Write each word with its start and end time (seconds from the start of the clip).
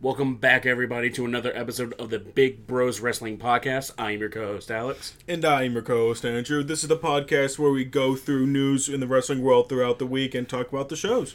Welcome 0.00 0.36
back, 0.36 0.64
everybody, 0.64 1.10
to 1.10 1.24
another 1.24 1.52
episode 1.56 1.92
of 1.94 2.10
the 2.10 2.20
Big 2.20 2.68
Bros 2.68 3.00
Wrestling 3.00 3.36
Podcast. 3.36 3.92
I 3.98 4.12
am 4.12 4.20
your 4.20 4.28
co-host 4.28 4.70
Alex. 4.70 5.16
And 5.26 5.44
I'm 5.44 5.72
your 5.72 5.82
co-host 5.82 6.24
Andrew. 6.24 6.62
This 6.62 6.82
is 6.84 6.88
the 6.88 6.96
podcast 6.96 7.58
where 7.58 7.72
we 7.72 7.84
go 7.84 8.14
through 8.14 8.46
news 8.46 8.88
in 8.88 9.00
the 9.00 9.08
wrestling 9.08 9.42
world 9.42 9.68
throughout 9.68 9.98
the 9.98 10.06
week 10.06 10.36
and 10.36 10.48
talk 10.48 10.68
about 10.72 10.88
the 10.88 10.94
shows. 10.96 11.34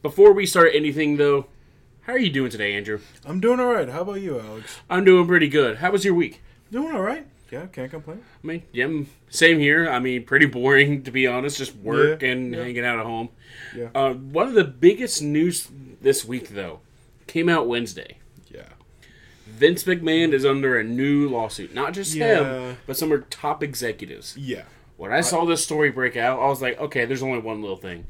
Before 0.00 0.32
we 0.32 0.46
start 0.46 0.70
anything, 0.74 1.16
though, 1.16 1.46
how 2.02 2.12
are 2.12 2.18
you 2.18 2.30
doing 2.30 2.50
today, 2.50 2.74
Andrew? 2.74 3.00
I'm 3.24 3.40
doing 3.40 3.58
all 3.58 3.72
right. 3.72 3.88
How 3.88 4.02
about 4.02 4.20
you, 4.20 4.38
Alex? 4.38 4.78
I'm 4.88 5.04
doing 5.04 5.26
pretty 5.26 5.48
good. 5.48 5.78
How 5.78 5.90
was 5.90 6.04
your 6.04 6.14
week? 6.14 6.42
Doing 6.70 6.94
all 6.94 7.02
right. 7.02 7.26
Yeah, 7.50 7.66
can't 7.66 7.90
complain. 7.90 8.22
I 8.42 8.46
mean, 8.46 8.62
yeah, 8.72 8.88
same 9.28 9.58
here. 9.58 9.88
I 9.88 9.98
mean, 9.98 10.24
pretty 10.24 10.46
boring 10.46 11.02
to 11.04 11.10
be 11.10 11.26
honest. 11.26 11.58
Just 11.58 11.74
work 11.76 12.22
Yeah, 12.22 12.28
and 12.28 12.54
yeah. 12.54 12.62
hanging 12.62 12.84
out 12.84 13.00
at 13.00 13.06
home. 13.06 13.30
Yeah. 13.74 13.88
Uh, 13.92 14.12
one 14.14 14.46
of 14.46 14.54
the 14.54 14.64
biggest 14.64 15.20
news 15.22 15.68
this 16.00 16.24
week, 16.24 16.50
though, 16.50 16.80
came 17.26 17.48
out 17.48 17.66
Wednesday. 17.68 18.18
Yeah. 18.48 18.68
Vince 19.46 19.84
McMahon 19.84 20.32
is 20.32 20.44
under 20.44 20.78
a 20.78 20.84
new 20.84 21.28
lawsuit. 21.28 21.74
Not 21.74 21.92
just 21.94 22.14
Yeah. 22.14 22.68
him, 22.70 22.76
but 22.86 22.96
some 22.96 23.12
of 23.12 23.20
our 23.20 23.26
top 23.30 23.62
executives. 23.62 24.36
Yeah. 24.36 24.64
When 24.96 25.12
I 25.12 25.20
saw 25.20 25.44
this 25.44 25.62
story 25.62 25.90
break 25.90 26.16
out, 26.16 26.40
I 26.40 26.46
was 26.48 26.62
like, 26.62 26.80
okay, 26.80 27.04
there's 27.04 27.22
only 27.22 27.38
one 27.38 27.60
little 27.60 27.76
thing. 27.76 28.06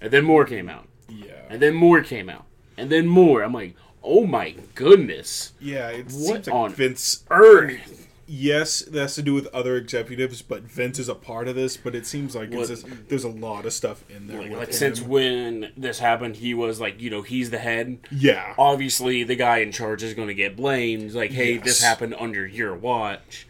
And 0.00 0.10
then 0.10 0.24
more 0.24 0.44
came 0.44 0.68
out. 0.68 0.86
Yeah. 1.08 1.32
And 1.50 1.60
then 1.60 1.74
more 1.74 2.00
came 2.02 2.28
out. 2.30 2.44
And 2.76 2.90
then 2.90 3.06
more. 3.06 3.42
I'm 3.42 3.52
like, 3.52 3.74
oh 4.04 4.24
my 4.24 4.54
goodness. 4.74 5.52
Yeah, 5.60 5.88
it 5.88 6.04
What 6.04 6.12
seems 6.12 6.46
like 6.46 6.54
on 6.54 6.72
Vince 6.72 7.24
Earth. 7.30 8.05
Yes, 8.26 8.80
that 8.80 8.98
has 9.00 9.14
to 9.16 9.22
do 9.22 9.34
with 9.34 9.46
other 9.54 9.76
executives, 9.76 10.42
but 10.42 10.62
Vince 10.62 10.98
is 10.98 11.08
a 11.08 11.14
part 11.14 11.48
of 11.48 11.54
this, 11.54 11.76
but 11.76 11.94
it 11.94 12.06
seems 12.06 12.34
like 12.34 12.50
What- 12.50 12.70
it's 12.70 12.82
just, 12.82 13.08
there's 13.08 13.24
a 13.24 13.28
lot 13.28 13.66
of 13.66 13.72
stuff 13.72 14.04
in 14.10 14.26
there. 14.26 14.42
Like, 14.42 14.50
like, 14.52 14.72
since 14.72 15.00
when 15.00 15.72
this 15.76 15.98
happened, 15.98 16.36
he 16.36 16.54
was 16.54 16.80
like, 16.80 17.00
you 17.00 17.10
know, 17.10 17.22
he's 17.22 17.50
the 17.50 17.58
head. 17.58 17.98
Yeah. 18.10 18.54
Obviously, 18.58 19.22
the 19.24 19.36
guy 19.36 19.58
in 19.58 19.72
charge 19.72 20.02
is 20.02 20.14
going 20.14 20.28
to 20.28 20.34
get 20.34 20.56
blamed. 20.56 21.12
Like, 21.12 21.30
hey, 21.32 21.56
this 21.58 21.80
happened 21.82 22.14
under 22.18 22.46
your 22.46 22.74
watch. 22.74 23.46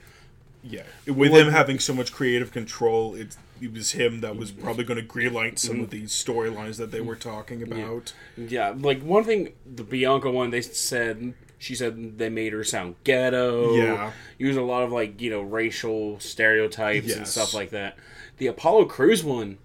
Yeah. 0.63 0.83
With 1.07 1.33
What- 1.33 1.41
him 1.47 1.49
having 1.53 1.79
so 1.79 1.95
much 1.95 2.13
creative 2.13 2.53
control, 2.53 3.15
it's 3.15 3.39
it 3.59 3.73
was 3.73 3.93
him 3.93 4.21
that 4.21 4.37
was 4.37 4.51
probably 4.53 4.85
going 4.85 5.01
to 5.01 5.07
greenlight 5.07 5.59
some 5.59 5.77
Mm-hmm. 5.77 5.85
of 5.85 5.91
these 5.91 6.11
storylines 6.13 6.77
that 6.77 6.91
they 6.91 7.01
were 7.01 7.17
talking 7.17 7.63
about. 7.63 8.13
Yeah, 8.37 8.75
like 8.79 9.01
one 9.01 9.25
thing, 9.25 9.55
the 9.65 9.83
Bianca 9.83 10.31
one, 10.31 10.51
they 10.51 10.61
said 10.61 11.33
she 11.67 11.75
said 11.75 12.17
they 12.19 12.29
made 12.29 12.53
her 12.53 12.63
sound 12.65 12.95
ghetto. 13.05 13.75
Yeah. 13.75 14.13
use 14.39 14.57
a 14.57 14.63
lot 14.63 14.83
of 14.85 14.93
like 14.93 15.21
you 15.21 15.31
know 15.31 15.41
racial 15.43 16.19
stereotypes 16.21 17.15
and 17.15 17.27
stuff 17.27 17.53
like 17.55 17.71
that. 17.71 17.97
The 18.39 18.47
Apollo 18.47 18.85
Crews 18.87 19.25
one, 19.25 19.59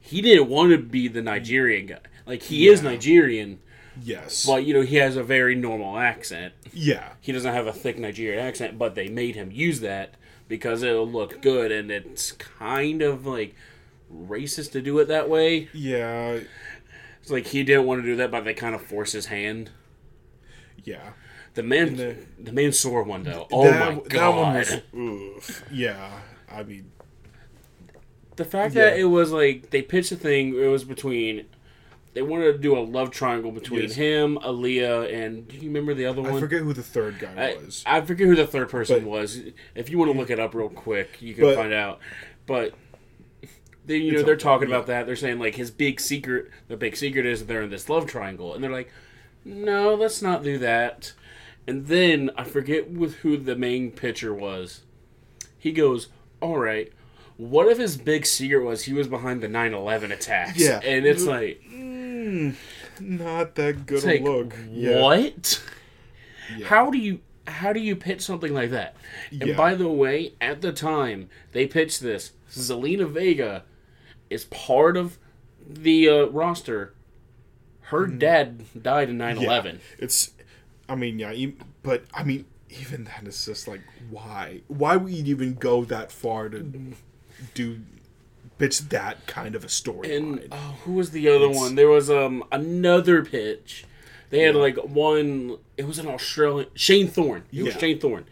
he 0.00 0.20
didn't 0.22 0.48
want 0.48 0.70
to 0.72 0.78
be 0.78 1.08
the 1.08 1.22
Nigerian 1.22 1.86
guy. 1.86 1.98
Like 2.26 2.42
he 2.42 2.68
is 2.68 2.82
Nigerian, 2.82 3.58
Yes. 4.02 4.44
but 4.46 4.64
you 4.64 4.74
know 4.74 4.82
he 4.82 4.96
has 4.96 5.16
a 5.16 5.22
very 5.22 5.54
normal 5.54 5.98
accent. 5.98 6.52
yeah. 6.72 7.10
He 7.20 7.32
doesn't 7.32 7.52
have 7.52 7.66
a 7.66 7.72
thick 7.72 7.98
Nigerian 7.98 8.44
accent, 8.44 8.78
but 8.78 8.94
they 8.94 9.08
made 9.08 9.34
him 9.36 9.50
use 9.52 9.80
that 9.80 10.14
because 10.48 10.82
it'll 10.82 11.08
look 11.10 11.40
good, 11.42 11.72
and 11.72 11.90
it's 11.90 12.32
kind 12.32 13.02
of 13.02 13.26
like 13.26 13.54
racist 14.12 14.70
to 14.72 14.80
do 14.82 14.98
it 15.00 15.08
that 15.08 15.28
way. 15.28 15.68
Yeah. 15.72 16.40
It's 17.22 17.30
like 17.30 17.46
he 17.48 17.64
didn't 17.64 17.86
want 17.86 18.02
to 18.02 18.06
do 18.06 18.14
that, 18.16 18.30
but 18.30 18.44
they 18.44 18.54
kind 18.54 18.74
of 18.74 18.82
forced 18.82 19.12
his 19.12 19.26
hand. 19.26 19.70
Yeah. 20.86 21.10
The 21.54 21.62
man, 21.62 21.96
the- 21.96 22.16
the 22.38 22.52
Mansoor 22.52 23.02
one 23.02 23.22
though. 23.24 23.46
Oh 23.52 23.64
that, 23.64 23.94
my 23.94 24.00
That 24.00 24.08
god! 24.08 24.36
one 24.36 24.54
was. 24.54 24.74
Oof. 24.96 25.64
Yeah. 25.70 26.10
I 26.50 26.62
mean, 26.62 26.90
the 28.36 28.44
fact 28.44 28.74
Yeah. 28.74 28.84
that 28.90 28.98
it 28.98 29.04
was 29.04 29.32
like 29.32 29.70
they 29.70 29.82
pitched 29.82 30.12
a 30.12 30.16
thing. 30.16 30.54
It 30.54 30.66
was 30.68 30.84
between. 30.84 31.46
They 32.14 32.22
wanted 32.22 32.52
to 32.52 32.58
do 32.58 32.78
a 32.78 32.80
love 32.80 33.10
triangle 33.10 33.52
between 33.52 33.82
Yes. 33.82 33.94
him, 33.94 34.38
Aliyah, 34.42 35.12
and 35.12 35.46
do 35.46 35.56
you 35.56 35.64
remember 35.68 35.92
the 35.92 36.06
other 36.06 36.22
one? 36.22 36.34
I 36.36 36.40
forget 36.40 36.62
who 36.62 36.72
the 36.72 36.82
third 36.82 37.18
guy 37.18 37.34
I, 37.36 37.62
was. 37.62 37.82
I 37.84 38.00
forget 38.00 38.26
who 38.26 38.34
the 38.34 38.46
third 38.46 38.70
person 38.70 39.00
But- 39.00 39.08
was. 39.10 39.40
If 39.74 39.90
you 39.90 39.98
want 39.98 40.12
to 40.12 40.16
look 40.18 40.30
it 40.30 40.40
up 40.40 40.54
real 40.54 40.70
quick, 40.70 41.20
you 41.20 41.34
can 41.34 41.44
But- 41.44 41.56
find 41.56 41.74
out. 41.74 42.00
But 42.46 42.72
they, 43.84 43.98
you 43.98 44.12
know, 44.12 44.22
they're 44.22 44.34
talking 44.36 44.70
yeah. 44.70 44.76
about 44.76 44.86
that. 44.86 45.06
They're 45.06 45.14
saying 45.16 45.38
like 45.38 45.56
his 45.56 45.70
big 45.70 46.00
secret. 46.00 46.50
The 46.68 46.76
big 46.78 46.96
secret 46.96 47.26
is 47.26 47.40
that 47.40 47.48
they're 47.48 47.62
in 47.62 47.70
this 47.70 47.88
love 47.90 48.06
triangle, 48.06 48.54
and 48.54 48.64
they're 48.64 48.70
like, 48.70 48.90
no, 49.46 49.94
let's 49.94 50.20
not 50.20 50.42
do 50.42 50.58
that. 50.58 51.12
And 51.66 51.86
then 51.86 52.30
I 52.36 52.44
forget 52.44 52.90
with 52.90 53.16
who 53.16 53.36
the 53.36 53.56
main 53.56 53.90
pitcher 53.92 54.34
was. 54.34 54.82
He 55.58 55.72
goes, 55.72 56.08
all 56.40 56.58
right. 56.58 56.92
What 57.36 57.68
if 57.68 57.78
his 57.78 57.96
big 57.96 58.24
secret 58.26 58.64
was 58.64 58.84
he 58.84 58.92
was 58.92 59.08
behind 59.08 59.42
the 59.42 59.48
9/11 59.48 60.10
attacks? 60.12 60.58
Yeah. 60.58 60.80
and 60.82 61.04
it's 61.06 61.24
like, 61.24 61.62
Not 63.00 63.54
that 63.56 63.86
good 63.86 64.04
a 64.04 64.06
like 64.06 64.22
look. 64.22 64.54
Yeah. 64.70 65.02
what? 65.02 65.62
Yeah. 66.56 66.66
How 66.66 66.90
do 66.90 66.98
you 66.98 67.20
how 67.46 67.72
do 67.72 67.80
you 67.80 67.94
pitch 67.94 68.22
something 68.22 68.52
like 68.54 68.70
that? 68.70 68.96
And 69.30 69.48
Yeah. 69.50 69.56
by 69.56 69.74
the 69.74 69.88
way, 69.88 70.34
at 70.40 70.62
the 70.62 70.72
time 70.72 71.28
they 71.52 71.66
pitched 71.66 72.00
this, 72.00 72.32
Zelina 72.50 73.08
Vega 73.08 73.64
is 74.30 74.44
part 74.46 74.96
of 74.96 75.18
the 75.68 76.08
uh, 76.08 76.24
roster. 76.26 76.94
Her 77.86 78.06
dad 78.06 78.64
died 78.82 79.08
in 79.10 79.18
9/11. 79.18 79.36
Mm-hmm. 79.38 79.66
Yeah. 79.66 79.72
It's. 79.98 80.32
I 80.88 80.94
mean, 80.94 81.18
yeah. 81.18 81.32
But 81.82 82.04
I 82.14 82.22
mean, 82.24 82.44
even 82.70 83.04
that 83.04 83.26
is 83.26 83.44
just 83.44 83.66
like, 83.68 83.80
why? 84.10 84.60
Why 84.68 84.96
would 84.96 85.12
you 85.12 85.24
even 85.26 85.54
go 85.54 85.84
that 85.84 86.10
far 86.12 86.48
to 86.48 86.60
do 87.54 87.80
pitch 88.58 88.88
that 88.88 89.26
kind 89.26 89.54
of 89.54 89.64
a 89.64 89.68
story? 89.68 90.14
And 90.16 90.46
oh, 90.50 90.76
who 90.84 90.92
was 90.94 91.10
the 91.10 91.28
other 91.28 91.44
It's- 91.46 91.56
one? 91.56 91.74
There 91.74 91.88
was 91.88 92.10
um 92.10 92.44
another 92.52 93.24
pitch. 93.24 93.84
They 94.30 94.40
had 94.40 94.54
Yeah. 94.56 94.60
like 94.60 94.76
one. 94.78 95.58
It 95.76 95.86
was 95.86 95.98
an 95.98 96.06
Australian 96.08 96.68
Shane 96.74 97.08
Thorne. 97.08 97.44
It 97.52 97.62
was 97.62 97.74
Shane 97.74 97.98
Thorne. 98.00 98.24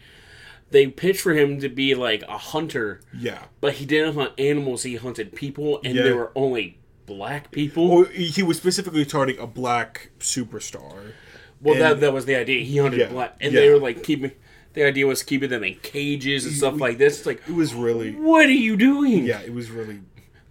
They 0.71 0.87
pitched 0.87 1.21
for 1.21 1.33
him 1.33 1.59
to 1.61 1.69
be 1.69 1.95
like 1.95 2.23
a 2.23 2.37
hunter, 2.37 2.99
yeah. 3.17 3.43
but 3.61 3.73
he 3.75 3.85
didn't 3.85 4.15
hunt 4.15 4.33
animals. 4.37 4.83
He 4.83 4.95
hunted 4.95 5.33
people, 5.35 5.79
and 5.83 5.95
Yeah. 5.95 6.03
there 6.03 6.15
were 6.17 6.31
only 6.35 6.79
black 7.05 7.51
people. 7.51 7.89
Or 7.91 8.05
he 8.05 8.43
was 8.43 8.57
specifically 8.57 9.05
targeting 9.05 9.41
a 9.41 9.47
black 9.47 10.09
superstar. 10.19 11.13
Well, 11.61 11.75
And- 11.75 11.81
that 11.81 11.99
that 12.01 12.13
was 12.13 12.25
the 12.25 12.35
idea. 12.35 12.63
He 12.63 12.77
hunted 12.77 12.99
Yeah, 12.99 13.07
black, 13.09 13.37
and 13.41 13.53
yeah. 13.53 13.59
they 13.61 13.69
were 13.69 13.79
like 13.79 14.03
keeping. 14.03 14.31
The 14.73 14.83
idea 14.83 15.07
was 15.07 15.23
keeping 15.23 15.49
them 15.49 15.63
in 15.63 15.75
cages 15.75 16.45
and 16.45 16.53
stuff 16.53 16.81
like 16.81 16.97
this. 16.97 17.19
It's 17.19 17.25
like, 17.25 17.41
It 17.47 17.53
was 17.55 17.73
really. 17.73 18.11
what 18.11 18.45
are 18.47 18.51
you 18.51 18.75
doing? 18.75 19.23
Yeah, 19.25 19.39
it 19.39 19.53
was 19.53 19.71
really. 19.71 20.01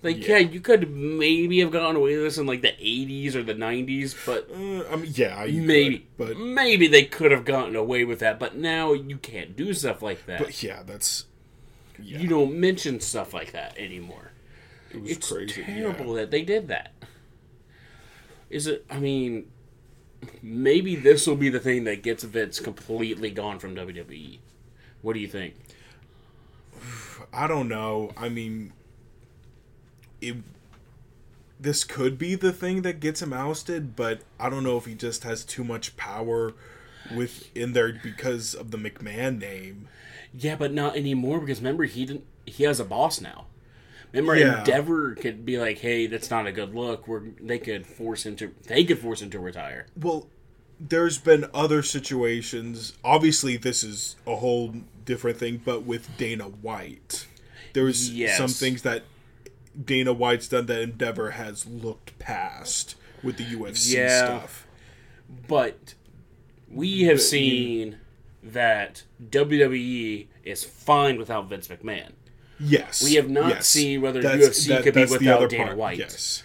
like 0.02 0.26
yeah. 0.26 0.38
yeah. 0.38 0.48
you 0.50 0.60
could 0.60 0.90
maybe 0.90 1.60
have 1.60 1.70
gotten 1.70 1.96
away 1.96 2.14
with 2.16 2.24
this 2.24 2.38
in 2.38 2.46
like 2.46 2.62
the 2.62 2.72
'80s 2.72 3.34
or 3.34 3.42
the 3.42 3.52
'90s, 3.54 4.14
but 4.24 4.48
Uh, 4.50 4.84
I 4.90 4.96
mean, 4.96 5.10
yeah, 5.14 5.44
maybe, 5.46 5.98
could, 5.98 6.16
but 6.16 6.36
maybe 6.38 6.86
they 6.86 7.04
could 7.04 7.32
have 7.32 7.44
gotten 7.44 7.76
away 7.76 8.04
with 8.04 8.20
that. 8.20 8.38
But 8.40 8.56
now 8.56 8.94
you 8.94 9.18
can't 9.18 9.54
do 9.54 9.74
stuff 9.74 10.00
like 10.00 10.24
that. 10.26 10.38
but 10.40 10.62
yeah, 10.62 10.82
that's. 10.82 11.26
Yeah, 12.02 12.18
You 12.20 12.28
don't 12.28 12.58
mention 12.58 12.98
stuff 13.00 13.32
like 13.34 13.52
that 13.52 13.76
anymore. 13.78 14.32
It 14.94 15.02
was 15.02 15.10
It's 15.10 15.32
crazy. 15.32 15.60
yeah. 15.60 15.66
terrible 15.92 16.14
that 16.14 16.30
they 16.30 16.42
did 16.42 16.68
that. 16.68 16.92
Is 18.50 18.66
it? 18.66 18.84
I 18.90 18.98
mean, 18.98 19.50
maybe 20.42 20.96
this 20.96 21.26
will 21.26 21.36
be 21.36 21.48
the 21.48 21.60
thing 21.60 21.84
that 21.84 22.02
gets 22.02 22.22
Vince 22.22 22.60
completely 22.60 23.30
gone 23.30 23.58
from 23.58 23.74
WWE. 23.74 24.38
What 25.02 25.14
do 25.14 25.20
you 25.20 25.28
think? 25.28 25.54
I 27.32 27.46
don't 27.46 27.68
know. 27.68 28.12
I 28.16 28.28
mean, 28.28 28.72
it. 30.20 30.36
This 31.58 31.84
could 31.84 32.18
be 32.18 32.34
the 32.34 32.52
thing 32.52 32.82
that 32.82 33.00
gets 33.00 33.22
him 33.22 33.32
ousted, 33.32 33.96
but 33.96 34.20
I 34.38 34.50
don't 34.50 34.64
know 34.64 34.76
if 34.76 34.84
he 34.84 34.94
just 34.94 35.22
has 35.24 35.44
too 35.44 35.64
much 35.64 35.96
power 35.96 36.52
within 37.14 37.72
there 37.72 37.92
because 38.02 38.54
of 38.54 38.70
the 38.70 38.76
McMahon 38.76 39.38
name. 39.40 39.88
Yeah, 40.36 40.56
but 40.56 40.72
not 40.72 40.96
anymore 40.96 41.40
because 41.40 41.58
remember 41.60 41.84
he 41.84 42.04
didn't. 42.06 42.24
He 42.44 42.64
has 42.64 42.80
a 42.80 42.84
boss 42.84 43.20
now. 43.20 43.46
Remember, 44.14 44.36
Yeah. 44.36 44.58
Endeavor 44.60 45.14
could 45.16 45.44
be 45.44 45.58
like, 45.58 45.78
"Hey, 45.78 46.06
that's 46.06 46.30
not 46.30 46.46
a 46.46 46.52
good 46.52 46.74
look." 46.74 47.08
Where 47.08 47.22
they 47.40 47.58
could 47.58 47.86
force 47.86 48.24
him 48.24 48.36
to, 48.36 48.52
they 48.66 48.84
could 48.84 48.98
force 48.98 49.20
him 49.20 49.30
to 49.30 49.38
retire. 49.40 49.86
Well, 49.96 50.28
there's 50.80 51.18
been 51.18 51.46
other 51.52 51.82
situations. 51.82 52.94
Obviously, 53.04 53.56
this 53.56 53.82
is 53.82 54.16
a 54.26 54.36
whole 54.36 54.74
different 55.04 55.38
thing, 55.38 55.60
but 55.64 55.84
with 55.84 56.16
Dana 56.16 56.44
White, 56.44 57.26
there's 57.72 58.10
Yes. 58.10 58.38
some 58.38 58.48
things 58.48 58.82
that 58.82 59.02
Dana 59.84 60.12
White's 60.12 60.46
done 60.48 60.66
that 60.66 60.80
Endeavor 60.80 61.30
has 61.32 61.66
looked 61.66 62.16
past 62.18 62.94
with 63.22 63.36
the 63.36 63.44
UFC 63.44 63.94
Yeah. 63.96 64.24
stuff. 64.24 64.66
But 65.48 65.94
we 66.68 67.02
have 67.02 67.20
seen 67.20 67.96
that 68.42 69.02
WWE 69.30 70.28
is 70.44 70.62
fine 70.62 71.16
without 71.18 71.48
Vince 71.48 71.66
McMahon. 71.68 72.10
Yes, 72.60 73.02
We 73.02 73.14
have 73.14 73.28
not 73.28 73.48
yes. 73.50 73.66
seen 73.68 74.00
whether 74.00 74.22
That's- 74.22 74.40
UFC 74.60 74.68
that- 74.68 74.82
could 74.84 74.94
be 74.94 75.04
without 75.06 75.38
other 75.38 75.48
Dana 75.48 75.64
part, 75.66 75.76
White. 75.76 75.98
Yes, 75.98 76.42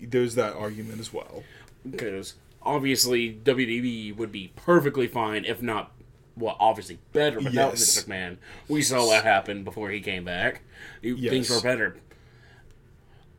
there's 0.00 0.34
that 0.36 0.54
argument 0.54 1.00
as 1.00 1.12
well. 1.12 1.42
because 1.88 2.34
obviously 2.62 3.30
WWE 3.44 4.12
would 4.16 4.32
be 4.32 4.52
perfectly 4.56 5.06
fine, 5.06 5.44
if 5.44 5.60
not, 5.60 5.92
well, 6.36 6.56
obviously 6.58 6.98
better 7.12 7.38
without 7.38 7.72
Yes. 7.72 7.94
Vince 7.94 8.04
McMahon. 8.08 8.36
We 8.68 8.80
saw 8.82 9.06
what 9.06 9.22
happened 9.24 9.64
before 9.64 9.90
he 9.90 10.00
came 10.00 10.24
back. 10.24 10.62
Things 11.02 11.50
were 11.50 11.60
better. 11.60 11.96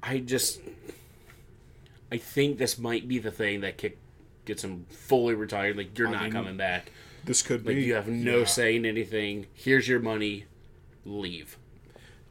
I 0.03 0.19
just, 0.19 0.59
I 2.11 2.17
think 2.17 2.57
this 2.59 2.77
might 2.77 3.07
be 3.07 3.17
the 3.19 3.31
thing 3.31 3.61
that 3.61 3.77
kick 3.77 3.97
gets 4.45 4.63
him 4.63 4.85
fully 4.89 5.33
retired. 5.33 5.75
Like 5.77 5.97
you're 5.97 6.09
not 6.09 6.23
mean, 6.23 6.31
coming 6.31 6.57
back. 6.57 6.91
This 7.23 7.41
could 7.41 7.65
Like 7.65 7.75
be. 7.77 7.83
you 7.83 7.95
have 7.95 8.07
no 8.07 8.39
yeah. 8.39 8.45
say 8.45 8.75
in 8.75 8.85
anything. 8.85 9.47
Here's 9.53 9.87
your 9.87 9.99
money. 9.99 10.45
Leave. 11.03 11.57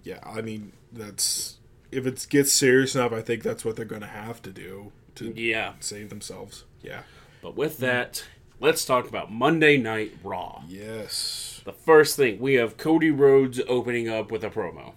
Yeah, 0.05 0.21
I 0.23 0.41
mean 0.43 0.73
that's 0.93 1.57
if 1.91 2.07
it 2.07 2.27
gets 2.31 2.53
serious 2.53 2.95
enough, 2.95 3.13
I 3.13 3.21
think 3.23 3.43
that's 3.43 3.65
what 3.65 3.77
they're 3.77 3.85
going 3.85 4.01
to 4.03 4.07
have 4.09 4.41
to 4.43 4.51
do 4.51 4.93
to 5.17 5.33
Yeah. 5.37 5.75
save 5.81 6.09
themselves. 6.11 6.65
Yeah. 6.83 7.03
But 7.43 7.57
with 7.57 7.79
that, 7.79 8.25
let's 8.61 8.85
talk 8.85 9.09
about 9.09 9.31
Monday 9.33 9.77
Night 9.77 10.13
Raw. 10.25 10.63
Yes. 10.69 11.61
The 11.65 11.73
first 11.73 12.17
thing 12.17 12.39
we 12.41 12.55
have 12.55 12.77
Cody 12.77 13.11
Rhodes 13.11 13.61
opening 13.69 14.09
up 14.09 14.31
with 14.31 14.43
a 14.45 14.51
promo. 14.51 14.95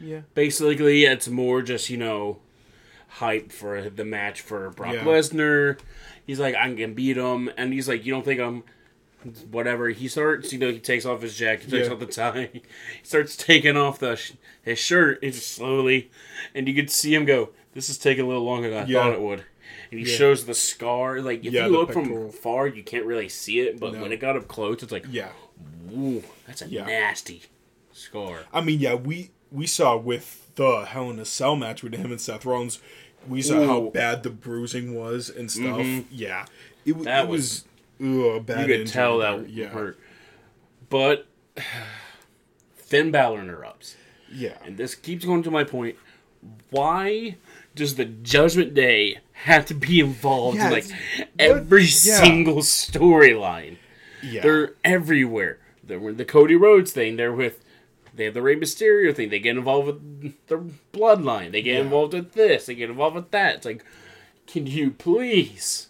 Yeah. 0.00 0.22
Basically, 0.34 1.04
it's 1.04 1.28
more 1.28 1.62
just 1.62 1.88
you 1.90 1.96
know 1.98 2.38
hype 3.08 3.52
for 3.52 3.88
the 3.90 4.04
match 4.04 4.40
for 4.40 4.70
Brock 4.70 4.94
Yeah. 4.94 5.04
Lesnar. 5.04 5.78
He's 6.26 6.40
like, 6.40 6.54
I 6.54 6.72
can 6.74 6.94
beat 6.94 7.16
him, 7.18 7.50
and 7.56 7.72
he's 7.72 7.86
like, 7.86 8.04
you 8.06 8.12
don't 8.12 8.24
think 8.24 8.40
I'm 8.40 8.64
whatever. 9.50 9.88
He 9.88 10.08
starts, 10.08 10.52
you 10.52 10.58
know, 10.58 10.70
he 10.70 10.78
takes 10.78 11.04
off 11.04 11.22
his 11.22 11.36
jacket, 11.36 11.70
takes 11.70 11.86
Yeah. 11.88 11.92
off 11.94 12.00
the 12.00 12.06
tie, 12.06 12.50
he 12.52 12.62
starts 13.02 13.36
taking 13.36 13.76
off 13.76 13.98
the 13.98 14.16
sh- 14.16 14.32
his 14.62 14.78
shirt, 14.78 15.18
it's 15.22 15.44
slowly, 15.44 16.10
and 16.54 16.66
you 16.68 16.74
could 16.74 16.90
see 16.90 17.14
him 17.14 17.24
go. 17.24 17.50
This 17.72 17.88
is 17.90 17.98
taking 17.98 18.24
a 18.24 18.28
little 18.28 18.44
longer 18.44 18.70
than 18.70 18.84
I 18.84 18.86
Yeah. 18.86 19.02
thought 19.02 19.12
it 19.14 19.20
would. 19.20 19.44
And 19.90 20.00
he 20.00 20.10
Yeah. 20.10 20.16
shows 20.16 20.46
the 20.46 20.54
scar. 20.54 21.20
Like 21.20 21.44
if 21.44 21.52
you 21.52 21.66
look 21.66 21.92
from 21.92 22.30
far, 22.30 22.66
you 22.66 22.82
can't 22.82 23.04
really 23.04 23.28
see 23.28 23.60
it, 23.60 23.78
but 23.80 23.94
No. 23.94 24.02
when 24.02 24.12
it 24.12 24.20
got 24.20 24.36
up 24.36 24.46
close, 24.48 24.82
it's 24.82 24.92
like, 24.92 25.06
Yeah. 25.10 25.30
ooh, 25.92 26.22
that's 26.46 26.62
a 26.62 26.68
nasty 26.68 27.42
scar. 27.92 28.40
I 28.52 28.60
mean, 28.60 28.78
yeah, 28.80 28.94
we 28.94 29.30
we 29.50 29.66
saw 29.68 29.96
with 29.96 30.50
the 30.56 30.84
Hell 30.84 31.10
in 31.10 31.18
a 31.20 31.24
Cell 31.24 31.54
match 31.56 31.82
with 31.82 31.94
him 31.94 32.10
and 32.10 32.20
Seth 32.20 32.44
Rollins, 32.44 32.80
we 33.28 33.40
saw 33.40 33.64
how 33.66 33.80
bad 33.90 34.22
the 34.24 34.30
bruising 34.30 34.94
was 34.94 35.30
and 35.30 35.50
stuff. 35.50 35.78
Mm-hmm. 35.80 36.08
Yeah, 36.10 36.46
it, 36.84 37.02
That 37.04 37.24
it 37.24 37.28
was, 37.30 37.64
ugh, 38.00 38.36
a 38.36 38.40
bad. 38.40 38.68
You 38.68 38.78
could 38.78 38.86
tell 38.86 39.18
that 39.18 39.48
yeah, 39.50 39.66
hurt. 39.68 39.98
But 40.88 41.26
Finn 42.76 43.10
Balor 43.10 43.40
interrupts. 43.40 43.96
yeah, 44.32 44.58
And 44.64 44.76
this 44.76 44.94
keeps 44.94 45.24
going 45.24 45.42
to 45.44 45.50
my 45.50 45.64
point. 45.64 45.96
Why 46.70 47.36
does 47.74 47.94
the 47.96 48.04
Judgment 48.04 48.74
Day 48.74 49.18
have 49.32 49.66
to 49.66 49.74
be 49.74 50.00
involved 50.00 50.58
in 50.58 50.70
like 50.70 50.86
every 51.38 51.86
single 51.86 52.58
storyline? 52.58 53.76
yeah. 54.22 54.42
They're 54.42 54.74
everywhere. 54.84 55.58
They're 55.82 55.98
with 55.98 56.16
the 56.18 56.24
Cody 56.24 56.56
Rhodes 56.56 56.92
thing. 56.92 57.16
They're 57.16 57.32
with 57.32 57.60
they 58.14 58.24
have 58.26 58.34
the 58.34 58.42
Rey 58.42 58.54
Mysterio 58.56 59.14
thing. 59.14 59.28
They 59.30 59.40
get 59.40 59.56
involved 59.56 59.86
with 59.88 60.46
the 60.46 60.70
bloodline. 60.92 61.50
They 61.52 61.62
get 61.62 61.74
Yeah. 61.74 61.80
involved 61.80 62.14
with 62.14 62.32
this. 62.32 62.66
They 62.66 62.74
get 62.76 62.88
involved 62.90 63.16
with 63.16 63.30
that. 63.32 63.56
It's 63.56 63.66
like, 63.66 63.84
can 64.46 64.66
you 64.68 64.90
please 64.92 65.88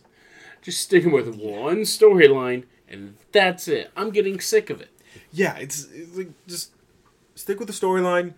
just 0.64 0.81
stick 0.81 1.05
with 1.05 1.28
one 1.37 1.82
storyline 1.82 2.64
and 2.88 3.14
that's 3.31 3.69
it? 3.69 3.93
I'm 3.96 4.11
getting 4.11 4.40
sick 4.40 4.69
of 4.70 4.81
it. 4.81 4.90
yeah, 5.32 5.56
it's, 5.58 5.84
it's 5.93 6.16
like 6.16 6.31
just 6.49 6.72
stick 7.37 7.58
with 7.61 7.69
the 7.69 7.75
storyline, 7.75 8.34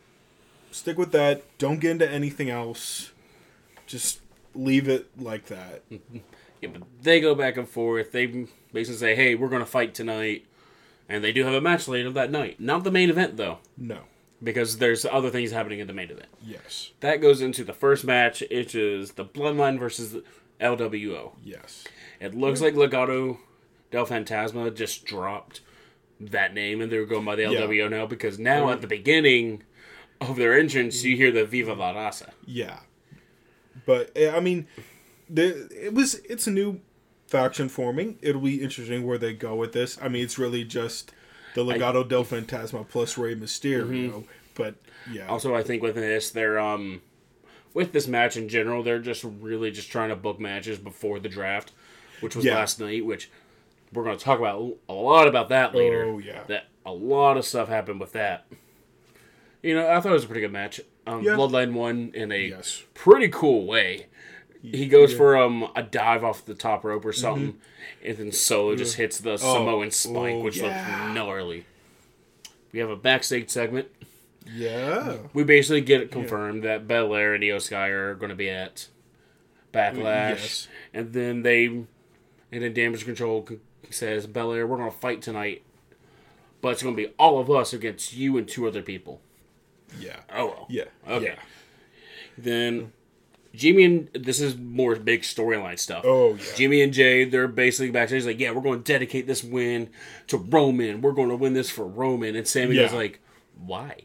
stick 0.71 0.99
with 0.99 1.13
that. 1.13 1.43
Don't 1.59 1.81
get 1.81 1.93
into 1.93 2.11
anything 2.11 2.51
else. 2.51 3.13
Just 3.87 4.21
leave 4.55 4.89
it 4.89 5.09
like 5.19 5.47
that. 5.47 5.83
Yeah, 6.63 6.71
but 6.73 6.85
they 7.03 7.21
go 7.21 7.35
back 7.35 7.59
and 7.59 7.69
forth. 7.69 8.13
They 8.13 8.25
basically 8.73 8.97
say, 8.99 9.15
"Hey, 9.15 9.35
we're 9.35 9.51
going 9.51 9.61
to 9.61 9.67
fight 9.67 9.93
tonight," 9.95 10.47
and 11.07 11.23
they 11.23 11.31
do 11.31 11.45
have 11.45 11.53
a 11.53 11.61
match 11.61 11.87
later 11.87 12.11
that 12.13 12.31
night. 12.31 12.59
Not 12.59 12.83
the 12.83 12.91
main 12.91 13.11
event 13.11 13.37
though, 13.37 13.59
No. 13.77 14.05
because 14.43 14.79
there's 14.79 15.05
other 15.05 15.29
things 15.29 15.51
happening 15.51 15.81
in 15.81 15.87
the 15.87 15.93
main 15.93 16.11
event. 16.11 16.31
Yes. 16.43 16.93
That 17.01 17.21
goes 17.21 17.43
into 17.43 17.63
the 17.63 17.75
first 17.75 18.05
match, 18.05 18.43
which 18.51 18.75
is 18.75 19.13
the 19.13 19.25
Bloodline 19.27 19.79
versus 19.79 20.17
LWO. 20.59 21.33
Yes. 21.45 21.85
It 22.21 22.35
looks 22.35 22.61
like 22.61 22.75
Legado 22.75 23.39
del 23.91 24.07
Fantasma 24.07 24.75
just 24.75 25.05
dropped 25.05 25.61
that 26.21 26.55
name, 26.55 26.81
and 26.81 26.91
they're 26.91 27.05
going 27.05 27.25
by 27.25 27.37
the 27.37 27.43
Yeah. 27.43 27.61
LWO 27.61 27.91
now 27.91 28.07
because 28.07 28.39
now 28.39 28.71
at 28.71 28.81
the 28.81 28.87
beginning 28.87 29.63
of 30.21 30.37
their 30.37 30.59
entrance, 30.59 31.05
you 31.05 31.17
hear 31.17 31.31
the 31.31 31.45
Viva 31.45 31.75
La 31.75 31.93
Raza. 31.93 32.31
Yeah, 32.47 32.81
but 33.85 34.11
eh, 34.17 34.31
I 34.35 34.41
mean, 34.41 34.67
the 35.29 35.69
it 35.71 35.93
was 35.95 36.15
it's 36.29 36.47
a 36.47 36.51
new 36.51 36.81
faction 37.27 37.69
forming. 37.69 38.19
It'll 38.23 38.41
be 38.41 38.63
interesting 38.63 39.07
where 39.07 39.19
they 39.19 39.35
go 39.35 39.55
with 39.55 39.73
this. 39.73 39.99
I 40.01 40.09
mean, 40.09 40.25
it's 40.25 40.39
really 40.39 40.65
just 40.65 41.13
the 41.55 41.65
Legado 41.65 42.07
del 42.07 42.25
Fantasma 42.25 42.89
plus 42.89 43.19
Rey 43.19 43.35
Mysterio. 43.35 44.25
But 44.55 44.77
yeah, 45.13 45.27
Also, 45.27 45.55
I 45.55 45.63
think 45.63 45.83
with 45.83 45.97
this, 45.97 46.31
they're 46.31 46.59
um, 46.59 47.03
with 47.75 47.93
this 47.93 48.09
match 48.09 48.37
in 48.39 48.49
general, 48.49 48.83
they're 48.83 48.99
just 49.01 49.23
really 49.25 49.71
just 49.71 49.91
trying 49.91 50.09
to 50.09 50.17
book 50.17 50.41
matches 50.41 50.79
before 50.79 51.19
the 51.19 51.29
draft, 51.29 51.73
which 52.21 52.37
was 52.37 52.45
Yeah. 52.45 52.55
last 52.57 52.81
night. 52.81 53.05
Which 53.05 53.31
we're 53.93 54.05
going 54.05 54.19
to 54.19 54.25
talk 54.25 54.39
about 54.39 54.75
a 54.89 54.93
lot 54.93 55.29
about 55.29 55.49
that 55.51 55.75
later. 55.75 56.05
Oh, 56.05 56.19
yeah. 56.19 56.43
that 56.49 56.67
a 56.85 56.93
lot 56.93 57.37
of 57.37 57.45
stuff 57.45 57.69
happened 57.69 58.01
with 58.01 58.13
that. 58.13 58.47
You 59.63 59.75
know, 59.75 59.89
I 59.89 60.01
thought 60.01 60.11
it 60.11 60.15
was 60.15 60.25
a 60.25 60.29
pretty 60.29 60.41
good 60.43 60.53
match. 60.53 60.81
Um, 61.07 61.23
Yeah. 61.23 61.33
Bloodline 61.33 61.73
won 61.73 62.11
in 62.15 62.31
a 62.33 62.49
Yes. 62.49 62.85
pretty 62.95 63.29
cool 63.29 63.67
way. 63.67 64.07
He 64.63 64.87
goes 64.87 65.11
Yeah. 65.11 65.15
Mm-hmm. 65.15 65.17
for 65.17 65.37
um 65.37 65.71
a 65.77 65.83
dive 65.83 66.25
off 66.25 66.45
the 66.45 66.55
top 66.55 66.85
rope 66.85 67.05
or 67.05 67.13
something, 67.13 67.59
and 68.05 68.17
then 68.17 68.33
Solo 68.33 68.75
just 68.75 68.97
hits 68.97 69.19
the 69.19 69.37
Samoan 69.37 69.91
spike, 69.93 70.35
Oh, 70.35 70.39
which 70.41 70.57
yeah. 70.59 70.65
looks 70.65 71.15
gnarly. 71.15 71.65
We 72.73 72.81
have 72.81 72.91
a 72.91 72.97
backstage 72.97 73.49
segment. 73.51 73.89
yeah, 74.55 75.17
We 75.33 75.45
basically 75.45 75.81
get 75.81 76.01
it 76.03 76.11
confirmed 76.13 76.63
that 76.65 76.87
Belair 76.89 77.35
and 77.35 77.43
Iyo 77.45 77.61
Sky 77.61 77.89
are 77.89 78.15
going 78.15 78.31
to 78.31 78.37
be 78.37 78.49
at 78.51 78.89
Backlash, 79.73 80.39
Yes. 80.39 80.69
and 80.95 81.13
then 81.13 81.43
they, 81.43 81.83
and 82.57 82.65
then 82.65 82.73
Damage 82.73 83.05
Control 83.05 83.47
says 83.91 84.27
Belair, 84.27 84.67
we're 84.67 84.79
going 84.79 84.91
to 84.91 84.97
fight 84.97 85.21
tonight, 85.23 85.63
but 86.63 86.71
it's 86.71 86.83
going 86.83 86.97
to 86.97 87.03
be 87.07 87.13
all 87.19 87.39
of 87.39 87.51
us 87.51 87.73
against 87.75 88.15
you 88.17 88.37
and 88.39 88.49
two 88.49 88.67
other 88.67 88.81
people. 88.83 89.21
yeah, 90.01 90.17
Oh 90.35 90.47
well. 90.47 90.67
yeah, 90.71 90.85
Okay. 91.07 91.27
yeah. 91.27 91.35
Then 92.39 92.93
Jimmy 93.55 93.85
and 93.85 94.09
this 94.15 94.41
is 94.41 94.57
more 94.57 94.97
big 94.97 95.23
storyline 95.23 95.79
stuff. 95.79 96.03
Oh, 96.07 96.35
yeah. 96.35 96.45
Jimmy 96.57 96.83
and 96.83 96.93
Jay, 96.93 97.25
they're 97.25 97.49
basically 97.49 97.91
backstage 97.91 98.25
like, 98.27 98.39
yeah, 98.41 98.51
we're 98.51 98.61
going 98.63 98.83
to 98.83 98.93
dedicate 98.93 99.27
this 99.27 99.43
win 99.45 99.89
to 100.29 100.37
Roman. 100.37 101.01
We're 101.01 101.13
going 101.13 101.31
to 101.31 101.37
win 101.37 101.55
this 101.55 101.71
for 101.71 101.87
Roman. 101.87 102.37
And 102.37 102.47
Sami 102.47 102.77
Yeah. 102.77 102.93
like, 102.93 103.21
why? 103.59 104.03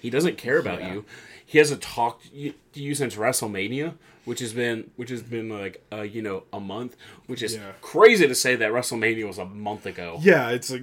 He 0.00 0.10
doesn't 0.10 0.36
care 0.38 0.58
about 0.58 0.80
Yeah. 0.80 0.92
you. 0.94 1.04
He 1.44 1.58
hasn't 1.58 1.80
talked 1.80 2.30
to 2.34 2.52
you 2.74 2.94
since 2.94 3.14
WrestleMania, 3.14 3.94
which 4.26 4.40
has 4.40 4.52
been 4.52 4.90
which 4.96 5.08
has 5.08 5.22
been 5.22 5.48
like 5.48 5.82
uh, 5.90 6.02
you 6.02 6.20
know 6.20 6.42
a 6.52 6.60
month, 6.60 6.94
which 7.26 7.42
is 7.42 7.54
Yeah. 7.54 7.72
crazy 7.80 8.28
to 8.28 8.34
say 8.34 8.54
that 8.56 8.70
WrestleMania 8.72 9.26
was 9.26 9.38
a 9.38 9.46
month 9.46 9.86
ago. 9.86 10.18
Yeah, 10.20 10.50
it's 10.50 10.70
like 10.70 10.82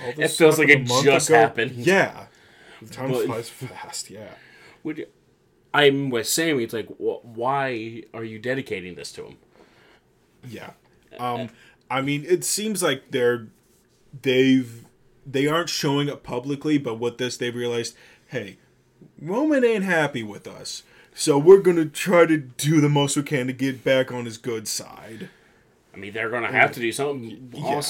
all 0.00 0.12
this 0.16 0.32
It 0.34 0.36
feels 0.36 0.58
like 0.60 0.68
it 0.68 0.84
just 1.02 1.28
happened. 1.28 1.72
Yeah, 1.76 2.26
time 2.92 3.10
But- 3.10 3.26
flies 3.26 3.48
fast. 3.48 4.08
Yeah, 4.10 4.30
Would 4.84 5.06
I'm 5.74 6.08
with 6.08 6.26
Sami. 6.26 6.64
It's 6.64 6.72
like, 6.72 6.86
wh- 6.96 7.22
why 7.24 8.04
are 8.14 8.24
you 8.24 8.38
dedicating 8.38 8.94
this 8.94 9.12
to 9.12 9.24
him? 9.26 9.36
Yeah. 10.48 10.70
Um 11.18 11.50
I 11.90 12.00
mean 12.02 12.24
it 12.26 12.44
seems 12.44 12.82
like 12.82 13.10
they're 13.10 13.48
they've 14.22 14.84
they 15.26 15.46
aren't 15.46 15.68
showing 15.68 16.08
it 16.08 16.22
publicly, 16.22 16.78
but 16.78 16.98
with 16.98 17.18
this 17.18 17.36
they've 17.36 17.54
realized, 17.54 17.94
hey, 18.28 18.56
Roman 19.20 19.64
ain't 19.64 19.84
happy 19.84 20.22
with 20.22 20.46
us. 20.46 20.82
So 21.18 21.36
we're 21.36 21.58
gonna 21.60 21.84
try 21.86 22.26
to 22.26 22.36
do 22.36 22.80
the 22.80 22.88
most 22.88 23.16
we 23.16 23.24
can 23.24 23.48
to 23.48 23.52
get 23.52 23.82
back 23.82 24.12
on 24.12 24.24
his 24.24 24.38
good 24.38 24.68
side. 24.68 25.28
I 25.92 25.96
mean, 25.96 26.12
they're 26.12 26.30
going 26.30 26.44
to 26.44 26.52
have 26.52 26.70
to 26.72 26.80
do 26.80 26.92
something. 26.92 27.50
Yeah. 27.52 27.82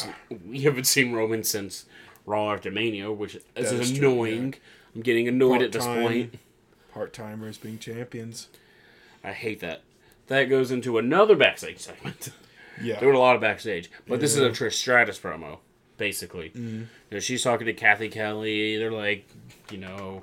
We 0.47 0.61
haven't 0.63 0.85
seen 0.85 1.13
Roman 1.13 1.45
since 1.45 1.85
Raw 2.25 2.55
after 2.55 2.71
Mania, 2.71 3.13
which 3.13 3.35
is 3.35 3.71
is 3.71 3.93
true, 3.93 4.11
annoying. 4.13 4.55
I'm 4.95 5.03
getting 5.03 5.29
annoyed 5.29 5.61
at 5.61 5.73
this 5.73 5.85
Part-time. 5.85 6.07
point. 6.09 6.39
Part 6.95 7.13
timers 7.13 7.59
being 7.59 7.79
champions. 7.79 8.49
I 9.23 9.33
hate 9.33 9.61
that. 9.61 9.83
That 10.29 10.45
goes 10.45 10.71
into 10.71 10.97
another 10.97 11.37
backstage 11.37 11.81
segment. 11.81 12.31
Yeah. 12.81 13.01
Doing 13.01 13.17
a 13.17 13.19
lot 13.19 13.35
of 13.35 13.41
backstage, 13.41 13.91
but 14.07 14.21
this 14.21 14.35
is 14.37 14.39
a 14.41 14.45
Yeah. 14.45 14.51
Trish 14.51 14.75
Stratus 14.75 15.19
promo, 15.19 15.59
basically. 15.97 16.51
Mm-hmm. 16.51 16.77
You 16.79 16.87
know, 17.11 17.19
she's 17.19 17.43
talking 17.43 17.67
to 17.67 17.73
Cathy 17.73 18.09
Kelley. 18.09 18.77
They're 18.77 18.93
like, 18.93 19.27
you 19.73 19.79
know, 19.79 20.23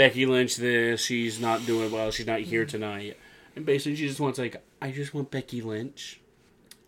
Becky 0.00 0.24
Lynch. 0.24 0.56
This 0.56 1.04
she's 1.04 1.38
not 1.38 1.66
doing 1.66 1.90
well. 1.90 2.10
She's 2.10 2.26
not 2.26 2.40
here 2.40 2.62
mm-hmm. 2.62 2.70
tonight, 2.70 3.18
and 3.54 3.66
basically 3.66 3.96
she 3.96 4.08
just 4.08 4.18
wants 4.18 4.38
like, 4.38 4.56
I 4.80 4.92
just 4.92 5.12
want 5.12 5.30
Becky 5.30 5.60
Lynch 5.60 6.20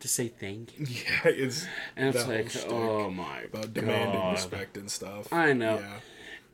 to 0.00 0.08
say 0.08 0.28
thank 0.28 0.78
you. 0.78 0.86
Yeah, 0.86 1.30
it's 1.30 1.66
And 1.96 2.14
it's 2.14 2.26
like, 2.26 2.72
oh 2.72 3.10
my 3.10 3.42
about 3.42 3.74
demanding 3.74 4.18
god, 4.18 4.32
respect 4.32 4.78
and 4.78 4.90
stuff. 4.90 5.30
I 5.30 5.52
know. 5.52 5.80
Yeah. 5.80 5.96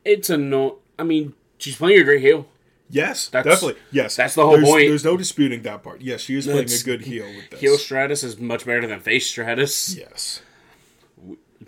it's 0.03 0.29
a 0.29 0.37
no. 0.37 0.79
I 0.97 1.03
mean, 1.03 1.33
she's 1.59 1.77
playing 1.77 2.01
a 2.01 2.03
great 2.03 2.19
heel. 2.19 2.45
Yes, 2.89 3.29
That's- 3.29 3.55
definitely. 3.55 3.81
Yes, 3.91 4.17
that's 4.17 4.35
the 4.35 4.41
whole 4.41 4.57
there's, 4.57 4.67
point. 4.67 4.89
There's 4.89 5.05
no 5.05 5.15
disputing 5.15 5.61
that 5.61 5.81
part. 5.81 6.01
Yes, 6.01 6.21
she 6.21 6.35
is 6.35 6.45
playing 6.45 6.57
That's- 6.65 6.81
a 6.81 6.85
good 6.85 7.01
heel 7.01 7.25
with 7.25 7.51
this. 7.51 7.59
Heel 7.61 7.77
Stratus 7.77 8.21
is 8.21 8.37
much 8.37 8.65
better 8.65 8.85
than 8.85 8.99
face 8.99 9.27
Stratus. 9.27 9.95
Yes. 9.95 10.41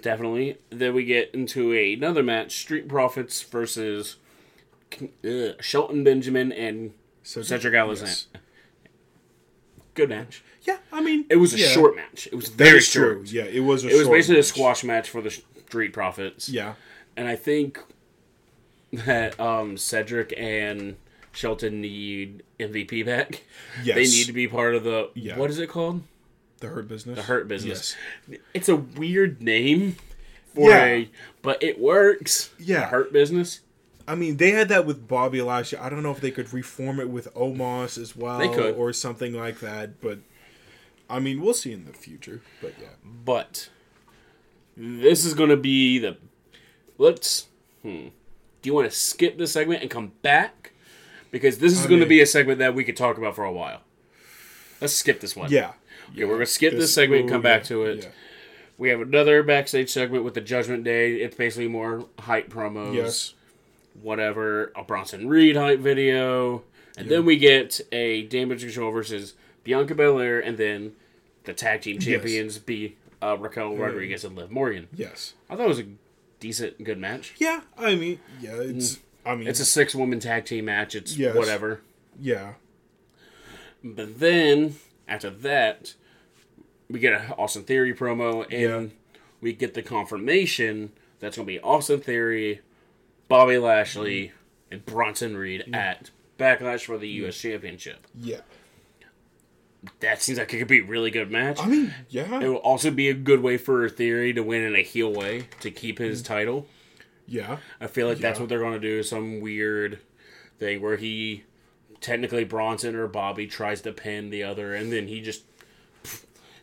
Definitely. 0.02 0.58
Then 0.70 0.94
we 0.94 1.06
get 1.06 1.34
into 1.34 1.72
another 1.72 2.24
match: 2.24 2.60
Street 2.60 2.90
Profits 2.90 3.42
versus 3.44 4.18
uh, 5.26 5.62
Shelton 5.62 6.04
Benjamin 6.04 6.52
and 6.52 6.94
Cedric 7.24 7.74
Alexander. 7.74 8.12
yes. 8.12 8.28
good 9.94 10.10
match. 10.10 10.44
Yeah, 10.64 10.78
I 10.92 11.02
mean, 11.02 11.26
It 11.30 11.38
was 11.38 11.54
a 11.54 11.60
yeah. 11.60 11.68
short 11.70 11.96
match. 11.96 12.28
It 12.32 12.36
was 12.36 12.50
very 12.50 12.82
short. 12.82 13.28
Yeah, 13.32 13.44
it 13.44 13.62
was. 13.62 13.84
A 13.84 13.90
It 13.90 13.96
was 13.98 14.08
basically 14.08 14.40
a 14.40 14.44
squash 14.44 14.84
match 14.84 15.10
for 15.10 15.22
the 15.22 15.32
Street 15.32 15.94
Profits. 15.94 16.50
Yeah, 16.50 16.74
And 17.18 17.28
I 17.28 17.36
think 17.36 17.80
that 18.94 19.40
um, 19.40 19.78
Cedric 19.78 20.34
and 20.38 20.98
Shelton 21.32 21.82
need 21.82 22.44
MVP 22.60 23.06
back. 23.06 23.44
Yes. 23.84 23.96
They 23.96 24.04
need 24.04 24.26
to 24.26 24.34
be 24.34 24.48
part 24.48 24.76
of 24.76 24.84
the 24.84 25.10
Yeah. 25.16 25.38
what 25.38 25.50
is 25.50 25.60
it 25.60 25.70
called? 25.70 26.04
the 26.60 26.68
hurt 26.68 26.88
business. 26.88 27.16
The 27.16 27.24
Hurt 27.24 27.48
Business. 27.48 27.96
Yes. 28.28 28.40
It's 28.54 28.70
a 28.70 28.76
weird 28.76 29.42
name 29.42 29.96
for 30.54 30.70
Yeah. 30.70 30.86
a 30.86 31.10
but 31.42 31.64
it 31.64 31.80
works. 31.80 32.52
Yeah. 32.60 32.82
The 32.82 32.86
Hurt 32.88 33.12
Business. 33.14 33.62
I 34.08 34.15
mean, 34.15 34.38
they 34.38 34.51
had 34.51 34.70
that 34.70 34.86
with 34.86 35.08
Bobby 35.08 35.41
last 35.41 35.72
year. 35.72 35.81
I 35.81 35.89
don't 35.89 36.03
know 36.03 36.12
if 36.12 36.22
they 36.22 36.31
could 36.31 36.51
reform 36.53 37.00
it 37.00 37.10
with 37.10 37.34
Omos 37.34 37.98
as 37.98 38.15
well, 38.15 38.39
They 38.39 38.50
could. 38.50 38.75
or 38.75 38.93
something 38.93 39.34
like 39.34 39.60
that. 39.60 40.00
But 40.01 40.20
I 41.10 41.20
mean, 41.20 41.41
we'll 41.41 41.53
see 41.53 41.72
in 41.72 41.86
the 41.86 41.93
future. 41.93 42.41
But 42.62 42.74
yeah, 42.79 42.88
But 43.03 43.70
this 44.77 45.25
is 45.25 45.34
gonna 45.34 45.58
be 45.58 46.00
the 46.00 46.17
let's 46.98 47.48
hmm. 47.81 48.08
Do 48.62 48.70
you 48.70 48.74
want 48.75 48.89
to 48.91 48.96
skip 48.96 49.38
this 49.39 49.51
segment 49.53 49.81
and 49.81 49.89
come 49.89 50.12
back? 50.22 50.72
Because 51.31 51.58
this 51.58 51.74
is 51.74 51.86
I 51.86 51.89
going 51.89 52.01
to 52.01 52.05
be 52.05 52.22
a 52.22 52.27
segment 52.27 52.60
that 52.60 52.75
we 52.75 52.84
could 52.84 52.96
talk 52.96 53.17
about 53.17 53.36
for 53.36 53.43
a 53.43 53.51
while. 53.51 53.81
Let's 54.79 54.93
skip 54.93 55.20
this 55.20 55.36
one. 55.36 55.50
yeah, 55.50 55.72
Okay, 56.12 56.25
we're 56.25 56.34
gonna 56.36 56.46
skip 56.46 56.74
this, 56.74 56.81
This- 56.81 56.93
segment 56.93 57.22
and 57.22 57.29
come 57.31 57.41
back 57.41 57.63
to 57.65 57.84
it. 57.86 58.03
yeah. 58.03 58.10
We 58.77 58.89
have 58.89 59.01
another 59.01 59.41
backstage 59.41 59.89
segment 59.89 60.24
with 60.24 60.34
the 60.36 60.41
Judgment 60.41 60.84
Day. 60.84 61.15
It's 61.15 61.36
basically 61.36 61.70
more 61.70 62.08
hype 62.20 62.50
promos, 62.50 62.93
Yes, 62.96 63.34
whatever. 64.00 64.72
A 64.76 64.84
Bronson 64.84 65.28
Reed 65.28 65.56
hype 65.56 65.80
video, 65.80 66.64
and 66.98 67.10
then 67.10 67.26
we 67.26 67.38
get 67.38 67.80
a 67.92 68.24
Damage 68.24 68.62
Control 68.62 68.92
versus 68.92 69.34
Bianca 69.64 69.96
Belair, 69.96 70.40
and 70.40 70.58
then 70.58 70.94
the 71.44 71.54
tag 71.54 71.82
team 71.82 72.00
champions 72.00 72.58
be 72.60 72.98
uh, 73.22 73.38
Raquel 73.38 73.76
Rodriguez 73.76 74.24
and 74.24 74.36
Liv 74.36 74.52
Morgan. 74.52 74.88
yes, 74.96 75.34
I 75.50 75.56
thought 75.56 75.66
it 75.66 75.70
was 75.70 75.80
a 75.80 75.86
decent, 76.40 76.84
good 76.84 76.98
match. 76.98 77.34
yeah. 77.38 77.62
I 77.78 77.96
mean, 77.96 78.20
yeah. 78.42 78.56
It's. 78.56 79.00
I 79.26 79.36
mean, 79.36 79.48
It's 79.48 79.60
a 79.60 79.66
six 79.66 79.94
woman 79.94 80.20
tag 80.20 80.46
team 80.46 80.66
match. 80.66 80.96
It's 80.96 81.16
Yes. 81.16 81.36
whatever. 81.36 81.82
yeah, 82.20 82.54
But 83.84 84.20
then 84.20 84.76
after 85.08 85.30
that, 85.30 85.94
we 86.90 87.00
get 87.00 87.14
an 87.14 87.32
Austin 87.38 87.64
Theory 87.64 87.94
promo, 87.94 88.44
and 88.52 88.92
Yeah. 88.92 88.96
we 89.40 89.54
get 89.54 89.76
the 89.76 89.84
confirmation 89.84 90.92
that's 91.20 91.36
going 91.38 91.46
to 91.46 91.52
be 91.54 91.60
Austin 91.60 92.00
Theory, 92.02 92.62
Bobby 93.32 93.58
Lashley, 93.58 94.28
mm-hmm. 94.28 94.74
and 94.74 94.86
Bronson 94.86 95.36
Reed 95.38 95.62
mm-hmm. 95.62 95.74
at 95.74 96.12
Backlash 96.38 96.86
for 96.86 96.98
the 96.98 97.08
U.S. 97.08 97.38
Mm-hmm. 97.38 97.50
Championship. 97.50 98.08
yeah. 98.16 98.42
That 100.00 100.22
seems 100.22 100.38
like 100.38 100.54
it 100.54 100.60
could 100.60 100.68
be 100.68 100.82
a 100.82 100.84
really 100.84 101.10
good 101.10 101.32
match. 101.32 101.60
I 101.60 101.66
mean, 101.66 101.96
yeah. 102.08 102.36
it 102.38 102.44
yeah, 102.44 102.48
will 102.50 102.58
also 102.58 102.92
be 102.92 103.10
a 103.10 103.16
good 103.16 103.42
way 103.42 103.58
for 103.58 103.90
Theory 103.90 104.32
to 104.34 104.42
win 104.44 104.62
in 104.62 104.76
a 104.76 104.84
heel 104.84 105.12
way 105.12 105.48
to 105.62 105.72
keep 105.72 105.98
his 105.98 106.22
title. 106.22 106.68
yeah, 107.26 107.58
I 107.80 107.88
feel 107.88 108.08
like 108.08 108.20
that's 108.20 108.40
what 108.40 108.48
they're 108.48 108.60
going 108.60 108.74
to 108.74 108.80
do. 108.80 109.02
Some 109.02 109.42
weird 109.42 109.98
thing 110.60 110.84
where 110.84 110.98
he 110.98 111.46
technically 112.00 112.44
Bronson 112.44 112.96
or 112.96 113.08
Bobby 113.08 113.48
tries 113.48 113.82
to 113.82 113.92
pin 113.92 114.30
the 114.30 114.44
other, 114.44 114.76
and 114.76 114.92
then 114.94 115.08
he 115.08 115.20
just 115.20 115.46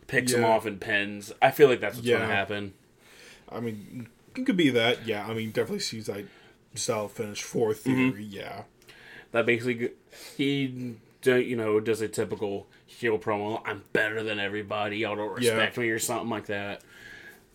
picks 0.07 0.33
him 0.33 0.45
off 0.45 0.65
and 0.65 0.81
pins. 0.81 1.33
I 1.43 1.51
feel 1.51 1.69
like 1.69 1.81
that's 1.81 1.97
what's 1.97 2.07
going 2.07 2.21
Yeah. 2.21 2.29
to 2.29 2.33
happen. 2.33 2.75
I 3.49 3.59
mean, 3.59 4.07
it 4.37 4.47
could 4.47 4.57
be 4.57 4.71
that. 4.71 5.07
Yeah, 5.07 5.27
I 5.27 5.35
mean, 5.35 5.51
definitely 5.51 5.81
sees 5.81 6.07
that 6.07 6.25
style 6.79 7.09
finish 7.09 7.43
for 7.43 7.71
Mm-hmm. 7.73 8.11
theory. 8.11 8.25
Yeah, 8.25 8.63
That 9.33 9.45
basically 9.47 9.91
he, 10.37 10.95
you 11.25 11.57
know, 11.57 11.81
does 11.81 12.01
a 12.01 12.09
typical 12.09 12.67
heel 12.87 13.19
promo. 13.19 13.61
I'm 13.65 13.85
better 13.93 14.23
than 14.23 14.39
everybody. 14.39 14.99
Y'all 14.99 15.17
don't 15.17 15.41
Yeah. 15.43 15.51
respect 15.53 15.79
me 15.79 15.89
or 15.91 15.99
something 15.99 16.31
like 16.31 16.47
that. 16.47 16.83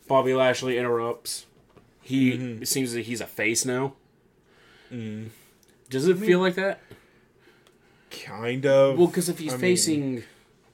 Bobby 0.08 0.34
Lashley 0.34 0.78
interrupts. 0.78 1.46
He 2.02 2.34
Mm-hmm. 2.34 2.64
it 2.64 2.68
seems 2.68 2.94
that 2.94 3.02
he's 3.02 3.22
a 3.22 3.28
face 3.28 3.66
now. 3.66 3.94
Mm. 4.92 5.30
Does 5.90 6.08
it 6.08 6.18
feel 6.18 6.40
like 6.40 6.56
that? 6.56 6.80
kind 8.12 8.66
of. 8.66 8.98
Well, 8.98 9.08
because 9.08 9.30
if 9.30 9.40
he's 9.40 9.54
I 9.54 9.56
mean, 9.56 9.62
facing, 9.62 10.24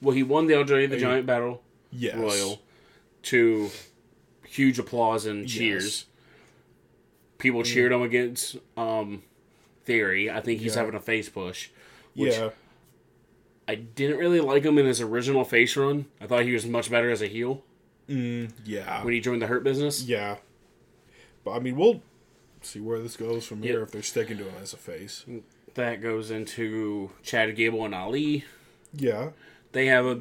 well, 0.02 0.14
he 0.14 0.22
won 0.22 0.46
the 0.46 0.58
Andre 0.58 0.86
the 0.86 0.98
Giant 0.98 1.26
battle 1.26 1.62
yes, 1.90 2.16
royal 2.16 2.60
to 3.24 3.70
huge 4.46 4.78
applause 4.78 5.24
and 5.26 5.48
cheers. 5.48 5.84
Yes. 5.84 6.04
People 7.40 7.62
cheered 7.62 7.92
him 7.92 8.02
against 8.02 8.56
um, 8.76 9.22
Theory. 9.84 10.30
I 10.30 10.40
think 10.40 10.60
he's 10.60 10.74
Yeah. 10.74 10.80
having 10.82 10.94
a 10.94 11.00
face 11.00 11.28
push. 11.28 11.70
Which 12.14 12.34
Yeah, 12.34 12.50
I 13.68 13.74
didn't 13.76 14.18
really 14.18 14.40
like 14.40 14.64
him 14.64 14.78
in 14.78 14.86
his 14.86 15.00
original 15.00 15.44
face 15.44 15.76
run. 15.76 16.06
I 16.20 16.26
thought 16.26 16.44
he 16.44 16.52
was 16.52 16.66
much 16.66 16.90
better 16.90 17.10
as 17.10 17.22
a 17.22 17.26
heel 17.26 17.62
mm, 18.08 18.50
yeah, 18.64 19.02
when 19.04 19.14
he 19.14 19.20
joined 19.20 19.40
the 19.42 19.46
Hurt 19.46 19.62
Business. 19.64 20.02
yeah. 20.02 20.36
But 21.44 21.52
I 21.52 21.58
mean, 21.60 21.76
we'll 21.76 22.02
see 22.62 22.80
where 22.80 22.98
this 22.98 23.16
goes 23.16 23.46
from 23.46 23.62
here 23.62 23.82
if 23.82 23.92
they're 23.92 24.02
sticking 24.02 24.36
to 24.38 24.44
him 24.44 24.54
as 24.62 24.72
a 24.74 24.76
face. 24.76 25.24
That 25.74 26.02
goes 26.02 26.30
into 26.30 27.10
Chad 27.22 27.54
Gable 27.56 27.84
and 27.84 27.94
Ali. 27.94 28.44
Yeah, 28.92 29.30
They 29.72 29.86
have 29.86 30.04
a 30.04 30.20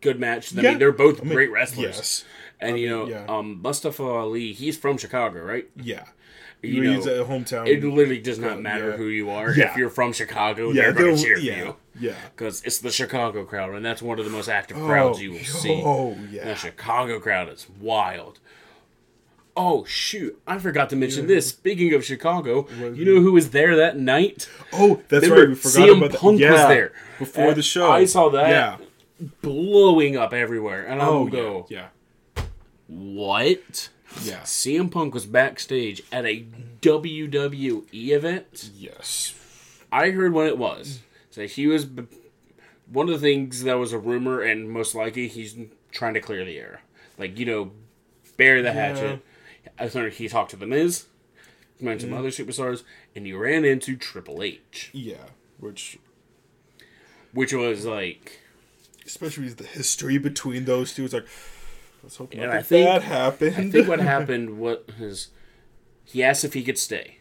good 0.00 0.18
match. 0.18 0.56
I 0.56 0.62
Yeah. 0.62 0.70
mean, 0.70 0.78
they're 0.78 0.92
both 0.92 1.20
I 1.20 1.24
mean, 1.24 1.34
great 1.34 1.50
wrestlers. 1.52 1.84
Yes, 1.96 2.24
And 2.58 2.78
you 2.80 2.88
know, 2.88 3.06
yeah. 3.06 3.26
um, 3.28 3.60
Mustafa 3.62 4.02
Ali, 4.02 4.52
he's 4.54 4.76
from 4.78 4.96
Chicago, 4.96 5.42
right? 5.44 5.68
yeah. 5.76 6.06
You 6.62 6.82
He's 6.82 7.06
know, 7.06 7.22
a 7.22 7.24
hometown. 7.24 7.68
It 7.68 7.84
literally 7.84 8.20
does 8.20 8.38
not 8.38 8.60
matter 8.60 8.90
yeah. 8.90 8.96
who 8.96 9.06
you 9.06 9.30
are. 9.30 9.52
Yeah. 9.52 9.70
If 9.70 9.76
you're 9.76 9.90
from 9.90 10.12
Chicago, 10.12 10.70
yeah, 10.70 10.82
they're 10.82 10.92
going 10.92 11.16
to 11.16 11.22
cheer 11.22 11.38
yeah, 11.38 11.52
for 11.52 11.66
you. 11.66 11.76
yeah. 12.00 12.14
Because 12.34 12.62
it's 12.64 12.78
the 12.78 12.90
Chicago 12.90 13.44
crowd, 13.44 13.74
and 13.74 13.84
that's 13.86 14.02
one 14.02 14.18
of 14.18 14.24
the 14.24 14.30
most 14.30 14.48
active 14.48 14.76
crowds 14.76 15.22
you 15.22 15.30
will 15.32 15.38
oh, 15.38 15.42
see. 15.42 15.82
Oh 15.84 16.18
yeah, 16.30 16.46
The 16.46 16.54
Chicago 16.56 17.20
crowd 17.20 17.48
is 17.48 17.66
wild. 17.80 18.40
Oh, 19.60 19.84
shoot. 19.84 20.40
I 20.46 20.58
forgot 20.58 20.88
to 20.90 20.96
mention 20.96 21.26
this. 21.26 21.48
Speaking 21.48 21.92
of 21.94 22.04
Chicago, 22.04 22.68
you 22.94 23.04
know 23.04 23.20
who 23.20 23.32
was 23.32 23.50
there 23.50 23.74
that 23.76 23.96
night? 23.98 24.48
Oh, 24.72 25.02
that's 25.08 25.24
Remember, 25.24 25.40
right. 25.40 25.48
We 25.48 25.54
forgot 25.56 25.88
CM 25.88 25.96
about 25.98 26.10
that. 26.12 26.20
Punk 26.20 26.32
was 26.34 26.40
Yeah, 26.40 26.68
there. 26.68 26.92
before 27.18 27.54
the 27.54 27.62
show. 27.62 27.90
I 27.90 28.04
saw 28.04 28.28
that. 28.30 28.50
Yeah. 28.50 28.76
Blowing 29.42 30.16
up 30.16 30.32
everywhere. 30.32 30.84
And 30.86 31.02
I 31.02 31.06
Oh 31.06 31.26
go, 31.26 31.66
yeah. 31.68 31.88
what? 32.86 33.88
Yeah. 34.22 34.40
CM 34.40 34.90
Punk 34.90 35.14
was 35.14 35.26
backstage 35.26 36.02
at 36.12 36.24
a 36.24 36.44
WWE 36.80 37.86
event? 37.92 38.70
Yes. 38.74 39.34
I 39.90 40.10
heard 40.10 40.32
what 40.32 40.46
it 40.46 40.58
was. 40.58 41.00
So 41.30 41.46
he 41.46 41.66
was 41.66 41.86
one 42.90 43.08
of 43.08 43.20
the 43.20 43.26
things 43.26 43.62
that 43.64 43.78
was 43.78 43.92
a 43.92 43.98
rumor, 43.98 44.42
and 44.42 44.70
most 44.70 44.94
likely 44.94 45.28
he's 45.28 45.56
trying 45.90 46.14
to 46.14 46.20
clear 46.20 46.44
the 46.44 46.58
air. 46.58 46.82
Like 47.16 47.38
you 47.38 47.46
know, 47.46 47.72
bury 48.36 48.62
the 48.62 48.72
hatchet. 48.72 49.20
I 49.78 49.88
think 49.88 50.14
he 50.14 50.28
talked 50.28 50.50
to 50.50 50.56
the 50.56 50.66
Miz, 50.66 51.06
met 51.80 52.00
some 52.00 52.10
mm-hmm. 52.10 52.18
other 52.18 52.30
superstars, 52.30 52.82
and 53.14 53.26
he 53.26 53.32
ran 53.32 53.64
into 53.64 53.96
Triple 53.96 54.42
H, 54.42 54.90
Yeah. 54.92 55.26
Which, 55.58 55.98
which 57.32 57.52
was 57.52 57.84
like, 57.84 58.40
especially 59.04 59.44
with 59.44 59.58
the 59.58 59.64
history 59.64 60.18
between 60.18 60.64
those 60.64 60.94
two, 60.94 61.04
it's 61.04 61.14
like, 61.14 61.26
let's 62.08 62.16
hope 62.16 62.32
And 62.32 62.50
I 62.50 62.62
think- 62.62 62.86
bad 62.86 63.02
happened. 63.02 63.56
I 63.56 63.70
think 63.70 63.86
what 63.86 64.00
happened 64.14 64.58
what 64.58 64.88
is 64.98 65.28
he 66.04 66.24
asked 66.24 66.42
if 66.42 66.54
he 66.54 66.62
could 66.64 66.78
stay, 66.78 67.18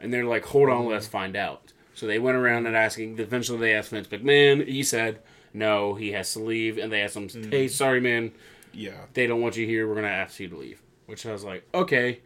and 0.00 0.12
they're 0.12 0.24
like, 0.24 0.46
hold 0.46 0.68
on, 0.68 0.86
let's 0.86 1.06
find 1.06 1.36
out. 1.36 1.72
So 1.94 2.08
they 2.08 2.18
went 2.18 2.36
around 2.36 2.66
and 2.66 2.74
asking. 2.74 3.20
Eventually, 3.20 3.58
they 3.60 3.72
asked 3.72 3.90
Vince 3.90 4.08
McMahon. 4.08 4.66
He 4.66 4.82
said 4.82 5.20
no, 5.52 5.94
he 5.94 6.10
has 6.10 6.32
to 6.32 6.40
leave, 6.40 6.76
and 6.76 6.92
they 6.92 7.00
asked 7.02 7.16
him, 7.16 7.28
mm. 7.28 7.52
"Hey, 7.52 7.68
sorry, 7.68 8.00
man, 8.00 8.32
yeah. 8.72 9.04
they 9.12 9.28
don't 9.28 9.40
want 9.40 9.56
you 9.56 9.64
here. 9.64 9.86
We're 9.86 9.94
gonna 9.94 10.08
ask 10.08 10.40
you 10.40 10.48
to 10.48 10.56
leave. 10.56 10.82
Which 11.06 11.24
I 11.24 11.30
was 11.32 11.44
like, 11.44 11.64
okay, 11.72 12.20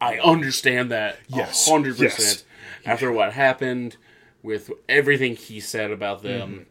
I 0.00 0.18
understand 0.18 0.92
that 0.92 1.18
Yes. 1.26 1.68
hundred 1.68 1.98
Yes. 1.98 2.14
percent. 2.14 2.44
After 2.84 3.10
what 3.10 3.32
happened 3.32 3.96
with 4.44 4.70
everything 4.88 5.34
he 5.34 5.58
said 5.58 5.90
about 5.90 6.22
them, 6.22 6.50
mm-hmm. 6.50 6.62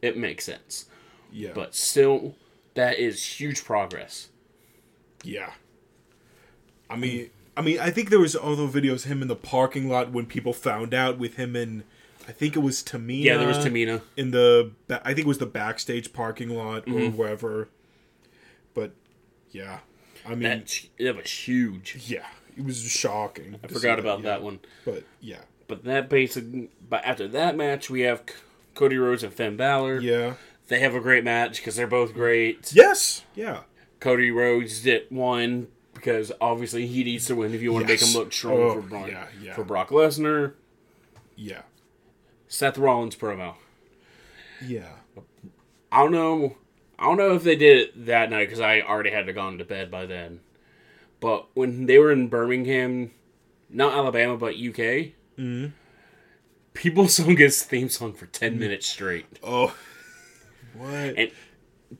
it 0.00 0.16
makes 0.16 0.44
sense. 0.46 0.86
Yeah. 1.30 1.50
But 1.54 1.74
still, 1.74 2.34
that 2.74 2.98
is 2.98 3.24
huge 3.40 3.64
progress. 3.64 4.28
Yeah. 5.24 5.52
I 6.90 6.96
mean, 6.96 7.30
I 7.56 7.62
mean, 7.62 7.78
I 7.80 7.90
think 7.90 8.10
there 8.10 8.18
was 8.20 8.34
other 8.36 8.66
videos 8.68 9.04
of 9.04 9.10
him 9.12 9.22
in 9.22 9.28
the 9.28 9.36
parking 9.36 9.88
lot 9.88 10.10
when 10.12 10.26
people 10.26 10.52
found 10.52 10.92
out 10.94 11.18
with 11.18 11.36
him 11.36 11.54
in. 11.56 11.84
I 12.28 12.32
think 12.32 12.54
it 12.54 12.60
was 12.60 12.82
Tamina. 12.82 13.24
Yeah, 13.24 13.36
there 13.36 13.48
was 13.48 13.58
Tamina. 13.58 14.00
in 14.16 14.30
the. 14.30 14.70
I 14.90 15.08
think 15.14 15.20
it 15.20 15.26
was 15.26 15.38
the 15.38 15.46
backstage 15.46 16.12
parking 16.12 16.50
lot 16.50 16.86
or 16.86 16.92
Mm-hmm. 16.92 17.16
wherever. 17.16 17.68
But 18.74 18.92
yeah, 19.50 19.80
I 20.26 20.30
mean, 20.30 20.42
That 20.42 20.80
that 20.98 21.16
was 21.16 21.30
huge. 21.30 21.96
yeah, 22.06 22.26
it 22.56 22.64
was 22.64 22.80
shocking. 22.82 23.56
I 23.64 23.66
forgot 23.68 23.98
about 23.98 24.20
yeah. 24.20 24.26
that 24.30 24.42
one. 24.42 24.60
But 24.84 25.04
yeah, 25.20 25.40
But 25.68 25.84
that 25.84 26.08
basic. 26.08 26.44
But 26.88 27.04
after 27.04 27.26
that 27.28 27.56
match, 27.56 27.90
we 27.90 28.02
have 28.02 28.22
Cody 28.74 28.96
Rhodes 28.98 29.22
and 29.24 29.32
Finn 29.32 29.56
Balor. 29.56 30.00
yeah, 30.00 30.34
They 30.68 30.78
have 30.80 30.94
a 30.94 31.00
great 31.00 31.24
match 31.24 31.58
because 31.58 31.76
they're 31.76 31.86
both 31.86 32.14
great. 32.14 32.72
yes, 32.74 33.24
yeah, 33.34 33.60
Cody 34.00 34.30
Rhodes 34.30 34.82
did 34.82 35.04
one 35.10 35.68
because 35.94 36.32
obviously 36.40 36.86
he 36.86 37.04
needs 37.04 37.26
to 37.26 37.34
win 37.36 37.54
if 37.54 37.60
you 37.62 37.72
want 37.72 37.86
to 37.86 37.92
Yes. 37.92 38.02
make 38.02 38.10
him 38.10 38.18
look 38.18 38.32
strong 38.32 38.58
Oh, 38.58 38.74
for 38.74 38.80
Braun, 38.82 39.08
yeah, 39.08 39.26
yeah. 39.42 39.54
for 39.54 39.64
Brock 39.64 39.90
Lesnar. 39.90 40.54
yeah, 41.36 41.62
Seth 42.48 42.78
Rollins 42.78 43.16
promo. 43.16 43.54
yeah. 44.64 44.88
I 45.90 46.02
don't 46.02 46.12
know. 46.12 46.56
I 46.98 47.04
don't 47.04 47.18
know 47.18 47.34
if 47.34 47.42
they 47.42 47.56
did 47.56 47.76
it 47.78 48.06
that 48.06 48.30
night 48.30 48.46
because 48.46 48.60
I 48.60 48.80
already 48.80 49.10
had 49.10 49.26
to 49.26 49.32
gone 49.34 49.58
to 49.58 49.64
bed 49.64 49.90
by 49.90 50.06
then. 50.06 50.40
But 51.20 51.46
when 51.54 51.84
they 51.86 51.98
were 51.98 52.10
in 52.12 52.28
Birmingham, 52.28 53.10
not 53.68 53.92
Alabama 53.94 54.36
but 54.38 54.54
UK, 54.54 55.12
Mm-hmm. 55.38 55.66
people 56.74 57.08
sung 57.08 57.36
his 57.36 57.62
theme 57.62 57.88
song 57.90 58.12
for 58.14 58.26
ten 58.26 58.58
minutes 58.58 58.86
straight. 58.86 59.26
Oh, 59.42 59.74
what? 60.74 60.90
And 60.92 61.30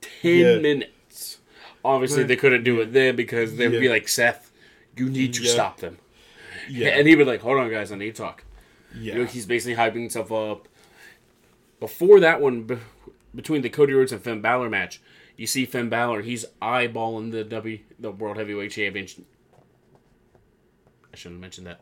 ten 0.01 0.39
Yeah. 0.39 0.59
minutes. 0.59 1.39
Obviously, 1.85 2.23
But- 2.23 2.29
they 2.29 2.37
couldn't 2.37 2.65
do 2.65 2.81
it 2.81 2.93
then 2.93 3.17
because 3.17 3.57
they 3.57 3.69
would 3.69 3.81
be 3.81 3.89
like, 3.89 4.09
"Seth, 4.09 4.53
you 4.97 5.09
need 5.09 5.35
to 5.35 5.43
Yeah. 5.43 5.53
stop 5.53 5.81
them." 5.81 5.99
Yeah, 6.69 6.89
And 6.91 7.09
he 7.09 7.17
would 7.17 7.25
be 7.25 7.31
like, 7.31 7.41
"Hold 7.41 7.59
on, 7.59 7.71
guys, 7.71 7.91
I 7.91 7.97
need 7.97 8.15
to 8.15 8.23
talk." 8.23 8.45
yeah, 8.95 9.15
You 9.15 9.19
know, 9.21 9.25
he's 9.27 9.47
basically 9.47 9.75
hyping 9.75 10.03
himself 10.03 10.31
up. 10.31 10.69
Before 11.81 12.21
that 12.21 12.41
one, 12.41 12.63
b- 12.63 12.77
between 13.35 13.63
the 13.63 13.69
Cody 13.69 13.93
Rhodes 13.93 14.13
and 14.13 14.23
Finn 14.23 14.41
Balor 14.41 14.71
match, 14.71 15.01
you 15.37 15.47
see 15.49 15.65
Finn 15.67 15.89
Balor. 15.89 16.23
He's 16.23 16.45
eyeballing 16.61 17.33
the 17.33 17.43
W, 17.43 17.79
the 17.99 18.13
World 18.13 18.37
Heavyweight 18.37 18.71
Championship. 18.71 19.25
I 21.13 21.17
shouldn't 21.17 21.37
have 21.37 21.41
mentioned 21.41 21.67
that, 21.67 21.81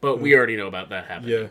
but 0.00 0.18
we 0.20 0.30
mm. 0.30 0.36
already 0.36 0.56
know 0.56 0.68
about 0.68 0.88
that 0.90 1.06
happening. 1.06 1.30
yeah, 1.42 1.48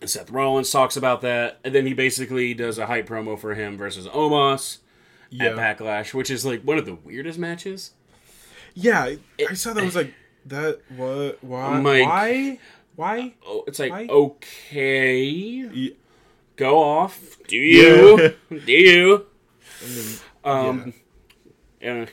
And 0.00 0.10
Seth 0.10 0.30
Rollins 0.30 0.70
talks 0.70 0.96
about 0.96 1.22
that, 1.22 1.58
and 1.64 1.74
then 1.74 1.86
he 1.86 1.94
basically 1.94 2.52
does 2.54 2.78
a 2.78 2.86
hype 2.86 3.08
promo 3.08 3.38
for 3.38 3.54
him 3.54 3.78
versus 3.78 4.06
Omos 4.08 4.78
yeah. 5.30 5.46
at 5.46 5.56
Backlash, 5.56 6.12
which 6.12 6.30
is 6.30 6.44
like 6.44 6.62
one 6.62 6.76
of 6.78 6.84
the 6.86 6.94
weirdest 6.94 7.38
matches. 7.38 7.92
Yeah, 8.74 9.04
I- 9.04 9.18
I 9.50 9.54
saw 9.54 9.72
that. 9.72 9.80
I 9.80 9.84
was 9.86 9.96
like, 9.96 10.12
that. 10.46 10.80
What? 10.94 11.42
Why? 11.42 11.80
Mike. 11.80 12.06
Why? 12.06 12.58
Why? 12.96 13.34
Oh, 13.46 13.64
it's 13.66 13.78
like 13.78 13.90
Why? 13.92 14.06
okay, 14.06 15.22
Yeah. 15.22 15.90
go 16.56 16.82
off, 16.82 17.36
do 17.48 17.56
you, 17.56 18.18
Yeah. 18.50 18.58
do 18.66 18.72
you? 18.72 19.26
I 19.82 19.88
mean, 19.88 20.18
Um, 20.44 20.94
yeah. 21.80 22.06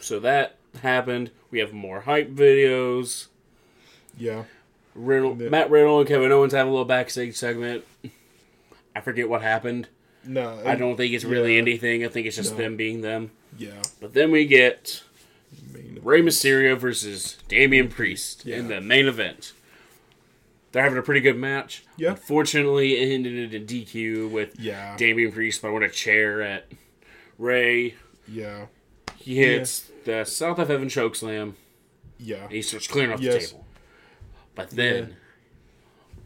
So 0.00 0.18
that 0.20 0.56
happened. 0.82 1.30
We 1.50 1.58
have 1.60 1.72
more 1.72 2.00
hype 2.02 2.30
videos. 2.30 3.26
yeah, 4.18 4.44
Riddle, 4.94 5.36
Yeah. 5.40 5.48
Matt 5.48 5.70
Riddle 5.70 5.98
and 6.00 6.08
Kevin 6.08 6.30
Owens 6.32 6.52
have 6.52 6.66
a 6.66 6.70
little 6.70 6.84
backstage 6.84 7.34
segment. 7.36 7.84
I 8.96 9.00
forget 9.00 9.28
what 9.28 9.42
happened. 9.42 9.88
no, 10.26 10.60
I 10.64 10.74
don't 10.76 10.96
think 10.96 11.12
it's 11.12 11.24
really 11.24 11.54
yeah. 11.54 11.60
anything. 11.62 12.04
I 12.04 12.08
think 12.08 12.26
it's 12.26 12.36
just 12.36 12.52
No. 12.52 12.58
them 12.58 12.76
being 12.76 13.00
them. 13.02 13.30
Yeah, 13.58 13.82
But 14.00 14.14
then 14.14 14.30
we 14.30 14.46
get 14.46 15.02
main 15.72 15.98
Rey. 16.02 16.22
Mysterio 16.22 16.76
versus 16.78 17.36
Damian 17.48 17.88
Priest 17.88 18.46
in 18.46 18.68
the 18.68 18.80
main 18.80 19.06
event. 19.06 19.52
They're 20.72 20.82
having 20.82 20.98
a 20.98 21.02
pretty 21.02 21.20
good 21.20 21.36
match. 21.36 21.84
Yeah. 21.96 22.10
Unfortunately, 22.10 22.94
it 22.96 23.12
ended 23.14 23.52
in 23.54 23.62
a 23.62 23.64
DQ 23.64 24.28
with 24.30 24.58
Yeah, 24.58 24.96
Damian 24.96 25.30
Priest 25.30 25.60
throwing 25.60 25.82
a 25.84 25.88
chair 25.88 26.40
at 26.42 26.66
Rey. 27.38 27.94
yeah, 28.26 28.66
He 29.16 29.36
hits 29.36 29.90
the 30.04 30.24
South 30.24 30.58
of 30.58 30.68
Heaven 30.68 30.88
chokeslam. 30.88 31.54
yeah, 32.18 32.48
He 32.48 32.60
starts 32.62 32.86
clearing 32.88 33.12
off 33.12 33.20
the 33.20 33.38
table. 33.38 33.63
But 34.54 34.70
then, 34.70 35.16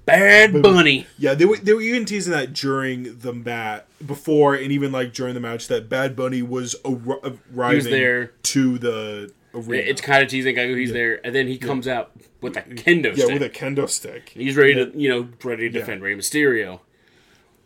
Bad 0.04 0.62
Bunny. 0.62 1.06
yeah. 1.18 1.35
They 1.35 1.44
were 1.44 1.56
they 1.56 1.73
were 1.73 1.80
even 1.80 2.04
teasing 2.04 2.32
that 2.32 2.52
during 2.52 3.18
the 3.18 3.32
match 3.32 3.85
before, 4.06 4.54
and 4.54 4.70
even 4.73 4.92
like 4.92 5.12
during 5.12 5.35
the 5.35 5.40
match 5.40 5.68
that 5.68 5.88
Bad 5.88 6.16
Bunny 6.16 6.42
was 6.42 6.75
ar- 6.85 7.20
arriving 7.54 7.85
there. 7.90 8.32
to 8.44 8.78
the 8.78 9.32
arena. 9.54 9.82
It's 9.85 10.00
kind 10.00 10.23
of 10.23 10.28
teasing. 10.28 10.54
Go, 10.54 10.62
oh, 10.62 10.75
he's 10.75 10.92
there, 10.92 11.25
and 11.25 11.35
then 11.35 11.47
he 11.47 11.58
comes 11.58 11.87
out 11.88 12.12
with 12.40 12.56
a 12.56 12.62
kendo 12.62 13.16
yeah, 13.16 13.25
stick. 13.25 13.32
with 13.40 13.42
a 13.42 13.50
kendo 13.50 13.88
stick. 13.88 14.28
he's 14.30 14.56
ready 14.56 14.75
to, 14.75 14.92
you 14.97 15.08
know, 15.08 15.28
ready 15.42 15.68
to 15.68 15.75
Yeah. 15.75 15.80
defend 15.80 16.02
Rey 16.02 16.14
Mysterio. 16.14 16.80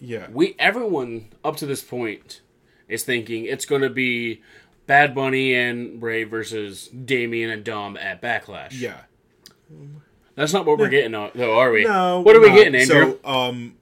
Yeah, 0.00 0.26
We 0.32 0.56
everyone 0.58 1.28
up 1.44 1.56
to 1.58 1.66
this 1.66 1.82
point 1.82 2.40
is 2.88 3.04
thinking 3.04 3.44
it's 3.44 3.64
going 3.66 3.82
to 3.82 3.90
be 3.90 4.42
Bad 4.88 5.14
Bunny 5.14 5.54
and 5.54 6.02
Rey 6.02 6.24
versus 6.24 6.88
Damian 6.88 7.50
and 7.50 7.62
Dom 7.62 7.96
at 7.96 8.20
Backlash. 8.20 8.80
yeah. 8.80 9.02
That's 10.34 10.52
not 10.52 10.64
what 10.64 10.78
we're 10.78 10.88
getting, 10.88 11.14
uh, 11.14 11.30
though, 11.34 11.58
are 11.58 11.70
we? 11.70 11.84
No. 11.84 12.20
What 12.20 12.36
are 12.36 12.40
we 12.40 12.48
not. 12.48 12.56
getting, 12.56 12.74
Andrew? 12.74 13.18
So, 13.22 13.28
um, 13.30 13.76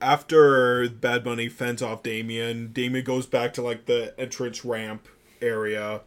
after 0.00 0.88
Bad 0.88 1.24
Bunny 1.24 1.48
fends 1.48 1.82
off 1.82 2.02
Damian, 2.02 2.72
Damian 2.72 3.04
goes 3.04 3.26
back 3.26 3.52
to 3.54 3.62
like 3.62 3.86
the 3.86 4.18
entrance 4.18 4.64
ramp 4.64 5.08
area, 5.42 6.00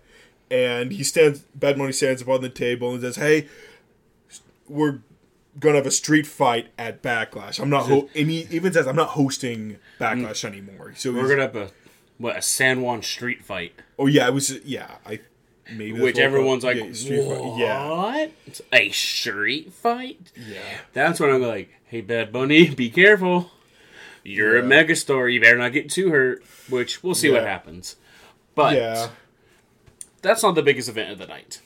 and 0.50 0.92
he 0.92 1.04
stands. 1.04 1.40
Bad 1.56 1.78
Bunny 1.78 1.92
stands 1.92 2.22
up 2.22 2.30
on 2.30 2.42
the 2.42 2.50
table 2.50 2.94
and 2.94 3.02
says, 3.02 3.18
"Hey, 3.18 3.48
we're 4.68 5.00
gonna 5.60 5.76
have 5.78 5.86
a 5.88 5.92
street 5.92 6.26
fight 6.28 6.70
at 6.78 7.02
Backlash. 7.02 7.60
I'm 7.60 7.70
not. 7.70 7.86
Ho- 7.88 8.10
and 8.16 8.30
he 8.30 8.48
even 8.52 8.72
says, 8.74 8.88
I'm 8.88 8.96
not 8.96 9.10
hosting 9.10 9.78
Backlash 10.00 10.46
anymore. 10.46 10.94
So 10.96 11.12
we're 11.12 11.28
gonna 11.28 11.42
have 11.44 11.56
a 11.56 11.72
what 12.18 12.38
a 12.38 12.42
San 12.42 12.82
Juan 12.82 13.02
street 13.02 13.44
fight, 13.44 13.74
Oh 13.98 14.06
yeah, 14.08 14.28
it 14.28 14.34
was. 14.34 14.52
Yeah, 14.66 14.96
I. 15.06 15.20
Maybe 15.76 15.94
which 15.94 16.18
everyone's 16.18 16.64
like, 16.64 16.78
yeah, 16.78 16.92
street 16.94 17.28
fight. 17.28 17.42
what? 17.42 17.60
Yeah, 17.60 18.28
A 18.74 18.90
street 18.92 19.72
fight? 19.74 20.32
yeah, 20.36 20.60
That's 20.94 21.20
when 21.20 21.30
I'm 21.30 21.42
like, 21.42 21.70
hey, 21.86 22.02
Bad 22.02 22.32
Bunny, 22.32 22.70
be 22.74 22.90
careful. 22.90 23.52
You're 24.24 24.58
a 24.58 24.62
Yeah. 24.62 24.68
megastar. 24.84 25.32
You 25.34 25.40
better 25.42 25.58
not 25.58 25.74
get 25.74 25.90
too 25.90 26.10
hurt. 26.12 26.44
Which 26.70 27.04
we'll 27.04 27.16
see 27.16 27.32
what 27.32 27.44
happens. 27.44 27.96
But 28.56 28.76
yeah. 28.76 29.10
that's 30.22 30.44
not 30.44 30.56
the 30.56 30.62
biggest 30.64 30.90
event 30.90 31.12
of 31.12 31.18
the 31.20 31.28
night. 31.28 31.62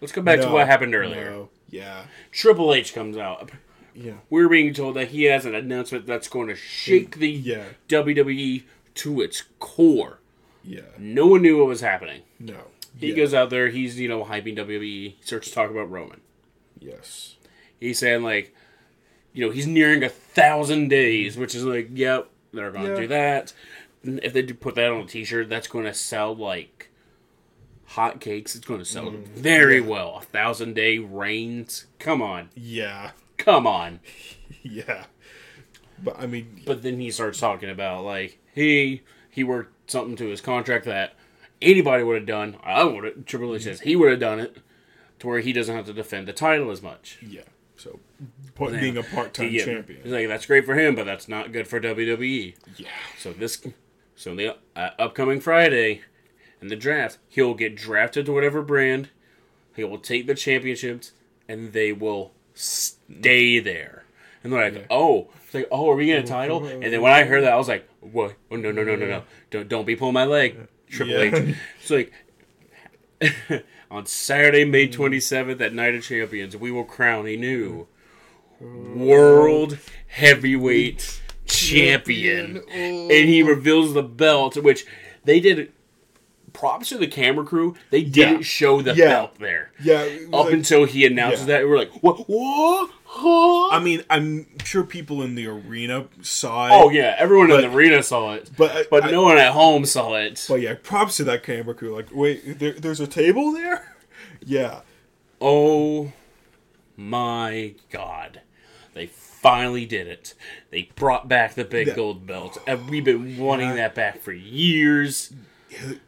Let's 0.00 0.12
go 0.12 0.22
back 0.22 0.40
to 0.40 0.48
what 0.48 0.66
happened 0.66 0.94
earlier. 0.94 1.30
no, 1.30 1.48
Yeah, 1.70 2.04
Triple 2.32 2.72
H 2.74 2.94
comes 2.94 3.16
out. 3.16 3.50
yeah, 3.94 4.14
We're 4.30 4.48
being 4.48 4.72
told 4.74 4.96
that 4.96 5.08
he 5.08 5.24
has 5.24 5.44
an 5.44 5.54
announcement 5.54 6.06
that's 6.06 6.28
going 6.28 6.48
to 6.48 6.54
shake 6.56 7.18
the 7.18 7.30
yeah, 7.30 7.64
WWE 7.88 8.62
to 8.96 9.20
its 9.20 9.44
core. 9.58 10.18
yeah. 10.64 10.82
No 10.98 11.26
one 11.26 11.42
knew 11.42 11.58
what 11.58 11.66
was 11.68 11.80
happening. 11.80 12.22
No. 12.38 12.58
He 12.98 13.10
yeah. 13.10 13.16
goes 13.16 13.32
out 13.34 13.50
there, 13.50 13.68
he's, 13.68 13.98
you 13.98 14.08
know, 14.08 14.24
hyping 14.24 14.56
WWE, 14.56 14.80
he 14.82 15.16
starts 15.20 15.48
to 15.48 15.54
talk 15.54 15.70
about 15.70 15.90
Roman. 15.90 16.20
Yes. 16.80 17.36
He's 17.80 17.98
saying, 17.98 18.22
like, 18.22 18.54
you 19.32 19.46
know, 19.46 19.52
he's 19.52 19.66
nearing 19.66 20.02
a 20.02 20.08
thousand 20.08 20.88
days, 20.88 21.36
which 21.36 21.54
is 21.54 21.64
like, 21.64 21.90
yep, 21.92 22.28
they're 22.52 22.70
going 22.72 22.84
to 22.86 22.90
Yeah. 22.94 23.00
do 23.00 23.06
that. 23.08 23.52
And 24.02 24.20
If 24.22 24.32
they 24.32 24.42
do 24.42 24.54
put 24.54 24.74
that 24.76 24.90
on 24.90 25.02
a 25.02 25.06
t 25.06 25.24
shirt, 25.24 25.48
that's 25.48 25.68
going 25.68 25.84
to 25.84 25.94
sell 25.94 26.34
like 26.34 26.90
hotcakes. 27.92 28.54
It's 28.56 28.60
going 28.66 28.80
to 28.80 28.84
sell 28.84 29.06
mm. 29.10 29.24
very 29.26 29.80
well. 29.80 30.18
A 30.18 30.22
thousand 30.22 30.74
day 30.74 30.98
reigns. 30.98 31.86
Come 31.98 32.22
on. 32.22 32.50
Yeah. 32.54 33.12
Come 33.36 33.66
on. 33.66 34.00
Yeah. 34.62 35.04
But 36.02 36.18
I 36.18 36.26
mean, 36.26 36.62
But 36.66 36.82
then 36.82 36.98
he 37.00 37.10
starts 37.10 37.38
talking 37.38 37.70
about 37.70 38.04
like 38.04 38.38
he 38.54 39.02
he 39.30 39.44
worked 39.44 39.90
something 39.90 40.16
to 40.16 40.26
his 40.26 40.40
contract 40.40 40.84
that 40.86 41.14
anybody 41.62 42.02
would 42.04 42.16
have 42.16 42.26
done. 42.26 42.56
I 42.62 42.84
would 42.84 43.04
have. 43.04 43.24
Triple 43.26 43.54
H 43.54 43.62
says 43.64 43.80
he 43.80 43.96
would 43.96 44.10
have 44.10 44.20
done 44.20 44.40
it 44.40 44.58
to 45.20 45.26
where 45.26 45.40
he 45.40 45.52
doesn't 45.52 45.74
have 45.74 45.86
to 45.86 45.92
defend 45.92 46.28
the 46.28 46.32
title 46.32 46.70
as 46.70 46.82
much. 46.82 47.18
yeah. 47.22 47.42
So, 47.76 48.00
part, 48.56 48.72
being 48.72 48.96
a 48.96 49.04
part-time 49.04 49.50
He- 49.50 49.60
champion. 49.60 50.00
He's 50.02 50.10
like 50.12 50.26
that's 50.26 50.46
great 50.46 50.64
for 50.66 50.74
him, 50.74 50.96
but 50.96 51.04
that's 51.06 51.28
not 51.28 51.52
good 51.52 51.68
for 51.68 51.78
WWE. 51.80 52.56
Yeah. 52.76 52.88
So 53.18 53.32
this 53.32 53.64
so 54.16 54.34
the 54.34 54.56
uh, 54.74 54.90
upcoming 54.98 55.40
Friday 55.40 56.00
in 56.60 56.66
the 56.68 56.74
draft, 56.74 57.18
he'll 57.28 57.54
get 57.54 57.76
drafted 57.76 58.26
to 58.26 58.32
whatever 58.32 58.62
brand. 58.62 59.10
He 59.76 59.84
will 59.84 59.98
take 59.98 60.26
the 60.26 60.34
championships, 60.34 61.12
and 61.48 61.72
they 61.72 61.92
will 61.92 62.32
stay 62.54 63.60
there. 63.60 64.04
And 64.42 64.52
they're 64.52 64.60
like, 64.72 64.74
Yeah. 64.74 64.86
"Oh, 64.90 65.28
it's 65.44 65.54
like, 65.54 65.68
oh, 65.70 65.88
are 65.90 65.94
we 65.94 66.06
getting 66.06 66.24
a 66.24 66.26
title?" 66.38 66.64
And 66.66 66.82
then 66.82 67.00
when 67.00 67.12
I 67.12 67.22
heard 67.24 67.42
that, 67.44 67.52
I 67.52 67.56
was 67.56 67.68
like, 67.68 67.88
"What? 68.00 68.34
Oh, 68.50 68.56
no, 68.56 68.72
no, 68.72 68.82
no, 68.82 68.96
no, 68.96 69.06
no! 69.06 69.22
Don't 69.52 69.68
don't 69.68 69.84
be 69.86 69.94
pulling 69.94 70.14
my 70.14 70.24
leg, 70.24 70.66
Triple 70.90 71.14
Yeah. 71.14 71.34
H." 71.34 71.56
It's 71.80 71.90
like 71.90 72.12
on 73.90 74.06
Saturday, 74.06 74.64
May 74.64 74.88
mm. 74.88 74.92
twenty 74.92 75.20
seventh, 75.20 75.60
at 75.60 75.74
Night 75.74 75.94
of 75.94 76.02
Champions, 76.02 76.56
we 76.56 76.70
will 76.70 76.84
crown 76.84 77.26
a 77.26 77.36
new 77.36 77.86
World 78.60 79.78
Heavyweight 80.08 81.20
Champion, 81.46 82.62
and 82.70 83.10
he 83.10 83.42
oh. 83.42 83.46
reveals 83.46 83.94
the 83.94 84.02
belt, 84.02 84.56
which 84.56 84.86
they 85.24 85.40
did. 85.40 85.72
Props 86.54 86.88
to 86.88 86.98
the 86.98 87.06
camera 87.06 87.44
crew; 87.44 87.76
they 87.90 88.02
didn't 88.02 88.38
Yeah. 88.38 88.42
show 88.42 88.82
the 88.82 88.94
Yeah. 88.94 89.04
belt 89.04 89.38
there 89.38 89.70
Yeah. 89.80 90.08
up 90.32 90.46
like- 90.46 90.54
until 90.54 90.86
he 90.86 91.06
announces 91.06 91.46
Yeah. 91.46 91.58
that. 91.58 91.68
We're 91.68 91.78
like, 91.78 92.02
"What? 92.02 92.24
What? 92.28 92.90
Huh?" 93.10 93.68
I 93.70 93.80
mean, 93.82 94.02
I'm 94.10 94.46
sure 94.64 94.84
people 94.84 95.22
in 95.22 95.34
the 95.34 95.46
arena 95.46 96.06
saw 96.20 96.66
it. 96.66 96.70
Oh 96.72 96.90
yeah, 96.90 97.14
everyone 97.18 97.48
But- 97.48 97.64
in 97.64 97.70
the 97.70 97.76
arena 97.76 98.02
saw 98.02 98.34
it, 98.34 98.50
But, 98.56 98.88
but 98.90 99.04
I, 99.04 99.10
no 99.10 99.22
one 99.22 99.38
at 99.38 99.52
home 99.52 99.84
saw 99.86 100.14
it. 100.16 100.44
But 100.48 100.60
yeah, 100.60 100.74
props 100.82 101.16
to 101.16 101.24
that 101.24 101.42
camera 101.42 101.74
crew. 101.74 101.94
Like, 101.94 102.08
wait, 102.12 102.58
there, 102.58 102.72
there's 102.72 103.00
a 103.00 103.06
table 103.06 103.52
there? 103.52 103.94
Yeah. 104.44 104.80
Oh 105.40 106.12
my 106.96 107.74
god. 107.90 108.40
They 108.94 109.06
finally 109.06 109.84
did 109.86 110.06
it. 110.06 110.34
They 110.70 110.90
brought 110.96 111.28
back 111.28 111.54
the 111.54 111.64
big 111.64 111.88
Yeah. 111.88 111.94
gold 111.96 112.26
belt. 112.26 112.58
And 112.66 112.88
we've 112.88 113.04
been 113.04 113.36
wanting 113.36 113.70
Yeah. 113.70 113.74
that 113.76 113.94
back 113.94 114.20
for 114.20 114.32
years. 114.32 115.32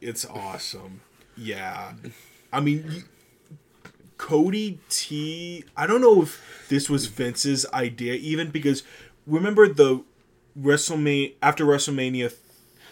It's 0.00 0.24
awesome. 0.24 1.00
Yeah. 1.36 1.92
I 2.52 2.60
mean, 2.60 2.84
y- 2.88 3.02
Cody 4.20 4.78
T. 4.90 5.64
I 5.76 5.86
don't 5.86 6.02
know 6.02 6.20
if 6.22 6.66
this 6.68 6.90
was 6.90 7.06
Vince's 7.06 7.64
idea, 7.72 8.12
even 8.14 8.50
because 8.50 8.82
remember 9.26 9.66
the 9.66 10.04
WrestleMania 10.60 11.32
after 11.42 11.64
WrestleMania 11.64 12.30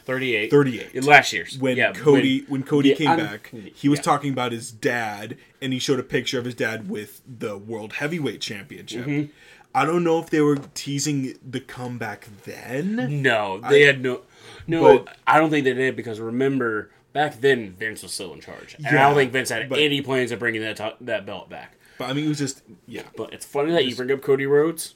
38. 0.07 0.51
38 0.51 1.05
Last 1.05 1.35
year's. 1.35 1.59
when 1.59 1.77
Yeah, 1.77 1.93
Cody 1.93 2.47
when, 2.49 2.63
Cody 2.63 2.89
yeah, 2.89 2.95
came 2.95 3.09
I'm- 3.09 3.19
back, 3.19 3.53
he 3.75 3.91
was 3.91 3.99
yeah. 3.99 4.03
talking 4.05 4.33
about 4.33 4.53
his 4.53 4.73
dad, 4.73 5.37
and 5.61 5.75
he 5.75 5.79
showed 5.79 6.01
a 6.01 6.03
picture 6.03 6.39
of 6.39 6.47
his 6.47 6.55
dad 6.55 6.89
with 6.89 7.21
the 7.29 7.59
World 7.59 7.93
Heavyweight 7.95 8.41
Championship. 8.41 9.05
Mm-hmm. 9.05 9.31
I 9.75 9.85
don't 9.85 10.03
know 10.03 10.19
if 10.19 10.31
they 10.31 10.41
were 10.41 10.57
teasing 10.73 11.35
the 11.47 11.61
comeback 11.61 12.27
then. 12.47 13.21
No, 13.23 13.61
they 13.61 13.83
had 13.83 14.03
no. 14.03 14.23
No, 14.67 15.05
I 15.27 15.39
don't 15.39 15.51
think 15.51 15.65
they 15.65 15.75
did 15.75 15.95
because 15.95 16.21
remember 16.21 16.91
back 17.19 17.41
then 17.41 17.73
Vince 17.73 18.05
was 18.05 18.13
still 18.13 18.33
in 18.33 18.41
charge, 18.41 18.77
and 18.77 18.87
I 18.87 18.93
don't 18.93 19.17
think 19.17 19.33
Vince 19.33 19.49
had 19.49 19.69
but- 19.69 19.81
any 19.81 20.01
plans 20.01 20.31
of 20.31 20.39
bringing 20.39 20.61
that 20.63 20.77
to- 20.77 20.97
that 21.01 21.27
belt 21.27 21.51
back. 21.51 21.75
But 21.99 22.11
I 22.11 22.13
mean, 22.13 22.27
it 22.27 22.29
was 22.29 22.39
just 22.39 22.63
yeah. 22.87 23.03
But 23.17 23.33
it's 23.33 23.45
funny 23.45 23.73
that 23.73 23.85
you 23.85 23.97
bring 23.97 24.13
up 24.13 24.23
Cody 24.23 24.47
Rhodes. 24.47 24.95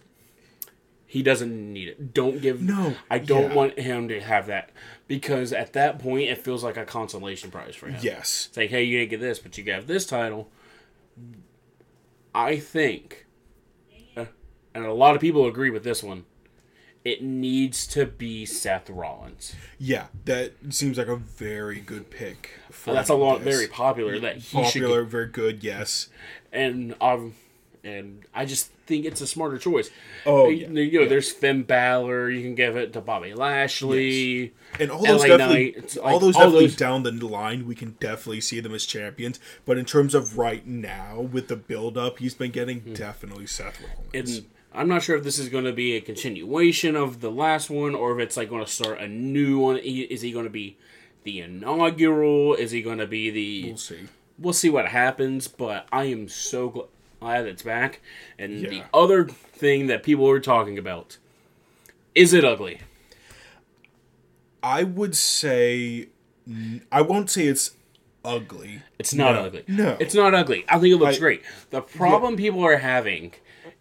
He 1.05 1.21
doesn't 1.25 1.73
need 1.73 1.89
it. 1.89 2.15
Don't 2.15 2.41
give. 2.41 2.63
No, 2.63 2.95
I 3.11 3.19
don't 3.19 3.51
yeah. 3.51 3.55
want 3.57 3.77
him 3.77 4.07
to 4.07 4.21
have 4.21 4.47
that 4.47 4.71
because 5.09 5.53
at 5.53 5.73
that 5.73 5.99
point 5.99 6.31
it 6.31 6.39
feels 6.39 6.63
like 6.63 6.77
a 6.77 6.85
consolation 6.85 7.51
prize 7.51 7.75
for 7.75 7.89
him. 7.89 7.99
Yes, 8.01 8.47
It's 8.49 8.57
like, 8.57 8.71
hey, 8.71 8.85
you 8.85 9.01
didn't 9.01 9.11
get 9.11 9.21
this, 9.21 9.41
but 9.41 9.59
you 9.59 9.65
got 9.65 9.89
this 9.89 10.07
title. 10.07 10.49
I 12.35 12.57
think, 12.57 13.27
uh, 14.17 14.27
and 14.75 14.87
a 14.87 14.93
lot 14.93 15.17
of 15.17 15.21
people 15.21 15.47
agree 15.49 15.71
with 15.71 15.83
this 15.83 16.05
one. 16.05 16.25
It 17.05 17.23
needs 17.23 17.87
to 17.89 18.07
be 18.07 18.47
Seth 18.47 18.89
Rollins. 18.89 19.55
yeah. 19.79 20.07
That 20.25 20.53
seems 20.71 20.99
like 20.99 21.09
a 21.09 21.17
very 21.17 21.81
good 21.81 22.11
pick. 22.11 22.51
For 22.71 22.93
That's 22.95 23.09
a 23.11 23.15
lot 23.15 23.43
this. 23.43 23.55
very 23.57 23.67
popular 23.69 24.19
that 24.21 24.37
he 24.37 24.65
should 24.65 24.83
popular, 24.83 25.05
very 25.05 25.27
good. 25.27 25.65
Yes. 25.65 26.09
and 26.53 26.95
um, 27.01 27.35
and 27.85 28.23
I 28.33 28.45
just 28.47 28.71
think 28.87 29.05
it's 29.05 29.21
a 29.21 29.27
smarter 29.27 29.59
choice. 29.59 29.91
Oh, 30.25 30.49
yeah, 30.49 30.69
you 30.69 31.01
know, 31.01 31.09
there's 31.09 31.33
Finn 31.33 31.65
Balor. 31.65 32.31
You 32.31 32.41
can 32.43 32.55
give 32.55 32.77
it 32.77 32.93
to 32.93 33.01
Bobby 33.01 33.35
Lashley. 33.35 34.55
And 34.79 34.91
all 34.93 35.03
those 35.05 35.23
LA 35.23 35.27
definitely, 35.37 35.65
Knight, 35.65 35.75
it's 35.79 35.97
all 35.97 36.21
those 36.21 36.37
all 36.37 36.43
definitely 36.43 36.67
those- 36.69 36.77
down 36.77 37.03
the 37.03 37.11
line, 37.27 37.67
we 37.67 37.75
can 37.75 37.97
definitely 37.99 38.41
see 38.41 38.61
them 38.61 38.73
as 38.75 38.87
champions. 38.87 39.41
But 39.65 39.79
in 39.79 39.85
terms 39.85 40.15
of 40.15 40.39
right 40.39 40.65
now, 40.65 41.21
with 41.21 41.49
the 41.49 41.57
build 41.57 41.99
up 41.99 42.21
he's 42.21 42.35
been 42.35 42.53
getting, 42.53 42.95
definitely 42.95 43.47
Seth 43.47 43.81
Rollins. 43.83 44.39
And 44.39 44.47
I'm 44.75 44.89
not 44.89 45.03
sure 45.03 45.17
if 45.17 45.25
this 45.25 45.39
is 45.39 45.49
going 45.49 45.65
to 45.65 45.73
be 45.73 45.95
a 45.97 46.01
continuation 46.01 46.97
of 46.97 47.21
the 47.21 47.31
last 47.31 47.69
one 47.71 47.95
or 47.95 48.13
if 48.19 48.25
it's 48.27 48.37
like 48.37 48.49
going 48.49 48.65
to 48.65 48.71
start 48.71 49.01
a 49.01 49.09
new 49.09 49.59
one. 49.59 49.77
Is 49.79 50.23
he 50.23 50.33
going 50.33 50.45
to 50.47 50.51
be 50.51 50.77
the 51.25 51.41
inaugural? 51.41 52.55
Is 52.55 52.71
he 52.71 52.83
going 52.83 52.99
to 52.99 53.07
be 53.07 53.31
the? 53.31 53.69
we'll 53.69 53.77
see. 53.77 53.99
We'll 54.39 54.53
see 54.55 54.71
what 54.71 54.89
happens. 54.89 55.47
But 55.49 55.87
I 55.93 56.05
am 56.05 56.29
so 56.29 56.89
glad 57.21 57.47
it's 57.47 57.63
back. 57.63 58.01
And 58.39 58.67
the 58.69 58.83
other 58.95 59.27
thing 59.27 59.87
that 59.89 60.03
people 60.03 60.29
are 60.29 60.41
talking 60.41 60.79
about 60.79 61.19
is 62.15 62.33
it 62.33 62.45
ugly? 62.45 62.81
I 64.63 64.85
would 64.85 65.17
say, 65.17 66.09
I 66.91 67.03
won't 67.03 67.31
say 67.31 67.47
it's 67.47 67.73
ugly. 68.25 68.83
It's 68.99 69.13
not 69.13 69.35
No. 69.35 69.41
ugly. 69.45 69.65
No. 69.67 69.97
it's 69.99 70.15
not 70.15 70.35
ugly. 70.35 70.65
I 70.69 70.79
think 70.79 70.95
it 70.95 70.97
looks 70.99 71.17
I- 71.17 71.21
great. 71.21 71.43
The 71.71 71.81
problem 71.81 72.37
people 72.37 72.65
are 72.65 72.77
having, 72.77 73.33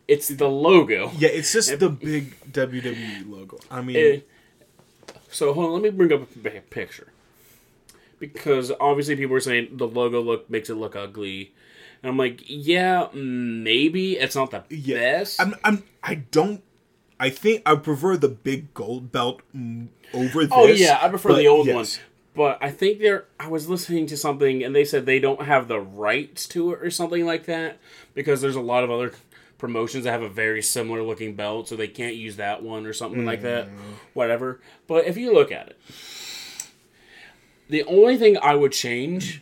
it's 0.08 0.28
the 0.28 0.50
logo. 0.50 1.12
Yeah, 1.18 1.30
it's 1.30 1.54
just 1.54 1.80
the 1.80 1.90
big 1.90 2.40
WWE 2.52 3.30
logo. 3.30 3.60
I 3.70 3.82
mean, 3.82 3.96
It- 3.96 4.28
so 5.30 5.54
hold 5.54 5.68
on, 5.68 5.74
let 5.74 5.82
me 5.82 5.90
bring 5.90 6.12
up 6.12 6.28
a 6.46 6.60
picture 6.62 7.08
because 8.20 8.72
obviously 8.80 9.16
people 9.16 9.36
are 9.36 9.42
saying 9.42 9.70
the 9.72 9.88
logo 9.88 10.22
look 10.22 10.50
makes 10.50 10.70
it 10.70 10.76
look 10.76 10.96
ugly, 10.96 11.54
and 12.04 12.10
I'm 12.12 12.18
like, 12.18 12.42
yeah, 12.46 13.08
maybe 13.14 14.18
it's 14.18 14.36
not 14.36 14.52
the 14.52 14.64
yeah, 14.70 14.98
best. 14.98 15.42
I'm, 15.42 15.56
I'm, 15.64 15.84
I 16.04 16.16
don't. 16.16 16.64
I 17.20 17.30
think 17.30 17.62
I 17.66 17.76
prefer 17.76 18.18
the 18.18 18.30
big 18.30 18.74
gold 18.74 19.12
belt 19.12 19.42
over 20.14 20.42
oh, 20.42 20.42
this. 20.42 20.50
oh 20.52 20.66
yeah, 20.68 21.00
I 21.02 21.10
prefer 21.10 21.34
the 21.34 21.48
old 21.48 21.68
yes. 21.68 21.76
one, 21.76 22.06
but 22.36 22.58
I 22.62 22.72
think 22.72 23.00
they're. 23.00 23.26
I 23.40 23.48
was 23.48 23.70
listening 23.70 24.08
to 24.08 24.18
something 24.18 24.64
and 24.64 24.76
they 24.76 24.86
said 24.86 25.06
they 25.06 25.20
don't 25.20 25.44
have 25.44 25.68
the 25.68 25.80
rights 25.80 26.48
to 26.50 26.74
it 26.74 26.82
or 26.82 26.90
something 26.90 27.26
like 27.26 27.46
that 27.46 27.78
because 28.14 28.42
there's 28.42 28.56
a 28.56 28.62
lot 28.62 28.84
of 28.84 28.92
other 28.92 29.14
promotions 29.62 30.04
that 30.04 30.12
have 30.12 30.24
a 30.24 30.28
very 30.30 30.62
similar 30.62 31.02
looking 31.04 31.36
belt, 31.36 31.70
so 31.70 31.76
they 31.78 31.88
can't 31.88 32.16
use 32.16 32.36
that 32.38 32.62
one 32.64 32.86
or 32.86 32.92
something 32.94 33.24
like 33.26 33.44
that. 33.44 33.68
Mm. 33.70 33.78
Whatever. 34.14 34.60
But 34.88 35.06
if 35.06 35.16
you 35.18 35.32
look 35.34 35.52
at 35.52 35.68
it, 35.70 35.78
the 37.70 37.84
only 37.84 38.18
thing 38.18 38.38
I 38.42 38.56
would 38.56 38.72
change 38.74 39.42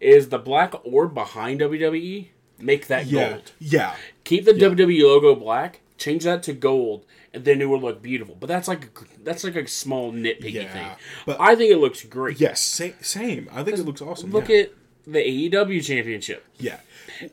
is 0.00 0.28
the 0.28 0.38
black 0.38 0.74
orb 0.84 1.14
behind 1.14 1.60
WWE. 1.60 2.28
Make 2.58 2.88
that 2.88 3.06
Yeah, 3.06 3.30
gold. 3.30 3.52
yeah, 3.58 3.94
Keep 4.24 4.44
the 4.44 4.52
WWE 4.52 5.02
logo 5.02 5.34
black. 5.34 5.80
Change 5.96 6.24
that 6.24 6.42
to 6.44 6.52
gold, 6.52 7.06
and 7.32 7.44
then 7.44 7.60
it 7.62 7.66
will 7.66 7.80
look 7.80 8.02
beautiful. 8.02 8.34
But 8.38 8.48
that's 8.48 8.68
like 8.68 8.84
a, 8.86 8.88
that's 9.22 9.44
like 9.44 9.56
a 9.56 9.66
small 9.66 10.12
nitpicky 10.12 10.52
Yeah, 10.54 10.72
thing. 10.72 10.86
but- 11.26 11.40
I 11.40 11.54
think 11.54 11.70
it 11.72 11.76
looks 11.78 12.02
great. 12.04 12.38
yes. 12.40 12.60
Same, 12.60 12.94
same. 13.00 13.48
I 13.52 13.62
think 13.62 13.78
it 13.78 13.84
looks 13.84 14.02
awesome. 14.02 14.30
Look 14.30 14.48
yeah. 14.48 14.58
at 14.62 14.72
the 15.06 15.18
AEW 15.50 15.82
championship. 15.84 16.44
yeah. 16.58 16.80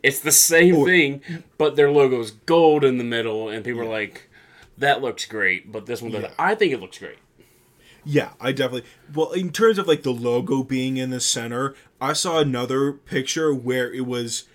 It's 0.04 0.20
the 0.20 0.32
same 0.32 0.86
thing, 0.86 1.22
but 1.58 1.76
their 1.76 1.92
logo's 1.92 2.32
gold 2.32 2.84
in 2.84 2.98
the 2.98 3.04
middle, 3.04 3.50
and 3.50 3.64
people 3.64 3.82
are 3.82 3.86
like, 3.86 4.30
"That 4.78 5.02
looks 5.02 5.26
great," 5.26 5.72
but 5.72 5.86
this 5.86 6.02
one 6.02 6.12
doesn't. 6.12 6.30
Yeah. 6.32 6.36
I 6.38 6.56
think 6.56 6.74
it 6.74 6.80
looks 6.80 6.98
great. 7.00 7.18
Yeah, 8.04 8.30
I 8.40 8.54
definitely. 8.54 8.90
Well, 9.14 9.32
in 9.32 9.52
terms 9.52 9.78
of 9.78 9.88
like 9.88 10.04
the 10.04 10.14
logo 10.14 10.64
being 10.64 10.98
in 10.98 11.10
the 11.10 11.20
center, 11.20 11.76
I 12.00 12.14
saw 12.14 12.40
another 12.40 12.94
picture 12.94 13.54
where 13.54 13.92
it 13.92 14.06
was 14.06 14.46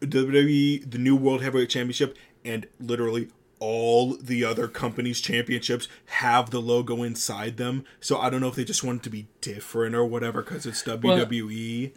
WWE, 0.00 0.90
the 0.90 0.98
new 0.98 1.14
World 1.14 1.42
Heavyweight 1.42 1.70
Championship, 1.70 2.16
and 2.44 2.66
literally 2.80 3.28
all 3.60 4.16
the 4.16 4.42
other 4.44 4.66
companies' 4.66 5.20
championships 5.20 5.86
have 6.06 6.50
the 6.50 6.60
logo 6.60 7.02
inside 7.02 7.56
them. 7.58 7.84
So 8.00 8.18
I 8.18 8.30
don't 8.30 8.40
know 8.40 8.48
if 8.48 8.54
they 8.56 8.64
just 8.64 8.82
want 8.82 9.00
it 9.00 9.04
to 9.04 9.10
be 9.10 9.26
different 9.42 9.94
or 9.94 10.04
whatever 10.06 10.42
because 10.42 10.64
it's 10.66 10.82
WWE. 10.82 11.92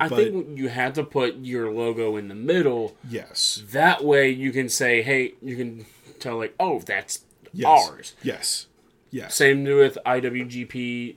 I 0.00 0.08
But- 0.08 0.16
think 0.16 0.56
you 0.58 0.68
had 0.68 0.94
to 0.94 1.04
put 1.04 1.36
your 1.42 1.70
logo 1.70 2.16
in 2.16 2.28
the 2.28 2.34
middle. 2.34 2.96
yes. 3.08 3.62
That 3.72 4.04
way, 4.04 4.30
you 4.30 4.52
can 4.52 4.68
say, 4.68 5.02
"Hey," 5.02 5.34
you 5.42 5.56
can 5.56 5.84
tell 6.20 6.38
like, 6.38 6.54
"Oh, 6.58 6.78
that's 6.80 7.24
Yes. 7.52 7.66
ours." 7.90 8.14
Yes. 8.22 8.66
Yes. 9.10 9.34
Same 9.34 9.64
with 9.64 9.98
IWGP, 10.06 11.16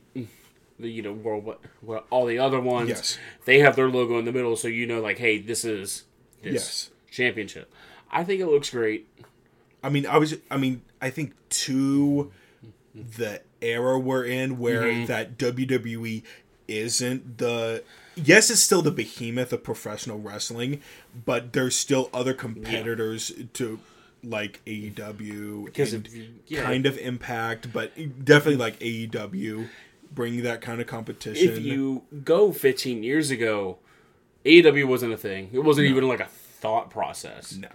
the 0.80 0.90
you 0.90 1.04
know 1.04 1.14
world 1.14 1.46
what, 1.46 1.62
what 1.82 2.08
all 2.10 2.26
the 2.26 2.40
other 2.40 2.60
ones. 2.60 2.90
Yes. 2.90 3.20
They 3.46 3.60
have 3.60 3.76
their 3.76 3.90
logo 3.90 4.18
in 4.18 4.26
the 4.26 4.32
middle, 4.32 4.56
so 4.56 4.68
you 4.68 4.88
know 4.88 5.00
like, 5.02 5.20
hey, 5.20 5.38
this 5.38 5.64
is 5.64 6.04
this 6.42 6.54
Yes. 6.54 6.90
championship. 7.12 7.72
I 8.12 8.24
think 8.24 8.42
it 8.42 8.48
looks 8.48 8.70
great. 8.72 9.08
I 9.84 9.90
mean, 9.90 10.06
I 10.06 10.18
was. 10.18 10.36
I 10.50 10.58
mean, 10.58 10.82
I 11.02 11.10
think 11.10 11.34
to 11.50 12.32
the 12.96 13.42
era 13.62 14.00
we're 14.00 14.26
in, 14.26 14.58
where 14.60 14.84
Mm-hmm. 14.84 15.06
that 15.06 15.38
WWE 15.38 16.24
isn't 16.68 17.38
the. 17.38 17.84
Yes, 18.16 18.50
it's 18.52 18.62
still 18.62 18.82
the 18.84 18.92
behemoth 18.92 19.52
of 19.54 19.64
professional 19.64 20.20
wrestling, 20.20 20.82
but 21.26 21.54
there's 21.54 21.76
still 21.76 22.10
other 22.14 22.34
competitors 22.34 23.32
to 23.54 23.80
like 24.24 24.62
AEW 24.66 25.66
Because 25.66 25.94
if 25.94 26.04
yeah. 26.48 26.64
kind 26.64 26.86
of 26.86 26.98
Impact, 26.98 27.74
but 27.74 27.92
definitely 28.24 28.58
like 28.58 28.80
AEW 28.80 29.68
bring 30.12 30.44
that 30.44 30.62
kind 30.62 30.80
of 30.80 30.88
competition. 30.88 31.50
If 31.50 31.60
you 31.60 32.04
go 32.24 32.52
15 32.52 33.02
years 33.04 33.32
ago, 33.32 33.80
AEW 34.46 34.86
wasn't 34.88 35.14
a 35.14 35.18
thing. 35.18 35.50
It 35.52 35.60
wasn't 35.60 35.88
even 35.88 36.08
like 36.08 36.20
a 36.20 36.26
thought 36.28 36.90
process. 36.90 37.56
no, 37.56 37.70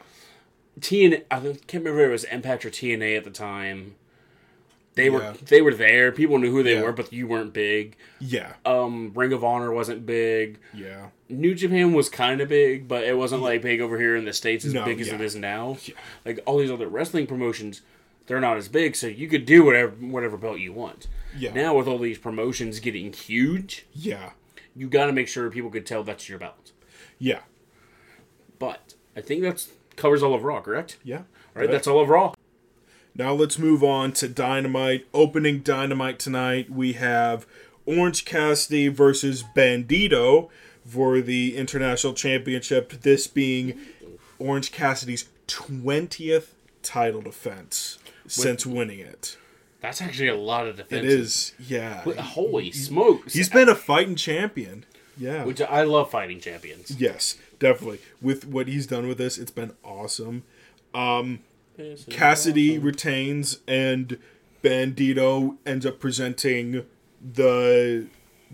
TNA, 0.81 1.25
I 1.31 1.41
can't 1.41 1.85
remember 1.85 2.03
if 2.05 2.09
it 2.09 2.13
was 2.13 2.25
Impact 2.25 2.65
or 2.65 2.71
TNA 2.71 3.17
at 3.17 3.25
the 3.25 3.31
time. 3.31 3.95
They 4.95 5.05
Yeah. 5.05 5.11
were 5.11 5.35
they 5.47 5.63
were 5.63 5.75
there. 5.75 6.11
People 6.11 6.39
knew 6.39 6.51
who 6.51 6.63
they 6.65 6.75
Yeah. 6.75 6.83
were, 6.83 6.93
but 6.93 7.13
you 7.13 7.27
weren't 7.29 7.53
big. 7.53 7.95
yeah, 8.19 8.55
Um, 8.65 9.13
Ring 9.15 9.33
of 9.33 9.45
Honor 9.45 9.71
wasn't 9.73 10.05
big. 10.07 10.59
yeah, 10.75 11.11
New 11.29 11.55
Japan 11.55 11.93
was 11.93 12.09
kind 12.09 12.41
of 12.41 12.49
big, 12.49 12.89
but 12.89 13.05
it 13.05 13.17
wasn't 13.17 13.43
like 13.43 13.63
big 13.63 13.81
over 13.81 13.99
here 13.99 14.17
in 14.17 14.25
the 14.25 14.33
states 14.33 14.65
as 14.65 14.75
No, 14.75 14.85
big 14.85 15.01
as 15.01 15.09
it 15.09 15.21
is 15.21 15.37
now. 15.37 15.79
Yeah. 15.85 15.95
Like 16.25 16.41
all 16.47 16.59
these 16.59 16.71
other 16.71 16.89
wrestling 16.89 17.27
promotions, 17.29 17.83
they're 18.27 18.41
not 18.41 18.57
as 18.57 18.67
big, 18.69 18.97
so 18.97 19.07
you 19.07 19.29
could 19.29 19.47
do 19.47 19.63
whatever 19.65 19.93
whatever 20.01 20.37
belt 20.37 20.59
you 20.59 20.73
want. 20.73 21.07
Yeah. 21.39 21.53
Now 21.55 21.77
with 21.77 21.87
all 21.87 21.99
these 21.99 22.19
promotions 22.19 22.81
getting 22.81 23.13
huge, 23.13 23.87
yeah, 23.95 24.31
you 24.75 24.89
got 24.89 25.07
to 25.07 25.13
make 25.13 25.29
sure 25.29 25.49
people 25.49 25.71
could 25.71 25.87
tell 25.87 26.03
that's 26.03 26.29
your 26.29 26.39
belt. 26.41 26.73
yeah, 27.21 27.41
But 28.59 28.95
I 29.17 29.21
think 29.21 29.43
that's 29.43 29.69
covers 29.99 30.23
all 30.23 30.35
of 30.35 30.43
Raw, 30.45 30.61
correct? 30.63 30.97
yeah. 31.05 31.23
All 31.55 31.63
right, 31.63 31.71
that's 31.71 31.87
all 31.87 32.01
of 32.01 32.09
Raw. 32.09 32.35
Now 33.15 33.33
let's 33.33 33.59
move 33.59 33.83
on 33.83 34.13
to 34.13 34.29
Dynamite. 34.29 35.07
Opening 35.13 35.59
Dynamite 35.61 36.19
tonight, 36.21 36.71
we 36.71 36.93
have 36.95 37.47
Orange 37.85 38.25
Cassidy 38.25 38.89
versus 38.89 39.43
Bandito 39.57 40.49
for 40.87 41.21
the 41.21 41.57
International 41.57 42.13
Championship. 42.13 42.91
This 43.03 43.27
being 43.27 43.79
Orange 44.39 44.71
Cassidy's 44.71 45.29
20th 45.49 46.49
title 46.83 47.21
defense 47.23 47.99
since 48.29 48.65
winning 48.65 49.01
it. 49.01 49.37
That's 49.81 50.01
actually 50.01 50.29
a 50.29 50.37
lot 50.37 50.67
of 50.67 50.79
It 50.79 50.89
defenses. 50.89 51.55
is, 51.59 51.69
yeah. 51.69 52.03
Holy 52.21 52.71
smokes! 52.71 53.33
He's 53.35 53.49
been 53.49 53.69
a 53.69 53.75
fighting 53.75 54.17
champion. 54.17 54.85
Yeah. 55.17 55.45
which 55.45 55.61
I 55.61 55.83
love 55.83 56.13
fighting 56.13 56.39
champions. 56.39 56.93
Yes, 57.01 57.37
definitely. 57.59 57.99
With 58.23 58.47
what 58.47 58.69
he's 58.69 58.87
done 58.87 59.07
with 59.09 59.19
this, 59.19 59.39
it's 59.39 59.51
been 59.51 59.73
awesome. 59.85 60.45
Um, 60.95 61.41
is 61.77 62.05
Cassidy 62.11 62.73
awesome. 62.73 62.85
retains, 62.85 63.61
and 63.69 64.19
Bandito 64.63 65.57
ends 65.67 65.87
up 65.87 66.01
presenting 66.01 66.85
the 67.21 68.07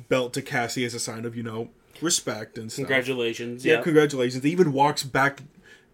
belt 0.08 0.32
to 0.34 0.42
Cassie 0.42 0.84
as 0.84 0.94
a 0.94 0.98
sign 1.00 1.24
of 1.24 1.36
you 1.36 1.42
know 1.42 1.70
respect 2.00 2.58
and 2.58 2.70
stuff. 2.70 2.86
Congratulations. 2.86 3.64
Yeah, 3.64 3.74
Yeah. 3.74 3.82
congratulations. 3.82 4.42
He 4.44 4.50
even 4.50 4.72
walks 4.72 5.02
back 5.04 5.42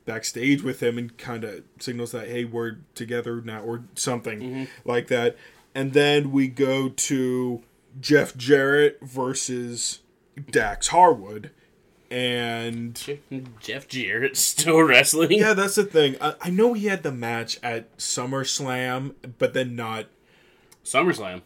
backstage 0.07 0.63
with 0.63 0.83
him 0.83 0.97
and 0.99 1.17
kind 1.19 1.45
of 1.45 1.63
signals 1.79 2.13
that 2.13 2.29
hey, 2.29 2.45
we're 2.45 2.79
together 2.95 3.41
now 3.43 3.61
or 3.63 3.85
something 3.95 4.41
Mm-hmm. 4.41 4.65
like 4.89 5.09
that. 5.09 5.37
And 5.75 5.93
then 5.93 6.33
we 6.33 6.49
go 6.49 6.89
to 6.89 7.63
Jeff 8.01 8.37
Jarrett 8.37 8.99
versus 9.03 10.01
Dax 10.51 10.89
Harwood. 10.89 11.51
And 12.11 13.01
Jeff 13.61 13.87
Jarrett 13.87 14.37
still 14.37 14.83
wrestling. 14.83 15.31
yeah, 15.33 15.53
that's 15.53 15.77
the 15.77 15.85
thing. 15.85 16.17
I, 16.21 16.35
I 16.41 16.51
know 16.51 16.73
he 16.73 16.87
had 16.87 17.03
the 17.05 17.13
match 17.13 17.59
at 17.63 17.97
SummerSlam, 17.99 19.15
but 19.39 19.55
then 19.55 19.77
not. 19.77 20.07
SummerSlam. 20.85 21.43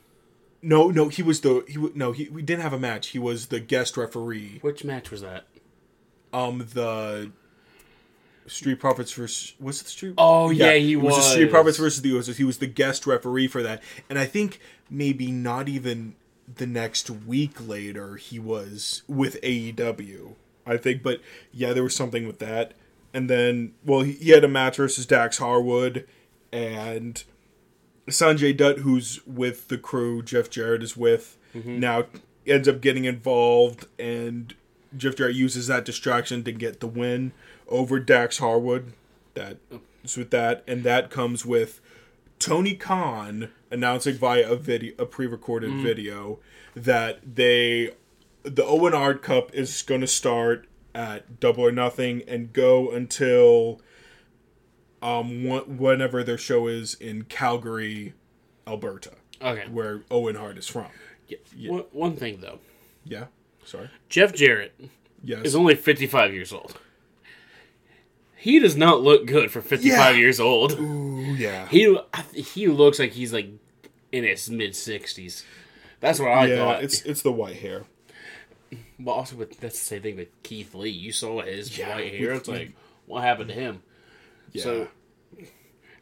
No, 0.62 0.88
no, 0.90 1.08
he 1.08 1.22
was 1.22 1.42
the 1.42 1.62
he. 1.68 1.76
No, 1.94 2.12
he 2.12 2.30
we 2.30 2.40
didn't 2.40 2.62
have 2.62 2.72
a 2.72 2.78
match. 2.78 3.08
He 3.08 3.18
was 3.18 3.48
the 3.48 3.60
guest 3.60 3.98
referee. 3.98 4.60
Which 4.62 4.84
match 4.84 5.10
was 5.10 5.20
that? 5.20 5.44
Um, 6.32 6.66
the 6.72 7.30
Street 8.46 8.80
Profits 8.80 9.12
versus 9.12 9.52
was 9.60 9.82
it 9.82 9.84
the 9.84 9.90
Street? 9.90 10.14
Oh, 10.16 10.48
yeah, 10.48 10.72
he 10.72 10.94
it 10.94 10.96
was. 10.96 11.16
the 11.16 11.22
Street. 11.22 11.50
Profits 11.50 11.76
versus 11.76 12.00
the 12.00 12.12
Usos. 12.12 12.36
He 12.36 12.44
was 12.44 12.58
the 12.58 12.66
guest 12.66 13.06
referee 13.06 13.48
for 13.48 13.62
that, 13.62 13.82
and 14.08 14.18
I 14.18 14.24
think 14.24 14.58
maybe 14.88 15.30
not 15.30 15.68
even 15.68 16.14
the 16.52 16.66
next 16.66 17.10
week 17.10 17.56
later 17.66 18.16
he 18.16 18.38
was 18.38 19.02
with 19.06 19.40
AEW. 19.42 20.34
I 20.66 20.76
think, 20.76 21.02
but 21.02 21.20
yeah, 21.52 21.72
there 21.72 21.82
was 21.82 21.94
something 21.94 22.26
with 22.26 22.38
that, 22.38 22.74
and 23.12 23.28
then 23.28 23.74
well, 23.84 24.00
he, 24.00 24.12
he 24.12 24.30
had 24.30 24.44
a 24.44 24.48
match 24.48 24.76
versus 24.76 25.06
Dax 25.06 25.38
Harwood, 25.38 26.06
and 26.52 27.22
Sanjay 28.08 28.56
Dutt, 28.56 28.78
who's 28.78 29.24
with 29.26 29.68
the 29.68 29.78
crew, 29.78 30.22
Jeff 30.22 30.50
Jarrett 30.50 30.82
is 30.82 30.96
with 30.96 31.36
mm-hmm. 31.54 31.80
now, 31.80 32.04
ends 32.46 32.68
up 32.68 32.80
getting 32.80 33.04
involved, 33.04 33.86
and 33.98 34.54
Jeff 34.96 35.16
Jarrett 35.16 35.36
uses 35.36 35.66
that 35.66 35.84
distraction 35.84 36.44
to 36.44 36.52
get 36.52 36.80
the 36.80 36.86
win 36.86 37.32
over 37.68 37.98
Dax 37.98 38.38
Harwood. 38.38 38.92
That 39.34 39.58
is 40.02 40.16
with 40.16 40.30
that, 40.30 40.62
and 40.66 40.84
that 40.84 41.10
comes 41.10 41.44
with 41.44 41.80
Tony 42.38 42.74
Khan 42.74 43.50
announcing 43.70 44.14
via 44.14 44.48
a 44.48 44.56
video, 44.56 44.94
a 44.98 45.06
pre-recorded 45.06 45.70
mm. 45.70 45.82
video, 45.82 46.38
that 46.76 47.20
they, 47.36 47.92
the 48.44 48.64
Owen 48.64 48.92
Hart 48.92 49.22
Cup 49.22 49.52
is 49.54 49.82
going 49.82 50.00
to 50.02 50.06
start 50.06 50.68
at 50.94 51.40
Double 51.40 51.64
or 51.64 51.72
Nothing 51.72 52.22
and 52.28 52.52
go 52.52 52.90
until 52.90 53.80
um 55.02 55.44
wh- 55.48 55.68
whenever 55.68 56.22
their 56.22 56.38
show 56.38 56.66
is 56.68 56.94
in 56.94 57.24
Calgary, 57.24 58.14
Alberta, 58.66 59.12
Okay. 59.42 59.64
where 59.70 60.02
Owen 60.10 60.36
Hart 60.36 60.56
is 60.58 60.66
from. 60.68 60.86
Yeah. 61.56 61.70
One, 61.70 61.84
one 61.92 62.16
thing 62.16 62.40
though, 62.40 62.58
Yeah, 63.04 63.26
sorry. 63.64 63.90
Jeff 64.08 64.32
Jarrett 64.34 64.78
Yes. 65.22 65.44
is 65.44 65.54
only 65.56 65.74
55 65.74 66.32
years 66.34 66.52
old. 66.52 66.78
He 68.36 68.58
does 68.58 68.76
not 68.76 69.00
look 69.02 69.26
good 69.26 69.50
for 69.50 69.62
55 69.62 70.14
Yeah. 70.14 70.20
years 70.20 70.38
old. 70.38 70.72
Ooh, 70.78 71.34
yeah. 71.36 71.66
He 71.68 71.96
he 72.36 72.66
looks 72.68 72.98
like 72.98 73.12
he's 73.12 73.32
like 73.32 73.48
in 74.12 74.24
his 74.24 74.50
mid 74.50 74.72
60s. 74.72 75.44
That's 76.00 76.20
what 76.20 76.28
I 76.28 76.46
yeah, 76.46 76.56
thought. 76.56 76.84
it's 76.84 77.00
it's 77.02 77.22
the 77.22 77.32
white 77.32 77.56
hair. 77.56 77.84
But 78.98 79.12
also, 79.12 79.36
with, 79.36 79.58
that's 79.60 79.78
the 79.78 79.84
same 79.84 80.02
thing 80.02 80.16
with 80.16 80.28
Keith 80.42 80.74
Lee. 80.74 80.90
You 80.90 81.12
saw 81.12 81.42
his 81.42 81.76
Yeah, 81.76 81.94
white 81.96 82.14
hair. 82.14 82.32
It's 82.32 82.48
like, 82.48 82.72
what 83.06 83.22
happened 83.24 83.48
to 83.48 83.54
him? 83.54 83.82
Yeah. 84.52 84.62
So, 84.62 84.88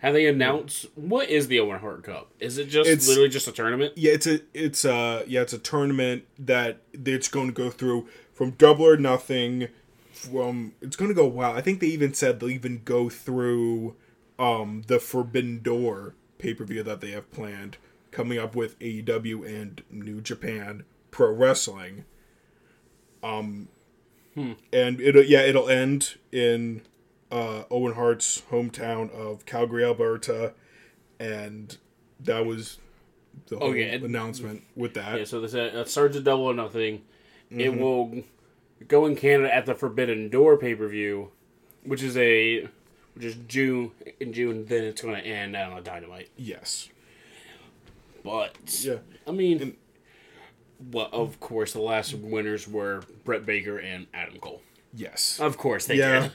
have 0.00 0.14
they 0.14 0.26
announced 0.26 0.86
what 0.94 1.28
is 1.30 1.46
the 1.48 1.60
Owen 1.60 1.78
Hart 1.80 2.02
Cup? 2.04 2.30
Is 2.40 2.58
it 2.58 2.66
just 2.68 2.88
It's- 2.90 3.08
literally 3.08 3.28
just 3.28 3.48
a 3.48 3.52
tournament? 3.52 3.94
yeah, 3.96 4.12
it's 4.12 4.26
a 4.26 4.40
it's 4.52 4.84
a 4.84 5.24
yeah, 5.26 5.40
it's 5.42 5.52
a 5.52 5.58
tournament 5.58 6.24
that 6.38 6.80
it's 6.92 7.28
going 7.28 7.46
to 7.46 7.52
go 7.52 7.70
through 7.70 8.08
from 8.34 8.50
double 8.52 8.86
or 8.86 8.96
nothing. 8.96 9.68
From 10.12 10.74
it's 10.82 10.96
going 10.96 11.08
to 11.08 11.14
go 11.14 11.26
wow. 11.26 11.52
I 11.54 11.60
think 11.62 11.80
they 11.80 11.86
even 11.88 12.14
said 12.14 12.40
they'll 12.40 12.50
even 12.50 12.82
go 12.84 13.08
through 13.08 13.96
um 14.38 14.82
the 14.86 14.98
Forbidden 14.98 15.62
Door 15.62 16.14
pay 16.38 16.52
per 16.52 16.64
view 16.64 16.82
that 16.82 17.00
they 17.00 17.12
have 17.12 17.30
planned 17.30 17.76
coming 18.10 18.38
up 18.38 18.54
with 18.54 18.78
AEW 18.80 19.44
and 19.46 19.82
New 19.90 20.20
Japan 20.20 20.84
Pro 21.10 21.32
Wrestling. 21.32 22.04
Um, 23.22 23.68
and 24.36 25.00
it'll 25.00 25.22
yeah 25.24 25.40
it'll 25.42 25.68
end 25.68 26.16
in 26.32 26.82
uh, 27.30 27.64
Owen 27.70 27.94
Hart's 27.94 28.42
hometown 28.50 29.10
of 29.10 29.44
Calgary, 29.46 29.84
Alberta, 29.84 30.54
and 31.20 31.76
that 32.20 32.44
was 32.46 32.78
the 33.48 33.56
whole 33.58 33.68
Oh, 33.68 33.72
yeah, 33.72 33.86
and- 33.86 34.04
announcement 34.04 34.62
with 34.76 34.94
that. 34.94 35.18
Yeah, 35.18 35.24
so 35.24 35.40
they 35.40 35.48
said 35.48 35.74
it 35.74 35.88
starts 35.88 36.16
at 36.16 36.24
double 36.24 36.44
or 36.44 36.54
nothing. 36.54 37.02
Mm-hmm. 37.50 37.60
It 37.60 37.78
will 37.78 38.24
go 38.88 39.06
in 39.06 39.16
Canada 39.16 39.54
at 39.54 39.66
the 39.66 39.74
Forbidden 39.74 40.28
Door 40.30 40.56
pay 40.58 40.74
per 40.74 40.88
view, 40.88 41.30
which 41.84 42.02
is 42.02 42.16
a 42.16 42.68
which 43.14 43.24
is 43.26 43.36
June 43.46 43.92
in 44.20 44.32
June. 44.32 44.64
Then 44.64 44.84
it's 44.84 45.02
going 45.02 45.14
to 45.14 45.20
end 45.26 45.54
on 45.54 45.76
a 45.76 45.82
Dynamite. 45.82 46.30
Yes. 46.36 46.88
But 48.24 48.56
Yeah. 48.82 48.96
I 49.26 49.32
mean, 49.32 49.76
well, 50.90 51.08
of 51.12 51.40
course, 51.40 51.72
the 51.72 51.80
last 51.80 52.14
winners 52.14 52.66
were 52.66 53.02
Britt 53.24 53.46
Baker 53.46 53.78
and 53.78 54.06
Adam 54.12 54.38
Cole. 54.38 54.62
Yes. 54.94 55.38
Of 55.40 55.58
course, 55.58 55.86
they 55.86 55.96
yeah. 55.96 56.20
did. 56.20 56.32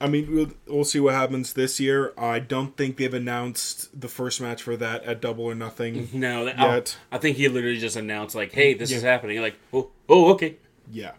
I 0.00 0.08
mean, 0.08 0.34
we'll, 0.34 0.50
we'll 0.66 0.84
see 0.84 1.00
what 1.00 1.14
happens 1.14 1.52
this 1.52 1.78
year. 1.78 2.12
I 2.18 2.38
don't 2.38 2.76
think 2.76 2.96
they've 2.96 3.14
announced 3.14 3.98
the 3.98 4.08
first 4.08 4.40
match 4.40 4.62
for 4.62 4.76
that 4.76 5.04
at 5.04 5.20
Double 5.20 5.44
or 5.44 5.54
Nothing 5.54 6.08
No, 6.12 6.44
that, 6.44 6.58
yet. 6.58 6.96
I 7.12 7.18
think 7.18 7.36
he 7.36 7.48
literally 7.48 7.78
just 7.78 7.96
announced 7.96 8.34
like, 8.34 8.52
"Hey, 8.52 8.74
this 8.74 8.90
is 8.90 9.02
happening." 9.02 9.40
Like, 9.40 9.56
oh, 9.72 9.90
oh, 10.08 10.32
okay. 10.32 10.56
Yeah. 10.90 11.12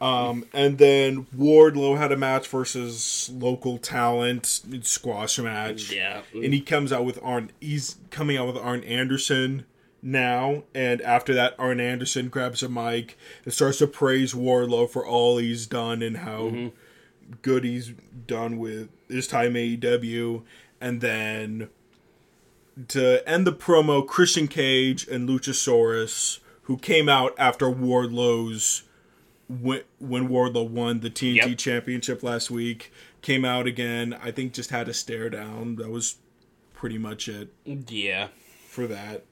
Um, 0.00 0.46
and 0.52 0.78
then 0.78 1.26
Wardlow 1.36 1.96
had 1.96 2.10
a 2.10 2.16
match 2.16 2.48
versus 2.48 3.30
local 3.32 3.78
talent 3.78 4.46
squash 4.82 5.38
match. 5.38 5.92
Yeah. 5.92 6.22
And 6.34 6.52
he 6.52 6.60
comes 6.60 6.92
out 6.92 7.04
with 7.04 7.20
Arn. 7.22 7.52
He's 7.60 7.96
coming 8.10 8.36
out 8.36 8.48
with 8.48 8.56
Arn 8.56 8.82
Anderson 8.82 9.64
now, 10.02 10.64
and 10.74 11.00
after 11.02 11.32
that, 11.34 11.54
Arn 11.58 11.80
Anderson 11.80 12.28
grabs 12.28 12.62
a 12.62 12.68
mic 12.68 13.16
and 13.44 13.54
starts 13.54 13.78
to 13.78 13.86
praise 13.86 14.34
Wardlow 14.34 14.90
for 14.90 15.06
all 15.06 15.38
he's 15.38 15.66
done 15.66 16.02
and 16.02 16.18
how 16.18 16.42
mm-hmm. 16.42 17.34
good 17.40 17.64
he's 17.64 17.92
done 18.26 18.58
with 18.58 18.88
his 19.08 19.28
time 19.28 19.54
AEW, 19.54 20.42
and 20.80 21.00
then 21.00 21.68
to 22.88 23.26
end 23.28 23.46
the 23.46 23.52
promo, 23.52 24.06
Christian 24.06 24.48
Cage 24.48 25.06
and 25.06 25.28
Luchasaurus, 25.28 26.40
who 26.62 26.76
came 26.76 27.08
out 27.08 27.34
after 27.38 27.66
Wardlow's 27.66 28.82
when, 29.48 29.82
when 29.98 30.28
Wardlow 30.28 30.68
won 30.68 31.00
the 31.00 31.10
TNT 31.10 31.48
Yep. 31.50 31.58
Championship 31.58 32.22
last 32.22 32.50
week, 32.50 32.92
came 33.20 33.44
out 33.44 33.66
again. 33.66 34.16
I 34.22 34.30
think 34.30 34.52
just 34.52 34.70
had 34.70 34.88
a 34.88 34.94
stare 34.94 35.28
down. 35.30 35.76
That 35.76 35.90
was 35.90 36.16
pretty 36.74 36.98
much 36.98 37.28
it 37.28 37.52
Yeah. 37.64 38.28
for 38.66 38.86
that. 38.86 39.24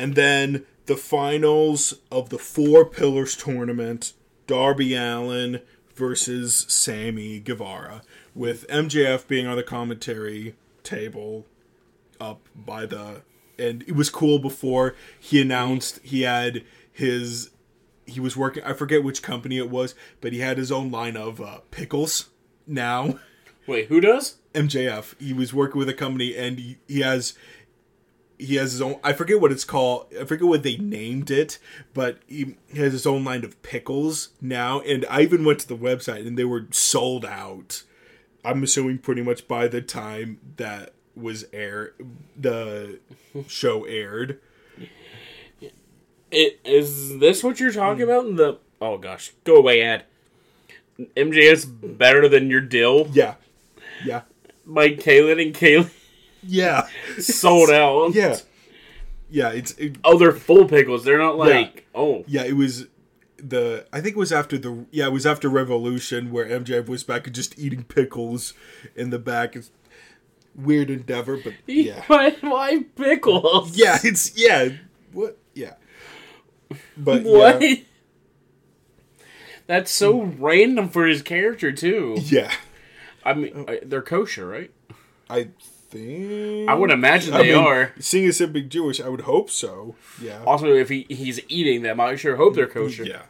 And 0.00 0.14
then 0.14 0.64
the 0.86 0.96
finals 0.96 1.92
of 2.10 2.30
the 2.30 2.38
Four 2.38 2.86
Pillars 2.86 3.36
tournament 3.36 4.14
Darby 4.46 4.94
Allin 4.94 5.60
versus 5.94 6.64
Sammy 6.68 7.38
Guevara, 7.38 8.00
with 8.34 8.66
MJF 8.68 9.28
being 9.28 9.46
on 9.46 9.56
the 9.56 9.62
commentary 9.62 10.54
table 10.82 11.44
up 12.18 12.48
by 12.56 12.86
the. 12.86 13.20
And 13.58 13.82
it 13.82 13.94
was 13.94 14.08
cool 14.08 14.38
before 14.38 14.94
he 15.18 15.38
announced 15.38 16.00
he 16.02 16.22
had 16.22 16.64
his. 16.90 17.50
He 18.06 18.20
was 18.20 18.38
working, 18.38 18.64
I 18.64 18.72
forget 18.72 19.04
which 19.04 19.22
company 19.22 19.58
it 19.58 19.68
was, 19.68 19.94
but 20.22 20.32
he 20.32 20.38
had 20.38 20.56
his 20.56 20.72
own 20.72 20.90
line 20.90 21.18
of 21.18 21.42
uh, 21.42 21.58
pickles 21.70 22.30
now. 22.66 23.18
Wait, 23.66 23.88
who 23.88 24.00
does? 24.00 24.38
MJF. 24.54 25.14
He 25.20 25.34
was 25.34 25.52
working 25.52 25.78
with 25.78 25.88
a 25.88 25.94
company, 25.94 26.34
and 26.36 26.58
he, 26.58 26.78
he 26.88 27.00
has 27.00 27.34
he 28.40 28.56
has 28.56 28.72
his 28.72 28.82
own. 28.82 28.98
I 29.04 29.12
forget 29.12 29.40
what 29.40 29.52
it's 29.52 29.64
called. 29.64 30.06
I 30.18 30.24
forget 30.24 30.46
what 30.46 30.62
they 30.62 30.76
named 30.76 31.30
it, 31.30 31.58
but 31.92 32.18
he, 32.26 32.56
has 32.74 32.92
his 32.92 33.06
own 33.06 33.22
line 33.24 33.44
of 33.44 33.60
pickles 33.62 34.30
now. 34.40 34.80
And 34.80 35.04
I 35.10 35.22
even 35.22 35.44
went 35.44 35.60
to 35.60 35.68
the 35.68 35.76
website, 35.76 36.26
and 36.26 36.38
they 36.38 36.44
were 36.44 36.66
sold 36.70 37.24
out. 37.24 37.82
I'm 38.44 38.62
assuming 38.62 38.98
pretty 38.98 39.22
much 39.22 39.46
by 39.46 39.68
the 39.68 39.82
time 39.82 40.38
that 40.56 40.94
was 41.14 41.44
air 41.52 41.92
the 42.36 43.00
show 43.46 43.84
aired. 43.84 44.40
It 46.30 46.60
is 46.64 47.18
this 47.18 47.44
what 47.44 47.60
you're 47.60 47.72
talking 47.72 48.02
about? 48.02 48.26
In 48.26 48.36
the 48.36 48.58
oh 48.80 48.96
gosh, 48.96 49.32
go 49.44 49.56
away, 49.56 49.82
ad. 49.82 50.04
MJS 51.16 51.98
better 51.98 52.28
than 52.28 52.48
your 52.48 52.60
dill. 52.60 53.08
Yeah, 53.12 53.34
yeah, 54.04 54.22
Mike 54.64 55.00
Kalen 55.00 55.42
and 55.42 55.54
Kaylee 55.54 55.90
yeah, 56.42 56.86
sold 57.18 57.70
out. 57.82 58.14
yeah, 58.14 58.36
yeah. 59.30 59.50
It's 59.50 59.72
it, 59.72 59.96
Oh, 60.04 60.18
they're 60.18 60.32
full 60.32 60.66
pickles. 60.66 61.04
They're 61.04 61.18
not 61.18 61.36
like 61.36 61.86
oh 61.94 62.24
Yeah, 62.26 62.44
it 62.44 62.54
was 62.56 62.86
the 63.36 63.86
I 63.92 64.00
think 64.00 64.16
it 64.16 64.18
was 64.18 64.32
after 64.32 64.58
the 64.58 64.86
yeah, 64.90 65.06
it 65.06 65.12
was 65.12 65.26
after 65.26 65.48
Revolution 65.48 66.30
where 66.30 66.46
MJF 66.46 66.88
was 66.88 67.04
back 67.04 67.26
and 67.26 67.34
just 67.34 67.58
eating 67.58 67.84
pickles 67.84 68.54
in 68.94 69.10
the 69.10 69.18
back. 69.18 69.56
It's, 69.56 69.70
weird 70.56 70.90
endeavor, 70.90 71.36
but 71.42 71.54
yeah, 71.66 72.02
Why, 72.08 72.30
why 72.40 72.82
pickles? 72.96 73.76
yeah, 73.78 73.98
it's 74.02 74.36
yeah, 74.36 74.70
what, 75.12 75.38
yeah, 75.54 75.74
but 76.96 77.22
What? 77.22 77.62
yeah, 77.62 77.76
That's 79.66 79.90
so 79.92 80.22
random 80.22 80.88
for 80.88 81.06
his 81.06 81.22
character 81.22 81.70
too. 81.70 82.16
yeah, 82.18 82.52
I 83.24 83.34
mean, 83.34 83.64
I- 83.68 83.80
they're 83.84 84.02
kosher, 84.02 84.46
right? 84.46 84.72
I 85.30 85.48
think 85.90 86.68
I 86.68 86.74
would 86.74 86.90
imagine 86.90 87.34
I 87.34 87.38
they 87.42 87.54
mean, 87.54 87.64
are. 87.64 87.92
Seeing 87.98 88.26
as 88.28 88.40
him 88.40 88.52
being 88.52 88.68
Jewish, 88.68 89.00
I 89.00 89.08
would 89.08 89.22
hope 89.22 89.50
so. 89.50 89.94
Yeah, 90.20 90.42
Also, 90.46 90.66
if 90.74 90.88
he, 90.88 91.06
he's 91.08 91.40
eating 91.48 91.82
them, 91.82 92.00
I 92.00 92.16
sure 92.16 92.36
hope 92.36 92.54
they're 92.54 92.66
kosher. 92.66 93.04
yeah, 93.04 93.22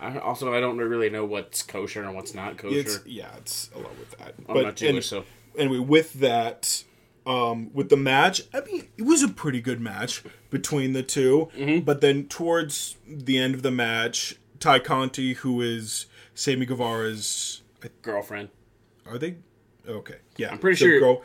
I, 0.00 0.18
also, 0.18 0.52
I 0.54 0.60
don't 0.60 0.78
really 0.78 1.10
know 1.10 1.24
what's 1.24 1.62
kosher 1.62 2.02
and 2.02 2.14
what's 2.14 2.34
not 2.34 2.56
kosher. 2.58 2.76
it's 2.78 3.00
yeah, 3.06 3.34
it's 3.36 3.70
a 3.74 3.78
lot 3.78 3.96
with 3.98 4.10
that. 4.18 4.34
I'm 4.48 4.62
not 4.62 4.76
Jewish, 4.76 4.94
and- 4.94 5.04
so 5.04 5.24
anyway, 5.56 5.78
with 5.78 6.14
that, 6.14 6.84
um, 7.26 7.70
with 7.74 7.88
the 7.88 7.96
match, 7.96 8.42
I 8.54 8.60
mean, 8.62 8.88
it 8.96 9.02
was 9.02 9.22
a 9.22 9.28
pretty 9.28 9.60
good 9.60 9.80
match 9.80 10.22
between 10.50 10.92
the 10.94 11.02
2 11.02 11.50
Mm-hmm. 11.56 11.84
But 11.84 12.00
then 12.00 12.26
towards 12.26 12.96
the 13.06 13.38
end 13.38 13.54
of 13.54 13.62
the 13.62 13.70
match, 13.70 14.36
Tay 14.60 14.80
Conti, 14.80 15.34
who 15.34 15.60
is 15.60 16.06
Sammy 16.34 16.64
Guevara's, 16.66 17.62
girlfriend. 18.02 18.48
are 19.06 19.18
they? 19.18 19.36
Okay, 19.86 20.16
yeah, 20.36 20.50
I'm 20.50 20.58
pretty 20.58 20.76
sure- 20.76 21.00
Girl, 21.00 21.22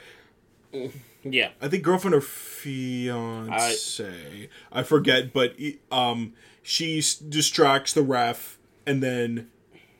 Yeah, 1.23 1.49
I 1.61 1.69
think 1.69 1.83
girlfriend 1.83 2.15
or 2.15 2.21
fiance. 2.21 4.49
I, 4.71 4.83
forget, 4.83 5.31
but 5.31 5.55
um, 5.91 6.33
she 6.61 7.01
distracts 7.29 7.93
the 7.93 8.01
ref, 8.01 8.57
and 8.85 9.01
then 9.01 9.49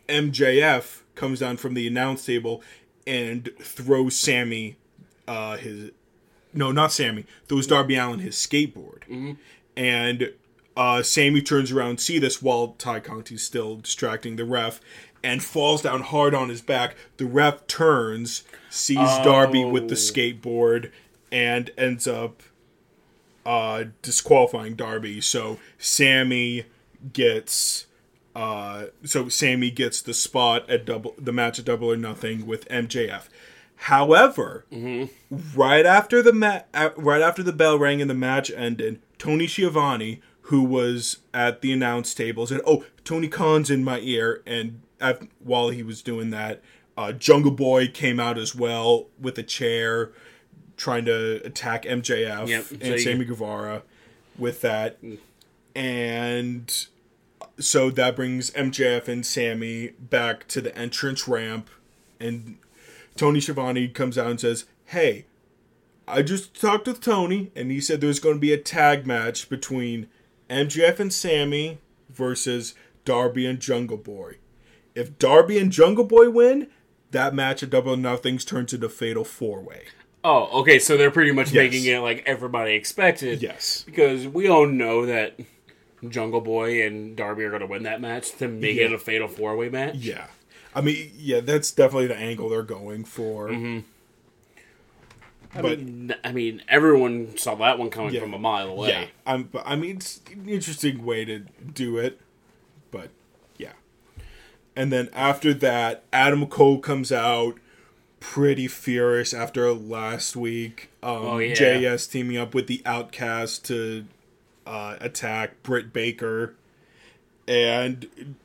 MJF 0.09 1.01
comes 1.15 1.39
down 1.39 1.57
from 1.57 1.75
the 1.75 1.87
announce 1.87 2.25
table 2.25 2.61
and 3.07 3.49
throws 3.61 4.17
Sammy, 4.17 4.75
uh, 5.27 5.57
his 5.57 5.91
no, 6.53 6.71
not 6.71 6.91
Sammy, 6.91 7.25
throws 7.47 7.67
Darby 7.67 7.95
Allin 7.95 8.19
his 8.19 8.35
skateboard, 8.35 9.37
and 9.77 10.33
uh, 10.75 11.01
Sammy 11.03 11.41
turns 11.41 11.71
around, 11.71 11.99
see 11.99 12.19
this 12.19 12.41
while 12.41 12.69
Tay 12.77 12.99
Conti's 12.99 13.43
still 13.43 13.77
distracting 13.77 14.35
the 14.35 14.45
ref. 14.45 14.81
And 15.23 15.41
falls 15.41 15.81
down 15.81 16.01
hard 16.01 16.35
on 16.35 16.49
his 16.49 16.61
back. 16.61 16.95
The 17.17 17.25
ref 17.25 17.65
turns, 17.67 18.43
sees 18.69 18.97
Darby 18.97 19.63
with 19.63 19.87
the 19.87 19.95
Oh. 19.95 19.97
skateboard, 19.97 20.91
and 21.31 21.71
ends 21.77 22.07
up 22.07 22.43
uh, 23.45 23.85
disqualifying 24.01 24.75
Darby. 24.75 25.21
So 25.21 25.59
Sammy 25.77 26.65
gets 27.13 27.87
uh, 28.35 28.85
so 29.03 29.29
Sammy 29.29 29.69
gets 29.71 30.01
the 30.01 30.13
spot 30.13 30.69
at 30.69 30.85
double 30.85 31.13
the 31.17 31.31
match 31.33 31.59
at 31.59 31.65
Double 31.65 31.91
or 31.91 31.97
Nothing 31.97 32.45
with 32.47 32.67
MJF. 32.69 33.23
However, 33.75 34.65
right 35.55 35.85
after 35.85 36.21
the 36.21 36.33
ma- 36.33 36.61
uh, 36.73 36.89
right 36.95 37.21
after 37.21 37.43
the 37.43 37.51
bell 37.53 37.77
rang 37.77 38.01
and 38.01 38.09
the 38.09 38.13
match 38.15 38.49
ended, 38.51 39.01
Tony 39.17 39.45
Schiavone, 39.47 40.21
who 40.43 40.63
was 40.63 41.17
at 41.33 41.61
the 41.61 41.71
announce 41.71 42.13
table, 42.13 42.47
said, 42.47 42.61
"Oh, 42.65 42.85
Tony 43.03 43.27
Khan's 43.27 43.69
in 43.69 43.83
my 43.83 43.99
ear." 43.99 44.41
And 44.47 44.81
af- 45.03 45.27
while 45.39 45.69
he 45.69 45.83
was 45.83 46.01
doing 46.01 46.29
that, 46.31 46.61
uh, 46.97 47.11
Jungle 47.11 47.51
Boy 47.51 47.87
came 47.87 48.19
out 48.19 48.37
as 48.37 48.55
well 48.55 49.07
with 49.19 49.37
a 49.37 49.43
chair, 49.43 50.11
trying 50.77 51.05
to 51.05 51.45
attack 51.45 51.83
MJF 51.83 52.47
Yep, 52.47 52.65
and 52.71 52.83
so 52.83 52.97
Sammy 52.97 53.25
Guevara 53.25 53.83
with 54.37 54.61
that, 54.61 54.97
and 55.75 56.87
so 57.59 57.89
that 57.89 58.15
brings 58.15 58.51
MJF 58.51 59.07
and 59.07 59.25
Sammy 59.25 59.89
back 59.99 60.47
to 60.49 60.61
the 60.61 60.75
entrance 60.77 61.27
ramp, 61.27 61.69
and 62.19 62.57
Tony 63.15 63.39
Schiavone 63.39 63.87
comes 63.89 64.17
out 64.17 64.27
and 64.27 64.39
says, 64.39 64.65
"Hey, 64.85 65.25
I 66.07 66.21
just 66.21 66.59
talked 66.59 66.87
with 66.87 67.01
Tony, 67.01 67.51
and 67.55 67.71
he 67.71 67.79
said 67.79 68.01
there's 68.01 68.19
going 68.19 68.35
to 68.35 68.41
be 68.41 68.53
a 68.53 68.57
tag 68.57 69.05
match 69.07 69.49
between 69.49 70.07
MJF 70.49 70.99
and 70.99 71.13
Sammy 71.13 71.79
versus 72.09 72.75
Darby 73.05 73.45
and 73.45 73.59
Jungle 73.59 73.97
Boy. 73.97 74.37
If 74.95 75.17
Darby 75.19 75.57
and 75.57 75.71
Jungle 75.71 76.03
Boy 76.05 76.29
win, 76.29 76.67
that 77.11 77.33
match 77.33 77.63
at 77.63 77.69
Double 77.69 77.95
Nothings 77.97 78.45
turns 78.45 78.73
into 78.73 78.89
Fatal 78.89 79.23
Four 79.23 79.61
Way. 79.61 79.83
Oh, 80.23 80.61
okay. 80.61 80.79
So 80.79 80.95
they're 80.97 81.11
pretty 81.11 81.31
much 81.31 81.47
Yes. 81.51 81.55
making 81.71 81.85
it 81.85 81.99
like 81.99 82.23
everybody 82.25 82.73
expected. 82.73 83.41
Yes. 83.41 83.83
Because 83.85 84.27
we 84.27 84.47
all 84.47 84.65
know 84.67 85.05
that 85.05 85.37
Jungle 86.07 86.41
Boy 86.41 86.85
and 86.85 87.15
Darby 87.15 87.43
are 87.43 87.49
going 87.49 87.61
to 87.61 87.67
win 87.67 87.83
that 87.83 87.99
match 88.01 88.31
to 88.37 88.47
make 88.47 88.77
it 88.77 88.93
a 88.93 88.97
fatal 88.97 89.27
four 89.27 89.55
way 89.57 89.69
match. 89.69 89.95
Yeah. 89.95 90.27
I 90.75 90.81
mean, 90.81 91.11
yeah, 91.17 91.39
that's 91.41 91.71
definitely 91.71 92.07
the 92.07 92.15
angle 92.17 92.49
they're 92.49 92.63
going 92.63 93.03
for. 93.05 93.49
Mm-hmm. 93.49 93.79
I, 95.55 95.61
But 95.61 95.79
mean, 95.79 96.15
I 96.23 96.31
mean, 96.31 96.63
everyone 96.67 97.37
saw 97.37 97.53
that 97.55 97.77
one 97.77 97.89
coming 97.91 98.13
Yeah. 98.13 98.21
from 98.21 98.33
a 98.33 98.39
mile 98.39 98.69
away. 98.69 98.89
yeah, 98.89 99.05
I'm, 99.27 99.43
but, 99.43 99.63
I 99.67 99.75
mean, 99.75 99.97
it's 99.97 100.19
an 100.31 100.49
interesting 100.49 101.05
way 101.05 101.25
to 101.25 101.39
do 101.39 101.97
it, 101.97 102.19
but 102.89 103.03
yeah. 103.03 103.09
And 104.75 104.91
then 104.91 105.09
after 105.13 105.53
that, 105.55 106.03
Adam 106.11 106.47
Cole 106.47 106.79
comes 106.79 107.11
out 107.11 107.57
pretty 108.19 108.67
furious 108.67 109.33
after 109.33 109.71
last 109.71 110.35
week. 110.35 110.89
Um, 111.03 111.11
Oh, 111.25 111.37
yeah. 111.37 111.53
JAS 111.53 112.07
teaming 112.07 112.37
up 112.37 112.55
with 112.55 112.67
the 112.67 112.81
Outcast 112.85 113.65
to 113.65 114.05
uh, 114.65 114.95
attack 115.01 115.61
Britt 115.61 115.91
Baker, 115.93 116.55
and 117.47 118.35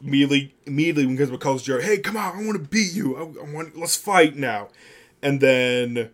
immediately, 0.00 0.54
immediately 0.66 1.06
when 1.06 1.18
Kazma 1.18 1.40
calls 1.40 1.64
Jerry, 1.64 1.82
"Hey, 1.82 1.98
come 1.98 2.16
on! 2.16 2.38
I 2.38 2.46
want 2.46 2.62
to 2.62 2.68
beat 2.68 2.94
you! 2.94 3.16
I, 3.16 3.20
I 3.44 3.52
want 3.52 3.76
let's 3.76 3.96
fight 3.96 4.36
now!" 4.36 4.68
And 5.20 5.40
then 5.40 6.10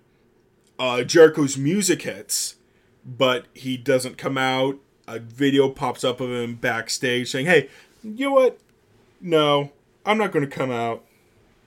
uh, 0.78 1.02
Jericho's 1.04 1.58
music 1.58 2.02
hits, 2.02 2.56
but 3.04 3.46
he 3.52 3.76
doesn't 3.76 4.16
come 4.16 4.38
out. 4.38 4.78
A 5.06 5.18
video 5.18 5.68
pops 5.68 6.04
up 6.04 6.20
of 6.20 6.30
him 6.30 6.54
backstage 6.54 7.30
saying, 7.30 7.46
"Hey, 7.46 7.68
you 8.02 8.26
know 8.28 8.32
what? 8.32 8.58
No, 9.20 9.72
I'm 10.06 10.18
not 10.18 10.32
going 10.32 10.44
to 10.48 10.50
come 10.50 10.70
out." 10.70 11.04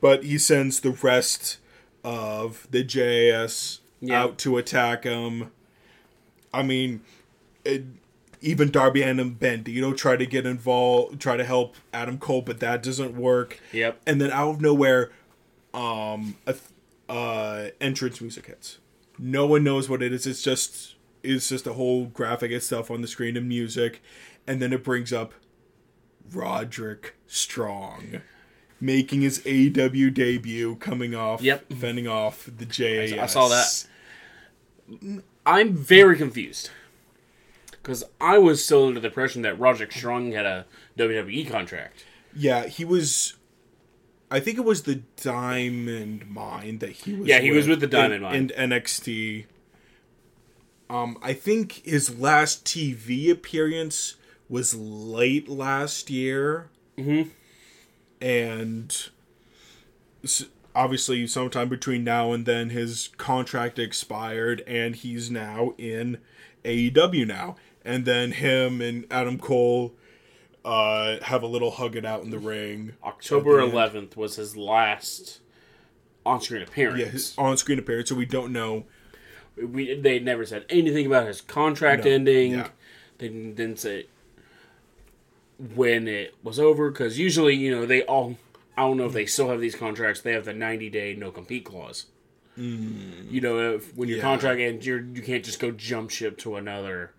But 0.02 0.24
he 0.26 0.38
sends 0.38 0.80
the 0.82 0.92
rest 0.92 1.58
of 2.04 2.68
the 2.72 2.84
JAS 2.84 3.80
Yeah. 4.02 4.22
out 4.24 4.38
to 4.39 4.58
attack 4.58 5.06
him. 5.06 5.52
I 6.54 6.62
mean, 6.63 7.02
it, 7.63 7.84
even 8.42 8.70
Darby 8.70 9.02
and 9.02 9.20
Bandito 9.39 9.96
try 9.96 10.18
to 10.18 10.26
get 10.26 10.46
involved, 10.46 11.22
try 11.22 11.38
to 11.38 11.46
help 11.46 11.76
Adam 11.94 12.18
Cole, 12.18 12.42
but 12.42 12.60
that 12.60 12.84
doesn't 12.84 13.16
work. 13.16 13.60
Yep. 13.72 14.02
And 14.06 14.20
then 14.20 14.30
out 14.32 14.50
of 14.56 14.62
nowhere, 14.62 15.12
um, 15.74 16.36
a 16.46 16.52
th- 16.54 16.63
uh, 17.08 17.68
entrance 17.80 18.20
music 18.20 18.48
hits. 18.48 18.80
No 19.18 19.46
one 19.46 19.63
knows 19.63 19.88
what 19.89 20.02
it 20.04 20.12
is. 20.12 20.28
It's 20.28 20.42
just 20.44 20.96
it's 21.24 21.48
just 21.48 21.66
a 21.66 21.74
whole 21.74 22.08
graphic 22.08 22.52
itself 22.52 22.92
on 22.92 23.02
the 23.02 23.08
screen 23.08 23.38
and 23.38 23.48
music, 23.48 24.02
and 24.46 24.62
then 24.62 24.74
it 24.74 24.84
brings 24.84 25.13
up 25.13 25.34
Roderick 26.32 27.16
Strong. 27.28 28.22
Making 28.80 29.22
his 29.22 29.40
AEW 29.46 30.14
debut, 30.14 30.76
coming 30.76 31.16
off, 31.16 31.42
Yep. 31.42 31.72
fending 31.74 32.08
off 32.08 32.50
the 32.58 32.66
JAS. 32.66 33.14
I 33.14 33.26
saw 33.28 33.48
that. 33.48 33.86
I'm 35.46 35.74
very 35.74 36.18
confused. 36.18 36.70
Because 37.72 38.04
I 38.22 38.38
was 38.38 38.64
still 38.64 38.88
under 38.88 39.00
the 39.00 39.08
impression 39.08 39.42
that 39.44 39.60
Roderick 39.60 39.92
Strong 39.92 40.32
had 40.32 40.46
a 40.46 40.66
WWE 40.98 41.50
contract. 41.50 42.06
Yeah, 42.36 42.66
he 42.68 42.84
was. 42.86 43.34
I 44.32 44.40
think 44.40 44.58
it 44.58 44.66
was 44.66 44.84
the 44.84 45.02
Diamond 45.22 46.28
Mine 46.30 46.80
that 46.80 46.90
he 46.92 47.14
was. 47.14 47.28
Yeah, 47.28 47.40
he 47.40 47.52
was 47.52 47.68
with 47.68 47.80
the 47.82 47.88
Diamond 47.88 48.16
in, 48.16 48.22
Mine. 48.22 48.36
and 48.36 48.72
NXT. 48.72 49.46
Um, 50.90 51.18
I 51.22 51.34
think 51.34 51.82
his 51.86 52.18
last 52.20 52.66
TV 52.66 53.30
appearance 53.30 54.16
was 54.54 54.76
late 54.76 55.50
last 55.50 56.12
year. 56.12 56.70
Mm-hmm. 56.96 57.30
And 58.22 59.10
obviously, 60.76 61.26
sometime 61.26 61.70
between 61.70 62.04
now 62.04 62.34
and 62.34 62.46
then, 62.46 62.69
his 62.69 63.10
contract 63.17 63.80
expired, 63.80 64.62
and 64.67 64.96
he's 64.96 65.32
now 65.32 65.73
in 65.80 66.19
AEW 66.63 67.25
now. 67.25 67.56
And 67.84 68.06
then 68.06 68.32
him 68.32 68.80
and 68.80 69.08
Adam 69.10 69.40
Cole 69.40 69.96
uh, 70.63 71.17
have 71.23 71.42
a 71.42 71.48
little 71.48 71.71
hug 71.71 71.96
it 71.96 72.06
out 72.06 72.21
in 72.21 72.30
the 72.30 72.38
ring. 72.38 72.94
October 73.04 73.60
the 73.60 73.71
11th 73.71 74.15
was 74.15 74.36
his 74.36 74.56
last 74.56 75.40
on-screen 76.27 76.62
appearance. 76.62 77.00
Yeah, 77.00 77.08
his 77.08 77.34
on-screen 77.40 77.80
appearance, 77.80 78.10
so 78.10 78.15
we 78.15 78.27
don't 78.27 78.54
know. 78.54 78.86
we 79.58 79.96
they 80.00 80.19
never 80.19 80.46
said 80.46 80.65
anything 80.69 81.08
about 81.08 81.25
his 81.25 81.42
contract 81.42 82.06
No, 82.06 82.12
ending. 82.12 82.52
yeah. 82.52 82.67
They 83.17 83.30
didn't 83.30 83.80
say 83.80 84.06
when 85.75 86.08
it 86.08 86.35
was 86.43 86.60
over 86.60 86.89
because 86.89 87.17
usually 87.19 87.56
you 87.56 87.71
know 87.75 87.85
they 87.85 88.04
all. 88.04 88.37
I 88.75 88.81
don't 88.81 88.97
know 88.97 89.06
if 89.06 89.13
they 89.13 89.25
still 89.27 89.49
have 89.49 89.60
these 89.62 89.75
contracts. 89.75 90.21
They 90.21 90.31
have 90.33 90.45
the 90.45 90.54
ninety 90.54 90.89
day 90.89 91.15
no 91.15 91.31
compete 91.31 91.65
clause. 91.65 92.08
You 92.56 93.41
know, 93.41 93.75
if, 93.75 93.95
when 93.97 94.08
your 94.10 94.17
Mm. 94.17 94.21
Yeah. 94.21 94.23
contract 94.23 94.60
ends, 94.62 94.85
you're 94.85 95.01
you 95.01 95.21
can't 95.23 95.43
just 95.43 95.60
go 95.60 95.71
jump 95.71 96.12
ship 96.12 96.37
to 96.39 96.56
another 96.56 97.12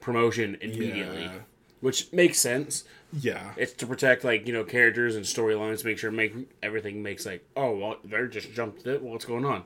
promotion 0.00 0.56
immediately, 0.60 1.22
Yeah. 1.24 1.38
which 1.80 2.12
makes 2.12 2.38
sense. 2.38 2.84
Yeah, 3.12 3.54
It's 3.56 3.72
to 3.74 3.86
protect 3.86 4.22
like 4.22 4.46
you 4.46 4.52
know 4.52 4.62
characters 4.64 5.16
and 5.16 5.24
storylines, 5.24 5.84
make 5.84 5.98
sure 5.98 6.10
make 6.12 6.34
everything 6.62 7.02
makes 7.02 7.26
like 7.26 7.44
oh 7.56 7.76
well 7.76 7.96
they're 8.04 8.28
just 8.28 8.52
jumped 8.52 8.86
it. 8.86 9.02
What's 9.02 9.24
going 9.24 9.44
on? 9.44 9.64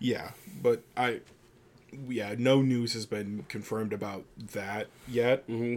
Yeah, 0.00 0.32
but 0.60 0.82
I, 0.96 1.20
yeah, 2.08 2.34
no 2.36 2.60
news 2.60 2.94
has 2.94 3.06
been 3.06 3.44
confirmed 3.48 3.92
about 3.92 4.24
that 4.52 4.88
yet. 5.06 5.44
hmm 5.46 5.76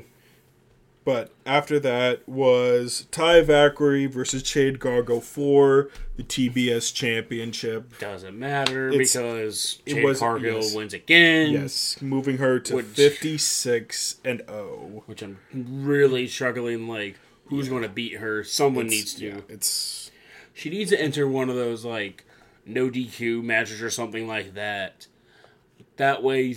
But 1.05 1.31
after 1.45 1.79
that 1.81 2.27
was 2.27 3.05
Taya 3.11 3.45
Valkyrie 3.45 4.07
versus 4.07 4.41
Jade 4.41 4.79
Cargill 4.79 5.21
for 5.21 5.89
the 6.17 6.23
TBS 6.23 6.91
Championship. 6.91 7.99
Doesn't 7.99 8.37
matter 8.37 8.89
It's- 8.89 9.13
because 9.13 9.79
it 9.85 10.03
was- 10.03 10.17
Cargill 10.19 10.61
yes. 10.63 10.73
wins 10.73 10.93
again. 10.95 11.51
Yes, 11.51 12.01
moving 12.01 12.37
her 12.39 12.59
to 12.59 12.77
Which- 12.77 12.87
56 12.87 14.15
and 14.25 14.41
oh. 14.47 14.89
0. 14.89 15.03
Which 15.05 15.21
I'm 15.21 15.37
really 15.53 16.27
struggling. 16.27 16.87
Like, 16.87 17.17
who's 17.45 17.69
going 17.69 17.83
to 17.83 17.89
beat 17.89 18.13
her? 18.17 18.43
Someone 18.43 18.87
needs 18.87 19.13
to. 19.13 19.25
Yeah, 19.27 19.41
it's 19.47 20.09
She 20.55 20.71
needs 20.71 20.89
to 20.89 20.99
enter 20.99 21.27
one 21.27 21.49
of 21.49 21.55
those 21.55 21.85
like 21.85 22.23
no 22.65 22.89
DQ 22.89 23.43
matches 23.43 23.79
or 23.79 23.91
something 23.91 24.25
like 24.27 24.55
that. 24.55 25.05
That 25.97 26.23
way, 26.23 26.55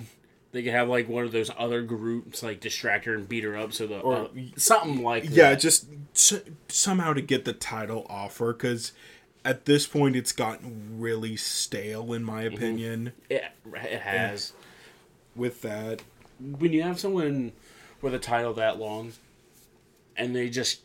they 0.59 0.65
could 0.65 0.73
have 0.73 0.89
like 0.89 1.09
one 1.09 1.25
of 1.25 1.31
those 1.31 1.53
other 1.57 1.83
groups 1.83 2.43
like 2.43 2.59
distract 2.59 3.05
her 3.05 3.15
and 3.15 3.29
beat 3.29 3.45
her 3.45 3.57
up. 3.57 3.73
So 3.73 3.87
the 3.87 4.01
Or- 4.01 4.17
uh, 4.17 4.29
something 4.57 5.05
like 5.05 5.25
yeah, 5.31 5.51
that. 5.51 5.61
just 5.61 5.87
s- 6.17 6.41
somehow 6.67 7.13
to 7.13 7.21
get 7.23 7.45
the 7.45 7.53
title 7.53 8.05
offer 8.11 8.53
because 8.53 8.91
at 9.45 9.67
this 9.67 9.87
point 9.87 10.17
it's 10.17 10.33
gotten 10.33 10.99
really 10.99 11.37
stale 11.37 12.13
in 12.13 12.25
my 12.25 12.43
opinion. 12.43 13.13
it, 13.31 13.45
it 13.73 14.01
has. 14.01 14.53
With 15.37 15.63
that, 15.63 16.03
When 16.41 16.73
you 16.73 16.83
have 16.83 16.99
someone 16.99 17.53
with 18.03 18.13
a 18.15 18.19
title 18.19 18.53
that 18.55 18.79
long, 18.81 19.13
and 20.17 20.35
they 20.35 20.51
just 20.51 20.81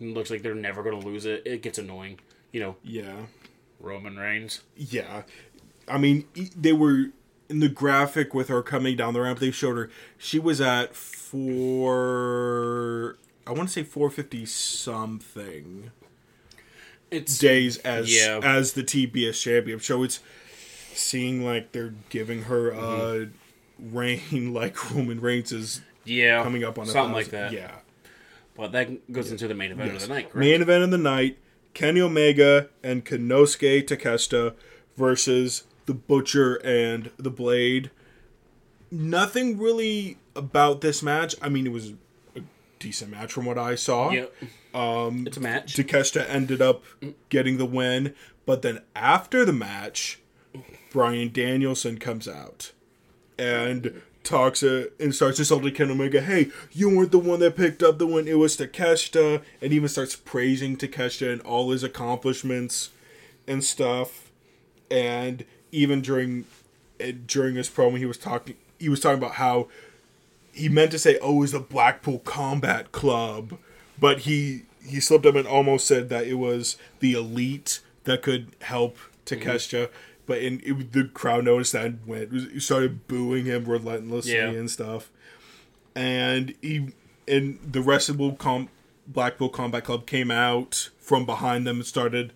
looks 0.00 0.30
like 0.30 0.42
they're 0.42 0.54
never 0.56 0.82
going 0.82 1.00
to 1.00 1.06
lose 1.06 1.24
it, 1.24 1.42
it 1.46 1.62
gets 1.62 1.78
annoying. 1.78 2.18
You 2.50 2.60
know, 2.60 2.76
yeah, 2.82 3.14
Roman 3.78 4.16
Reigns. 4.16 4.62
yeah. 4.76 5.22
I 5.86 5.96
mean, 5.98 6.24
they 6.56 6.72
were 6.72 7.10
in 7.48 7.60
the 7.60 7.68
graphic 7.68 8.34
with 8.34 8.48
her 8.48 8.62
coming 8.62 8.96
down 8.96 9.14
the 9.14 9.20
ramp. 9.20 9.38
They 9.38 9.50
showed 9.50 9.76
her 9.76 9.90
she 10.16 10.38
was 10.38 10.60
at 10.60 10.94
four. 11.88 13.16
I 13.46 13.52
want 13.52 13.68
to 13.68 13.72
say 13.72 13.82
four 13.82 14.10
fifty 14.10 14.44
something. 14.46 15.90
It's 17.10 17.38
days 17.38 17.78
as 17.78 18.14
Yeah. 18.14 18.40
as 18.42 18.74
the 18.74 18.82
TBS 18.84 19.40
champion. 19.40 19.80
So 19.80 20.02
it's 20.02 20.20
seeing 20.92 21.44
like 21.44 21.72
they're 21.72 21.94
giving 22.10 22.42
her 22.42 22.72
uh, 22.74 22.76
mm-hmm. 22.76 23.32
a 23.84 23.98
reign 23.98 24.52
like 24.54 24.90
Roman 24.94 25.20
Reigns 25.20 25.52
is 25.52 25.80
yeah, 26.04 26.42
coming 26.42 26.64
up 26.64 26.78
on 26.78 26.86
something 26.86 27.14
like 27.14 27.28
that. 27.28 27.52
Yeah. 27.52 27.72
But 28.56 28.72
that 28.72 29.12
goes 29.12 29.30
into 29.30 29.46
the 29.46 29.54
main 29.54 29.70
event 29.70 29.92
Yes. 29.92 30.02
of 30.02 30.08
the 30.08 30.14
night. 30.14 30.24
Correct? 30.30 30.36
Main 30.36 30.62
event 30.62 30.82
of 30.84 30.90
the 30.90 30.98
night: 30.98 31.38
Kenny 31.74 32.00
Omega 32.00 32.68
and 32.82 33.04
Konosuke 33.04 33.84
Takeshita 33.84 34.54
versus 34.96 35.64
the 35.88 35.94
Butcher 35.94 36.56
and 36.56 37.10
the 37.16 37.30
Blade. 37.30 37.90
Nothing 38.90 39.58
really 39.58 40.18
about 40.36 40.82
this 40.82 41.02
match. 41.02 41.34
I 41.40 41.48
mean, 41.48 41.66
it 41.66 41.72
was 41.72 41.94
a 42.36 42.42
decent 42.78 43.10
match 43.10 43.32
from 43.32 43.46
what 43.46 43.56
I 43.56 43.74
saw. 43.74 44.10
Yep. 44.10 44.34
Um, 44.74 45.26
it's 45.26 45.38
a 45.38 45.40
match. 45.40 45.74
Takeshita 45.74 46.28
ended 46.28 46.60
up 46.60 46.84
getting 47.30 47.56
the 47.56 47.64
win, 47.64 48.14
but 48.44 48.60
then 48.60 48.82
after 48.94 49.46
the 49.46 49.52
match, 49.52 50.20
Bryan 50.92 51.32
Danielson 51.32 51.96
comes 51.96 52.28
out 52.28 52.72
and 53.38 54.02
talks 54.24 54.62
uh, 54.62 54.88
and 55.00 55.14
starts 55.14 55.38
insulting 55.38 55.72
Ken 55.72 55.90
Omega. 55.90 56.20
Hey, 56.20 56.50
you 56.70 56.94
weren't 56.94 57.12
the 57.12 57.18
one 57.18 57.40
that 57.40 57.56
picked 57.56 57.82
up 57.82 57.98
the 57.98 58.06
win. 58.06 58.28
It 58.28 58.38
was 58.38 58.58
Takeshita, 58.58 59.42
and 59.62 59.72
even 59.72 59.88
starts 59.88 60.16
praising 60.16 60.76
Takeshita 60.76 61.32
and 61.32 61.40
all 61.42 61.70
his 61.70 61.82
accomplishments 61.82 62.90
and 63.46 63.64
stuff. 63.64 64.30
And 64.90 65.46
even 65.72 66.00
during 66.00 66.44
uh, 67.00 67.12
during 67.26 67.54
his 67.56 67.68
promo, 67.68 67.98
he 67.98 68.06
was 68.06 68.18
talking. 68.18 68.56
He 68.78 68.88
was 68.88 69.00
talking 69.00 69.18
about 69.18 69.34
how 69.34 69.68
he 70.52 70.68
meant 70.68 70.90
to 70.92 70.98
say, 70.98 71.18
"Oh, 71.20 71.36
it 71.36 71.40
was 71.40 71.52
the 71.52 71.60
Blackpool 71.60 72.20
Combat 72.20 72.92
Club," 72.92 73.58
but 73.98 74.20
he 74.20 74.62
he 74.86 75.00
slipped 75.00 75.26
up 75.26 75.34
and 75.34 75.46
almost 75.46 75.86
said 75.86 76.08
that 76.08 76.26
it 76.26 76.34
was 76.34 76.76
the 77.00 77.12
elite 77.12 77.80
that 78.04 78.22
could 78.22 78.48
help 78.62 78.96
Takeshita. 79.26 79.90
But 80.26 80.38
in 80.42 80.60
it, 80.64 80.92
the 80.92 81.04
crowd 81.04 81.44
noticed 81.44 81.72
that 81.72 81.84
and 81.86 82.06
went 82.06 82.62
started 82.62 83.06
booing 83.08 83.46
him 83.46 83.64
relentlessly 83.64 84.32
Yeah. 84.34 84.50
and 84.50 84.70
stuff. 84.70 85.10
And 85.94 86.54
he 86.62 86.88
and 87.26 87.58
the 87.62 87.80
rest 87.82 88.08
of 88.08 88.18
the 88.18 88.32
Com- 88.32 88.68
Blackpool 89.06 89.48
Combat 89.48 89.84
Club 89.84 90.06
came 90.06 90.30
out 90.30 90.90
from 90.98 91.24
behind 91.26 91.66
them 91.66 91.76
and 91.78 91.86
started 91.86 92.32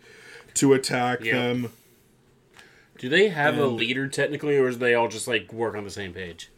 to 0.55 0.73
attack 0.73 1.23
Yeah. 1.25 1.35
them. 1.39 1.73
Do 3.03 3.09
they 3.09 3.31
have 3.31 3.59
a 3.59 3.67
leader 3.67 4.07
technically, 4.07 4.57
or 4.57 4.69
is 4.69 4.79
they 4.79 4.95
all 4.95 5.09
just 5.09 5.27
like 5.27 5.53
work 5.53 5.75
on 5.75 5.83
the 5.83 5.91
same 5.91 6.13
page? 6.13 6.53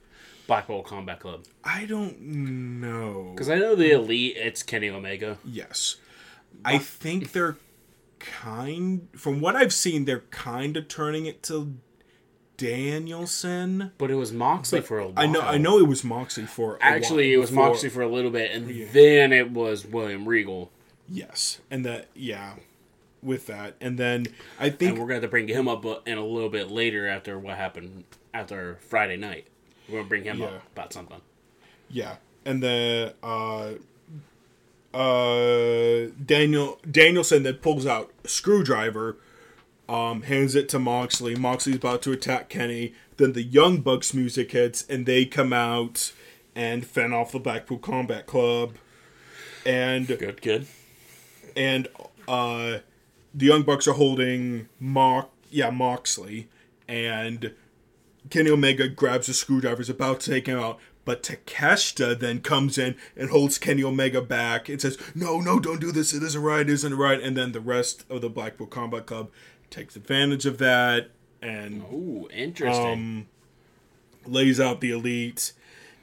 Blackpool 0.46 0.82
Combat 0.82 1.18
Club. 1.18 1.44
I 1.64 1.86
don't 1.86 2.20
know. 2.20 3.30
Because 3.34 3.48
I 3.48 3.54
know 3.58 3.74
the 3.74 3.92
elite, 3.92 4.36
it's 4.36 4.62
Kenny 4.62 4.90
Omega. 4.90 5.38
Yes. 5.42 5.96
I 6.62 6.76
think 6.76 7.32
they're 7.32 7.56
kind 8.18 9.08
from 9.16 9.40
what 9.40 9.56
I've 9.56 9.72
seen, 9.72 10.04
they're 10.04 10.24
kind 10.30 10.76
of 10.76 10.86
turning 10.86 11.24
it 11.24 11.42
to 11.44 11.76
Danielson. 12.58 13.92
But 13.96 14.10
it 14.10 14.16
was 14.16 14.30
Moxley 14.30 14.82
for 14.82 14.98
a 14.98 15.06
while. 15.06 15.14
I 15.16 15.24
know 15.24 15.40
I 15.40 15.56
know 15.56 15.78
it 15.78 15.88
was 15.88 16.04
Moxley 16.04 16.44
for 16.44 16.76
a 16.76 16.84
Actually, 16.84 17.32
it 17.32 17.38
was 17.38 17.48
before- 17.48 17.68
Moxley 17.68 17.88
for 17.88 18.02
a 18.02 18.08
little 18.08 18.30
bit, 18.30 18.50
and 18.50 18.68
then 18.92 19.32
it 19.32 19.50
was 19.50 19.86
William 19.86 20.28
Regal. 20.28 20.70
Yes. 21.08 21.60
And 21.70 21.86
that 21.86 22.08
yeah, 22.14 22.56
with 23.24 23.46
that. 23.46 23.74
And 23.80 23.98
then 23.98 24.26
I 24.60 24.66
And 24.66 24.78
think 24.78 24.92
we're 24.92 24.98
going 25.06 25.08
to 25.08 25.14
have 25.14 25.22
to 25.22 25.28
bring 25.28 25.48
him 25.48 25.66
up 25.68 25.84
in 26.06 26.18
a 26.18 26.24
little 26.24 26.48
bit 26.50 26.70
later 26.70 27.06
after 27.08 27.38
what 27.38 27.56
happened 27.56 28.04
after 28.32 28.76
Friday 28.88 29.16
night. 29.16 29.46
We're 29.88 29.94
going 29.94 30.04
to 30.04 30.08
bring 30.08 30.24
him 30.24 30.38
Yeah. 30.40 30.46
up 30.46 30.62
about 30.72 30.92
something. 30.92 31.20
yeah. 31.88 32.16
And 32.46 32.62
then 32.62 33.12
uh 33.22 33.70
uh 34.92 36.08
Daniel 36.24 36.78
Danielson 36.88 37.42
that 37.44 37.62
pulls 37.62 37.86
out 37.86 38.12
screwdriver 38.24 39.16
um 39.88 40.22
hands 40.22 40.54
it 40.54 40.68
to 40.70 40.78
Moxley. 40.78 41.34
Moxley's 41.34 41.76
about 41.76 42.02
to 42.02 42.12
attack 42.12 42.48
Kenny. 42.48 42.94
Then 43.16 43.32
the 43.32 43.42
Young 43.42 43.78
Bucks 43.80 44.14
music 44.14 44.52
hits 44.52 44.84
and 44.88 45.06
they 45.06 45.24
come 45.24 45.52
out 45.52 46.12
and 46.54 46.86
fend 46.86 47.12
off 47.14 47.32
the 47.32 47.38
Blackpool 47.40 47.78
Combat 47.78 48.26
Club. 48.26 48.74
And 49.66 50.06
Good, 50.06 50.40
good. 50.42 50.66
and 51.56 51.88
uh 52.28 52.78
the 53.34 53.46
Young 53.46 53.62
Bucks 53.62 53.88
are 53.88 53.94
holding 53.94 54.68
Mark, 54.78 55.28
yeah, 55.50 55.70
Moxley 55.70 56.48
and 56.86 57.52
Kenny 58.30 58.50
Omega 58.50 58.88
grabs 58.88 59.28
a 59.28 59.34
screwdriver, 59.34 59.82
is 59.82 59.90
about 59.90 60.20
to 60.20 60.30
take 60.30 60.46
him 60.46 60.58
out, 60.58 60.78
but 61.04 61.22
Takeshita 61.22 62.18
then 62.18 62.40
comes 62.40 62.78
in 62.78 62.94
and 63.16 63.30
holds 63.30 63.58
Kenny 63.58 63.82
Omega 63.82 64.22
back 64.22 64.68
and 64.68 64.80
says, 64.80 64.96
No, 65.14 65.40
no, 65.40 65.58
don't 65.60 65.80
do 65.80 65.92
this, 65.92 66.14
it 66.14 66.22
isn't 66.22 66.40
right, 66.42 66.62
it 66.62 66.70
isn't 66.70 66.96
right 66.96 67.20
and 67.20 67.36
then 67.36 67.52
the 67.52 67.60
rest 67.60 68.04
of 68.08 68.20
the 68.20 68.30
Blackpool 68.30 68.66
Combat 68.66 69.06
Club 69.06 69.30
takes 69.70 69.96
advantage 69.96 70.46
of 70.46 70.58
that 70.58 71.10
and 71.42 71.82
Ooh, 71.92 72.28
interesting. 72.32 72.92
um, 72.92 73.26
lays 74.26 74.58
out 74.58 74.80
the 74.80 74.90
elite, 74.90 75.52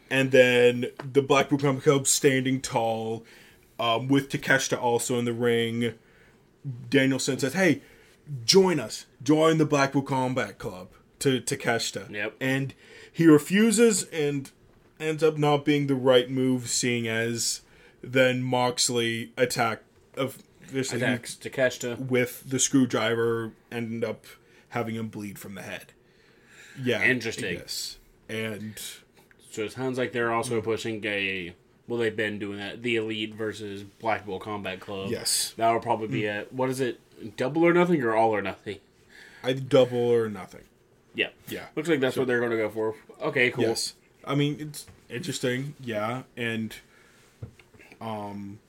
and 0.10 0.32
then 0.32 0.88
the 1.14 1.22
Blackpool 1.22 1.58
Combat 1.58 1.84
Club 1.84 2.08
standing 2.08 2.62
tall, 2.62 3.26
um, 3.80 4.08
with 4.08 4.30
Takeshita 4.30 4.80
also 4.80 5.18
in 5.18 5.26
the 5.26 5.34
ring. 5.34 5.96
Danielson 6.90 7.40
says, 7.40 7.54
"Hey, 7.54 7.82
join 8.46 8.80
us. 8.80 9.06
Join 9.24 9.58
the 9.58 9.66
Blackpool 9.66 10.04
Combat 10.04 10.58
Club." 10.58 10.90
To 11.20 11.40
Takeshita. 11.40 12.10
Yep. 12.10 12.36
And 12.42 12.74
he 13.12 13.28
refuses 13.28 14.06
and 14.06 14.50
ends 15.00 15.22
up 15.22 15.38
not 15.38 15.66
being 15.66 15.86
the 15.86 15.94
right 15.96 16.30
move, 16.32 16.68
seeing 16.68 17.08
as 17.08 17.62
then 18.04 18.42
Moxley 18.42 19.32
attack 19.38 19.84
of 20.16 20.40
this 20.72 20.92
Attacks 20.92 21.36
Takeshita. 21.36 22.08
with 22.08 22.50
the 22.50 22.58
screwdriver 22.58 23.52
ended 23.72 24.04
up 24.04 24.26
having 24.70 24.96
him 24.96 25.10
bleed 25.10 25.38
from 25.38 25.54
the 25.54 25.62
head. 25.62 25.94
Yeah. 26.82 27.04
Interesting. 27.04 27.56
Yes. 27.56 27.98
And 28.28 28.80
So 29.52 29.64
it 29.64 29.74
sounds 29.74 29.98
like 30.00 30.14
they're 30.14 30.32
also 30.32 30.60
pushing 30.62 31.06
a. 31.06 31.54
Well, 31.92 32.00
they've 32.00 32.16
been 32.16 32.40
doing 32.40 32.58
that. 32.60 32.82
The 32.84 32.96
Elite 32.96 33.36
versus 33.36 33.84
Blackpool 33.84 34.40
Combat 34.40 34.80
Club. 34.80 35.10
yes, 35.12 35.54
That 35.58 35.70
will 35.72 35.82
probably 35.82 36.08
be 36.08 36.26
a. 36.26 36.46
What 36.50 36.70
is 36.70 36.80
it? 36.80 37.02
Double 37.36 37.66
or 37.68 37.74
nothing 37.74 38.02
or 38.02 38.16
all 38.16 38.32
or 38.34 38.42
nothing? 38.42 38.80
I 39.44 39.52
double 39.52 39.98
or 39.98 40.30
nothing. 40.30 40.62
Yeah. 41.16 41.32
Yeah. 41.50 41.66
Looks 41.76 41.90
like 41.90 42.00
that's 42.00 42.16
what 42.16 42.28
they're 42.28 42.40
going 42.40 42.52
to 42.52 42.58
go 42.58 42.70
for. 42.70 42.96
Okay, 43.22 43.52
cool. 43.52 43.66
Yes. 43.66 43.96
I 44.24 44.36
mean, 44.36 44.56
it's 44.62 44.86
interesting. 45.10 45.76
Yeah, 45.82 46.24
and 46.38 46.74
um 48.00 48.60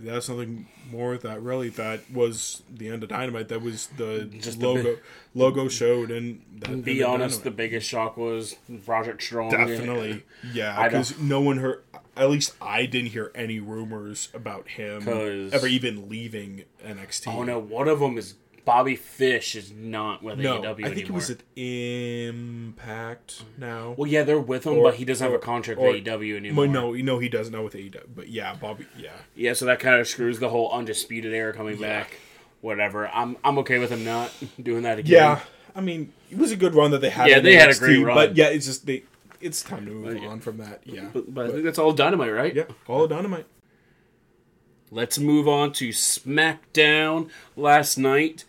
that's 0.00 0.28
nothing 0.28 0.66
more 0.90 1.16
that 1.18 1.40
really 1.42 1.68
that 1.70 2.10
was 2.12 2.62
the 2.72 2.88
end 2.88 3.02
of 3.02 3.08
Dynamite. 3.08 3.48
That 3.48 3.62
was 3.62 3.86
the 3.96 4.24
Just 4.40 4.60
the 4.60 4.66
logo 4.66 4.82
big- 4.82 4.98
logo 5.34 5.68
showed 5.68 6.10
and 6.10 6.42
that 6.58 6.84
Be 6.84 7.02
honest, 7.02 7.44
the 7.44 7.50
biggest 7.50 7.88
shock 7.88 8.16
was 8.16 8.56
Roger 8.86 9.16
Strong. 9.18 9.50
Definitely, 9.50 10.24
yeah, 10.52 10.82
because 10.86 11.18
no 11.18 11.40
one 11.40 11.58
heard. 11.58 11.82
At 12.16 12.30
least 12.30 12.54
I 12.60 12.86
didn't 12.86 13.10
hear 13.10 13.32
any 13.34 13.58
rumors 13.58 14.28
about 14.34 14.68
him 14.68 15.08
ever 15.52 15.66
even 15.66 16.08
leaving 16.08 16.64
NXT. 16.84 17.26
Oh 17.34 17.42
no, 17.42 17.58
one 17.58 17.88
of 17.88 17.98
them 18.00 18.16
is 18.18 18.34
Bobby 18.64 18.96
Fish 18.96 19.54
is 19.56 19.72
not 19.72 20.22
with 20.22 20.38
No, 20.38 20.60
AEW 20.62 20.64
I 20.70 20.74
think 20.74 20.86
anymore. 20.86 21.06
he 21.06 21.12
was 21.12 21.30
at 21.30 21.38
Impact 21.56 23.42
now. 23.58 23.94
well, 23.96 24.08
yeah, 24.10 24.22
they're 24.22 24.38
with 24.38 24.64
him, 24.66 24.74
Or- 24.78 24.84
but 24.84 24.94
he 24.94 25.04
doesn't 25.04 25.24
have 25.24 25.34
a 25.34 25.38
contract 25.38 25.80
or- 25.80 25.88
with 25.92 26.04
AEW 26.04 26.36
anymore. 26.36 26.66
No, 26.66 26.92
no, 26.92 27.18
he 27.18 27.28
does 27.28 27.50
not 27.50 27.62
with 27.64 27.74
AEW. 27.74 28.00
But 28.14 28.28
yeah, 28.28 28.54
Bobby. 28.54 28.86
Yeah, 28.98 29.10
Yeah, 29.34 29.52
so 29.52 29.66
that 29.66 29.80
kind 29.80 30.00
of 30.00 30.08
screws 30.08 30.38
the 30.38 30.48
whole 30.48 30.70
undisputed 30.72 31.32
era 31.32 31.52
coming 31.52 31.78
back. 31.80 32.16
Whatever. 32.60 33.08
I'm 33.08 33.36
I'm 33.44 33.58
okay 33.58 33.78
with 33.78 33.90
him 33.90 34.04
not 34.04 34.32
doing 34.62 34.82
that 34.84 34.98
again. 34.98 35.12
yeah. 35.12 35.40
I 35.76 35.80
mean, 35.80 36.12
it 36.30 36.38
was 36.38 36.52
a 36.52 36.56
good 36.56 36.74
run 36.74 36.92
that 36.92 37.00
they 37.00 37.10
had. 37.10 37.28
Yeah, 37.28 37.40
they 37.40 37.56
had 37.56 37.68
a 37.70 37.74
great 37.74 37.98
run. 38.02 38.14
But 38.14 38.36
yeah, 38.36 38.46
it's 38.46 38.64
just 38.66 38.86
they. 38.86 39.02
It's 39.40 39.60
time 39.62 39.84
to 39.84 39.92
move 39.92 40.14
But 40.14 40.22
yeah. 40.22 40.28
on 40.28 40.40
from 40.40 40.56
that. 40.58 40.80
Yeah, 40.86 41.08
But, 41.12 41.34
but 41.34 41.46
I 41.46 41.50
think 41.50 41.64
that's 41.64 41.78
all 41.78 41.92
dynamite, 41.92 42.32
right? 42.32 42.54
yeah, 42.54 42.64
all 42.88 43.06
dynamite. 43.06 43.44
Let's 44.90 45.18
move 45.18 45.46
on 45.48 45.72
to 45.74 45.88
SmackDown 45.90 47.28
last 47.56 47.98
night. 47.98 48.44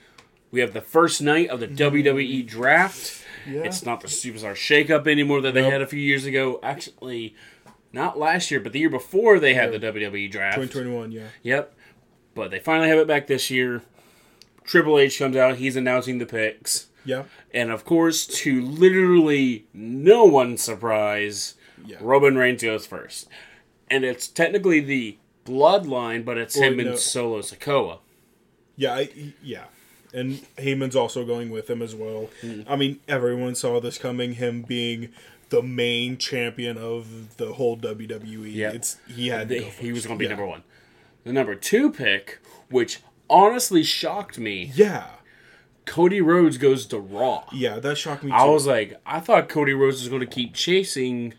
We 0.55 0.61
have 0.61 0.71
the 0.73 0.79
first 0.81 1.21
night 1.21 1.49
of 1.49 1.59
the 1.59 1.67
mm. 1.67 1.75
WWE 1.77 2.47
draft. 2.47 3.21
Yeah. 3.45 3.63
It's 3.63 3.85
not 3.85 3.99
the 3.99 4.07
superstar 4.07 4.53
shakeup 4.53 5.05
anymore 5.05 5.41
that 5.41 5.53
they 5.53 5.61
Nope. 5.61 5.71
had 5.73 5.81
a 5.81 5.85
few 5.87 5.99
years 5.99 6.25
ago. 6.25 6.59
Actually, 6.63 7.35
not 7.91 8.17
last 8.17 8.49
year, 8.49 8.61
but 8.61 8.71
the 8.71 8.79
year 8.79 8.89
before 8.89 9.37
they 9.37 9.53
had 9.53 9.71
the 9.73 9.79
WWE 9.79 10.31
draft. 10.31 10.55
2021. 10.55 11.11
Yeah, 11.11 11.23
Yep. 11.43 11.75
But 12.33 12.51
they 12.51 12.59
finally 12.59 12.87
have 12.87 12.97
it 12.99 13.07
back 13.07 13.27
this 13.27 13.51
year. 13.51 13.81
Triple 14.63 14.97
H 14.97 15.19
comes 15.19 15.35
out. 15.35 15.57
He's 15.57 15.75
announcing 15.75 16.17
the 16.19 16.25
picks. 16.25 16.87
yeah, 17.03 17.23
And 17.53 17.69
of 17.69 17.83
course, 17.85 18.25
to 18.25 18.61
literally 18.61 19.67
no 19.73 20.23
one's 20.23 20.61
surprise, 20.61 21.55
Yeah. 21.85 21.97
Roman 21.99 22.37
Reigns 22.37 22.63
goes 22.63 22.85
first. 22.87 23.27
And 23.91 24.03
it's 24.05 24.27
technically 24.29 24.79
the 24.79 25.17
bloodline, 25.45 26.23
but 26.25 26.37
it's 26.37 26.57
Or 26.57 26.63
him 26.63 26.77
no. 26.77 26.89
and 26.91 26.97
Solo 26.99 27.41
Sikoa. 27.41 27.99
yeah, 28.77 28.95
I, 28.95 29.09
yeah. 29.43 29.65
And 30.15 30.33
Heyman's 30.57 30.95
also 30.95 31.25
going 31.25 31.49
with 31.49 31.69
him 31.69 31.81
as 31.81 31.93
well. 31.93 32.29
Hmm. 32.41 32.61
I 32.67 32.75
mean, 32.75 32.99
everyone 33.07 33.53
saw 33.55 33.79
this 33.81 33.97
coming. 33.97 34.33
Him 34.33 34.61
being 34.63 35.09
the 35.49 35.61
main 35.61 36.17
champion 36.17 36.77
of 36.77 37.37
the 37.37 37.53
whole 37.53 37.77
WWE. 37.77 38.51
Yeah. 38.53 38.71
It's 38.71 38.97
he 39.07 39.27
had 39.27 39.49
They- 39.49 39.59
go 39.59 39.65
he 39.79 39.91
was 39.91 40.05
going 40.05 40.17
to 40.17 40.19
be 40.19 40.25
Yeah. 40.25 40.29
number 40.35 40.45
one. 40.47 40.63
The 41.23 41.33
number 41.33 41.55
two 41.55 41.91
pick, 41.91 42.39
which 42.69 42.99
honestly 43.29 43.83
shocked 43.83 44.37
me, 44.37 44.71
Yeah, 44.75 45.07
Cody 45.85 46.21
Rhodes 46.21 46.57
goes 46.57 46.85
to 46.87 46.99
Raw. 46.99 47.45
yeah, 47.51 47.79
that 47.79 47.97
shocked 47.97 48.23
me. 48.23 48.31
Too. 48.31 48.35
I 48.37 48.45
was 48.45 48.65
like, 48.67 48.99
I 49.05 49.19
thought 49.19 49.49
Cody 49.49 49.73
Rhodes 49.73 49.99
was 50.01 50.09
going 50.09 50.21
to 50.21 50.27
keep 50.27 50.53
chasing 50.53 51.33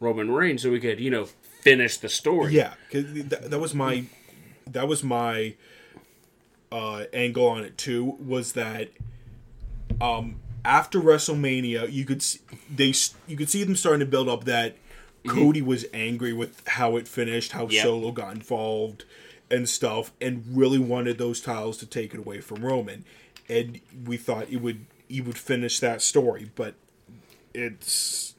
Roman 0.00 0.30
Reigns 0.30 0.62
so 0.62 0.70
we 0.70 0.80
could, 0.80 1.00
you 1.00 1.10
know, 1.10 1.26
finish 1.62 1.96
the 1.96 2.08
story. 2.08 2.54
Yeah, 2.54 2.74
that 2.92 3.58
was 3.60 3.74
my 3.74 4.04
that 4.66 4.86
was 4.88 5.02
my 5.02 5.54
uh, 6.74 7.04
angle 7.12 7.46
on 7.46 7.62
it 7.64 7.78
too. 7.78 8.16
Was 8.18 8.54
that 8.54 8.90
um, 10.00 10.40
after 10.64 11.00
WrestleMania, 11.00 11.90
you 11.90 12.04
could 12.04 12.20
see, 12.20 12.40
they 12.68 12.92
you 13.28 13.36
could 13.36 13.48
see 13.48 13.62
them 13.62 13.76
starting 13.76 14.00
to 14.00 14.06
build 14.06 14.28
up 14.28 14.42
that 14.44 14.76
Cody 15.24 15.62
was 15.62 15.86
angry 15.94 16.32
with 16.32 16.66
how 16.66 16.96
it 16.96 17.06
finished, 17.06 17.52
how 17.52 17.68
Yep. 17.68 17.82
Solo 17.82 18.10
got 18.10 18.34
involved 18.34 19.04
and 19.50 19.68
stuff, 19.68 20.10
and 20.20 20.44
really 20.50 20.80
wanted 20.80 21.16
those 21.16 21.40
tiles 21.40 21.78
to 21.78 21.86
take 21.86 22.12
it 22.12 22.18
away 22.18 22.40
from 22.40 22.64
Roman. 22.64 23.04
And 23.48 23.80
we 24.04 24.16
thought 24.16 24.50
it 24.50 24.60
would 24.60 24.86
he 25.08 25.20
would 25.20 25.38
finish 25.38 25.78
that 25.78 26.02
story, 26.02 26.50
but 26.56 26.74
it's 27.54 28.34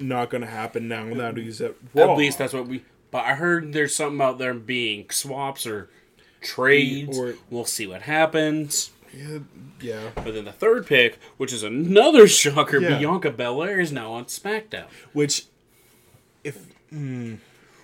not 0.00 0.30
going 0.30 0.40
to 0.40 0.48
happen 0.48 0.88
now. 0.88 1.04
Now 1.04 1.30
that 1.30 1.36
he's 1.36 1.60
at 1.60 1.76
Raw. 1.94 2.10
At 2.10 2.18
least 2.18 2.38
that's 2.38 2.52
what 2.52 2.66
we. 2.66 2.82
But 3.12 3.24
I 3.24 3.34
heard 3.34 3.72
there's 3.72 3.94
something 3.94 4.20
out 4.20 4.38
there 4.38 4.52
being 4.52 5.08
swaps 5.10 5.64
or 5.64 5.88
trades. 6.40 7.18
Or- 7.18 7.34
we'll 7.50 7.64
see 7.64 7.86
what 7.86 8.02
happens. 8.02 8.90
Yeah, 9.16 9.38
yeah. 9.80 10.10
But 10.14 10.34
then 10.34 10.44
the 10.44 10.52
third 10.52 10.86
pick, 10.86 11.18
which 11.36 11.52
is 11.52 11.62
another 11.62 12.26
shocker, 12.28 12.78
Yeah. 12.80 12.98
Bianca 12.98 13.30
Belair 13.30 13.80
is 13.80 13.92
now 13.92 14.12
on 14.12 14.26
SmackDown. 14.26 14.86
Which, 15.12 15.46
if 16.44 16.58
hmm. 16.90 17.36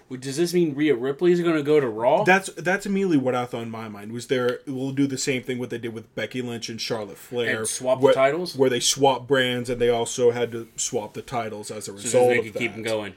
Which- 0.08 0.20
Does 0.20 0.36
this 0.36 0.52
mean 0.52 0.74
Rhea 0.74 0.94
Ripley 0.94 1.32
is 1.32 1.40
going 1.40 1.56
to 1.56 1.62
go 1.62 1.80
to 1.80 1.88
Raw? 1.88 2.22
that's 2.24 2.50
that's 2.52 2.84
immediately 2.84 3.16
what 3.16 3.34
I 3.34 3.46
thought 3.46 3.62
in 3.62 3.70
my 3.70 3.88
mind 3.88 4.12
was 4.12 4.26
there. 4.26 4.60
We'll 4.66 4.90
do 4.92 5.06
the 5.06 5.16
same 5.16 5.42
thing 5.42 5.58
what 5.58 5.70
they 5.70 5.78
did 5.78 5.94
with 5.94 6.14
Becky 6.14 6.42
Lynch 6.42 6.68
and 6.68 6.78
Charlotte 6.78 7.16
Flair, 7.16 7.60
And 7.60 7.66
swap 7.68 8.00
the 8.00 8.04
where, 8.06 8.12
titles? 8.14 8.54
where 8.54 8.68
they 8.68 8.80
swap 8.80 9.26
brands 9.26 9.70
and 9.70 9.80
they 9.80 9.88
also 9.88 10.32
had 10.32 10.52
to 10.52 10.68
swap 10.76 11.14
the 11.14 11.22
titles 11.22 11.70
as 11.70 11.84
a 11.88 11.92
so 11.92 11.94
result 11.94 12.28
they 12.28 12.38
of 12.38 12.44
can 12.44 12.52
that. 12.52 12.58
keep 12.58 12.72
them 12.74 12.82
going. 12.82 13.14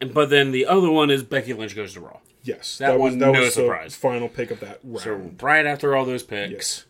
And 0.00 0.14
but 0.14 0.30
then 0.30 0.52
the 0.52 0.64
other 0.64 0.90
one 0.90 1.10
is 1.10 1.22
Becky 1.22 1.52
Lynch 1.52 1.76
goes 1.76 1.92
to 1.94 2.00
Raw. 2.00 2.18
Yes, 2.44 2.78
That 2.78 2.98
was 3.00 3.12
one, 3.12 3.18
that 3.20 3.32
no 3.32 3.40
was 3.40 3.54
surprise. 3.54 3.96
final 3.96 4.28
pick 4.28 4.50
of 4.50 4.60
that 4.60 4.78
round. 4.84 5.00
So 5.00 5.30
right 5.40 5.64
after 5.66 5.96
all 5.96 6.04
those 6.04 6.22
picks, 6.22 6.52
Yes. 6.52 6.84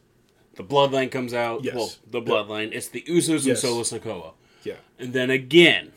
the 0.56 0.64
Bloodline 0.64 1.10
comes 1.10 1.32
out. 1.32 1.64
Yes. 1.64 1.74
Well, 1.74 1.92
the 2.10 2.20
Bloodline. 2.20 2.72
It's 2.72 2.88
the 2.88 3.02
Usos 3.02 3.38
and 3.38 3.44
Yes. 3.46 3.60
Solo 3.62 3.82
Sikoa. 3.82 4.32
yeah, 4.64 4.74
And 4.98 5.12
then 5.12 5.30
again, 5.30 5.92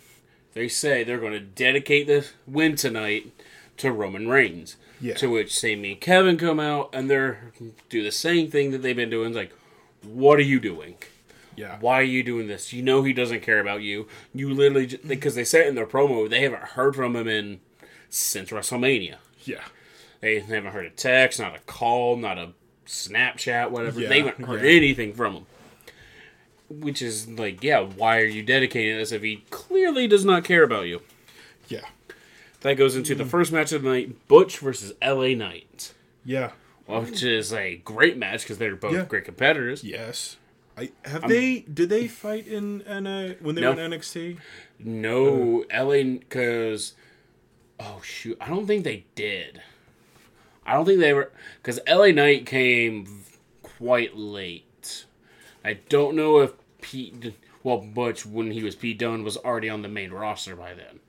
they 0.54 0.68
say 0.68 1.04
they're 1.04 1.20
going 1.20 1.34
to 1.34 1.40
dedicate 1.40 2.08
the 2.08 2.26
win 2.46 2.76
tonight 2.76 3.32
to 3.78 3.92
Roman 3.92 4.28
Reigns. 4.28 4.78
Yeah. 5.02 5.14
To 5.16 5.30
which 5.30 5.54
Sami 5.58 5.92
and 5.92 6.02
Kevin 6.02 6.38
come 6.38 6.60
out 6.60 6.90
and 6.94 7.08
they're 7.10 7.52
do 7.90 8.02
the 8.02 8.12
same 8.12 8.50
thing 8.50 8.72
that 8.72 8.80
they've 8.84 8.96
been 8.96 9.12
doing. 9.12 9.28
It's 9.30 9.36
like, 9.38 9.54
what 10.04 10.40
are 10.40 10.44
you 10.44 10.60
doing? 10.60 10.96
yeah, 11.56 11.78
Why 11.80 12.00
are 12.00 12.04
you 12.04 12.22
doing 12.24 12.48
this? 12.48 12.74
You 12.74 12.82
know 12.84 13.02
he 13.04 13.14
doesn't 13.14 13.42
care 13.42 13.60
about 13.60 13.82
you. 13.84 14.08
You 14.34 14.52
literally 14.54 15.00
because 15.08 15.34
they 15.36 15.44
said 15.44 15.68
in 15.68 15.76
their 15.76 15.86
promo 15.88 16.28
they 16.30 16.42
haven't 16.42 16.62
heard 16.64 16.96
from 16.96 17.16
him 17.16 17.28
in 17.28 17.60
since 18.10 18.50
WrestleMania. 18.50 19.18
Yeah, 19.48 19.64
They 20.22 20.40
haven't 20.40 20.72
heard 20.74 20.86
a 20.86 20.90
text, 20.90 21.40
not 21.40 21.56
a 21.56 21.60
call, 21.60 22.16
not 22.18 22.38
a 22.38 22.50
Snapchat, 22.86 23.70
whatever. 23.72 24.00
Yeah, 24.02 24.10
they 24.10 24.22
haven't 24.22 24.46
heard 24.46 24.64
yeah. 24.64 24.72
anything 24.72 25.14
from 25.14 25.34
him. 25.36 25.46
Which 26.70 27.02
is 27.02 27.30
like, 27.30 27.64
yeah, 27.64 27.80
why 27.80 28.20
are 28.20 28.26
you 28.26 28.44
dedicating 28.44 28.98
this 28.98 29.12
if 29.14 29.22
he 29.22 29.46
clearly 29.50 30.08
does 30.08 30.26
not 30.26 30.44
care 30.44 30.64
about 30.64 30.88
you? 30.88 31.02
yeah, 31.70 31.86
That 32.62 32.76
goes 32.76 32.96
into 32.96 33.14
Mm. 33.14 33.20
the 33.20 33.26
first 33.26 33.52
match 33.52 33.72
of 33.72 33.84
the 33.84 33.90
night 33.90 34.28
Butch 34.28 34.60
versus 34.60 34.92
LA 35.02 35.36
Knight, 35.36 35.94
yeah. 36.26 36.52
which 36.88 37.24
is 37.24 37.54
a 37.54 37.78
great 37.78 38.18
match 38.18 38.42
because 38.44 38.58
they're 38.58 38.76
both 38.76 38.94
Yeah. 38.94 39.06
great 39.06 39.26
competitors. 39.26 39.84
Yes. 39.84 40.38
I 40.78 40.92
have 41.06 41.28
they 41.28 41.60
did 41.62 41.90
they 41.90 42.08
fight 42.08 42.48
in 42.48 42.84
NA 42.88 43.34
when 43.42 43.56
they 43.56 43.62
No. 43.62 43.72
were 43.74 43.82
in 43.82 43.92
NXT? 43.92 44.38
No, 44.80 45.66
LA, 45.72 46.04
because. 46.20 46.94
Oh, 47.80 48.02
shoot. 48.04 48.38
I 48.42 48.48
don't 48.48 48.66
think 48.66 48.84
they 48.84 49.06
did. 49.16 49.62
I 50.66 50.74
don't 50.74 50.86
think 50.86 51.00
they 51.00 51.14
were. 51.14 51.32
Because 51.62 51.80
LA 51.88 52.08
Knight 52.08 52.46
came 52.46 53.24
quite 53.62 54.18
late. 54.18 55.06
I 55.64 55.74
don't 55.90 56.16
know 56.16 56.40
if 56.40 56.54
Pete. 56.82 57.34
Well, 57.64 57.80
Butch, 57.80 58.26
when 58.26 58.52
he 58.52 58.64
was 58.64 58.76
Pete 58.76 59.00
Dunne, 59.00 59.24
was 59.24 59.38
already 59.38 59.70
on 59.70 59.82
the 59.82 59.88
main 59.88 60.12
roster 60.12 60.56
by 60.56 60.74
then. 60.74 61.00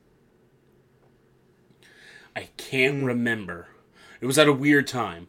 I 2.35 2.49
can't 2.57 3.01
hmm. 3.01 3.05
remember. 3.05 3.69
It 4.21 4.27
was 4.27 4.39
at 4.39 4.49
a 4.49 4.53
weird 4.53 4.87
time. 4.87 5.29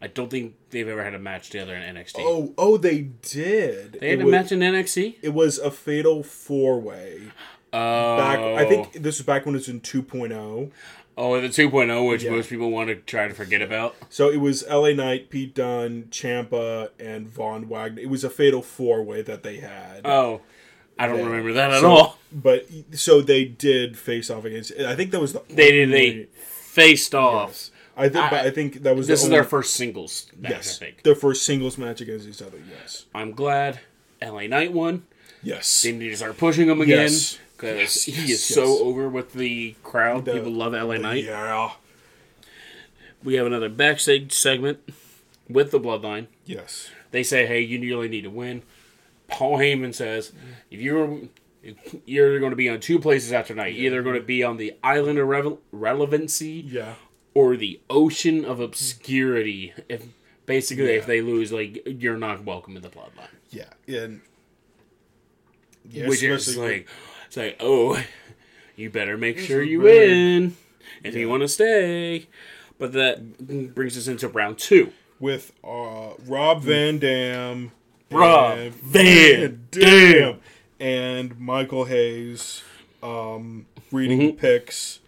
I 0.00 0.08
don't 0.08 0.30
think 0.30 0.54
they've 0.70 0.86
ever 0.86 1.02
had 1.02 1.14
a 1.14 1.18
match 1.18 1.50
together 1.50 1.74
in 1.74 1.96
NXT. 1.96 2.16
Oh, 2.18 2.54
oh, 2.58 2.76
they 2.76 3.00
did. 3.00 3.98
they 4.00 4.10
had 4.10 4.18
It 4.18 4.22
a 4.22 4.24
was- 4.26 4.32
match 4.32 4.52
in 4.52 4.60
NXT? 4.60 5.16
It 5.22 5.34
was 5.34 5.58
a 5.58 5.70
fatal 5.70 6.22
four 6.22 6.78
way. 6.80 7.32
Oh, 7.76 8.16
Back, 8.16 8.38
I 8.38 8.64
think 8.68 8.88
oh. 8.96 8.98
this 8.98 9.18
was 9.18 9.26
back 9.26 9.44
when 9.46 9.54
it 9.54 9.58
was 9.58 9.68
in 9.68 9.80
2.0. 9.80 10.32
Oh, 10.32 10.70
oh 11.16 11.40
the 11.40 11.48
2.0, 11.48 12.08
which 12.08 12.22
Yeah. 12.22 12.30
most 12.30 12.48
people 12.48 12.70
want 12.70 12.88
to 12.88 12.94
try 12.96 13.28
to 13.28 13.34
forget 13.34 13.62
about. 13.62 13.94
So 14.10 14.30
it 14.30 14.38
was 14.38 14.64
LA 14.68 14.92
Knight, 14.92 15.30
Pete 15.30 15.54
Dunne, 15.54 16.04
Ciampa, 16.10 16.90
and 16.98 17.28
Von 17.28 17.68
Wagner. 17.68 18.00
It 18.02 18.08
was 18.10 18.24
a 18.24 18.30
fatal 18.30 18.62
four 18.62 19.02
way 19.02 19.22
that 19.22 19.42
they 19.42 19.56
had. 19.58 20.02
Oh, 20.06 20.40
I 20.98 21.06
don't 21.06 21.24
remember 21.24 21.52
that 21.54 21.70
at 21.72 21.80
So- 21.80 21.90
all. 21.90 22.18
But 22.32 22.66
so 22.92 23.20
they 23.20 23.44
did 23.44 23.96
face 23.98 24.30
off 24.30 24.44
against. 24.44 24.72
I 24.78 24.94
think 24.96 25.10
that 25.12 25.20
was 25.20 25.32
the 25.34 25.42
They 25.48 25.70
did. 25.72 25.88
only- 25.88 26.10
They 26.10 26.26
faced 26.34 27.14
off. 27.14 27.48
Yes. 27.50 27.70
I 27.98 28.08
think. 28.10 28.30
but 28.30 28.44
I 28.46 28.50
think 28.50 28.82
that 28.82 28.94
was 28.94 29.06
This 29.06 29.20
the 29.20 29.24
is 29.26 29.30
their 29.30 29.38
only- 29.40 29.48
first 29.48 29.74
singles 29.74 30.26
match. 30.38 30.50
Yes, 30.52 30.76
I 30.76 30.84
think. 30.86 31.02
their 31.02 31.14
first 31.14 31.44
singles 31.44 31.78
match 31.78 32.02
against 32.02 32.28
each 32.28 32.42
other. 32.42 32.58
Yes. 32.70 33.06
I'm 33.14 33.32
glad 33.32 33.80
LA 34.20 34.46
Knight 34.48 34.72
won. 34.72 35.04
Yes. 35.42 35.82
They 35.82 35.92
need 35.92 36.10
to 36.10 36.16
start 36.16 36.36
pushing 36.36 36.66
them 36.66 36.80
again 36.82 37.04
Yes. 37.04 37.38
Because 37.56 37.78
Yes, 37.78 38.04
he 38.04 38.12
yes, 38.12 38.30
is 38.30 38.44
so 38.44 38.64
yes. 38.64 38.80
over 38.80 39.08
with 39.08 39.32
the 39.32 39.74
crowd. 39.82 40.24
The- 40.24 40.34
People 40.34 40.52
love 40.52 40.72
LA 40.72 40.98
Knight. 40.98 41.24
Yeah. 41.24 41.72
We 43.24 43.34
have 43.34 43.46
another 43.46 43.68
backstage 43.68 44.32
segment 44.32 44.78
with 45.48 45.70
the 45.70 45.80
Bloodline. 45.80 46.26
Yes. 46.44 46.90
They 47.10 47.22
say, 47.22 47.46
"Hey, 47.46 47.60
you 47.62 47.80
really 47.80 48.08
need 48.08 48.22
to 48.22 48.30
win." 48.30 48.62
Paul 49.28 49.58
Heyman 49.58 49.94
says, 49.94 50.32
"If 50.70 50.80
you're 50.80 51.20
you're 52.04 52.38
going 52.38 52.50
to 52.50 52.56
be 52.56 52.68
on 52.68 52.78
two 52.78 52.98
places 53.00 53.32
after 53.32 53.52
night, 53.54 53.74
either 53.74 54.00
going 54.02 54.14
to 54.14 54.22
be 54.22 54.44
on 54.44 54.56
the 54.56 54.74
island 54.84 55.18
of 55.18 55.58
relevancy 55.72 56.64
Yeah. 56.64 56.94
or 57.34 57.56
the 57.56 57.80
ocean 57.90 58.44
of 58.44 58.60
obscurity. 58.60 59.72
If 59.88 60.04
basically, 60.44 60.90
if 60.90 61.02
Yeah. 61.04 61.06
they 61.06 61.20
lose, 61.22 61.50
like 61.52 61.82
you're 61.86 62.16
not 62.18 62.44
welcome 62.44 62.76
in 62.76 62.82
the 62.82 62.88
bloodline. 62.88 63.30
Yeah. 63.50 63.70
And. 63.88 64.20
Yeah, 65.88 66.08
Which 66.08 66.22
is 66.22 66.56
like, 66.56 66.88
it's 67.36 67.44
like, 67.44 67.56
oh, 67.60 68.02
you 68.76 68.90
better 68.90 69.16
make 69.18 69.38
sure 69.38 69.62
you 69.62 69.80
win 69.80 70.56
if 71.04 71.14
you 71.14 71.28
want 71.28 71.42
to 71.42 71.48
stay. 71.48 72.28
But 72.78 72.92
that 72.92 73.74
brings 73.74 73.96
us 73.96 74.08
into 74.08 74.28
round 74.28 74.58
two. 74.58 74.92
with 75.18 75.52
uh, 75.64 76.10
Rob 76.26 76.62
Van 76.62 76.98
Dam, 76.98 77.72
Rob 78.10 78.58
and- 78.58 78.74
Van 78.74 79.66
Dam. 79.70 80.40
and 80.80 81.38
Michael 81.38 81.84
Hayes 81.84 82.62
um, 83.02 83.66
reading 83.92 84.34
picks. 84.36 85.00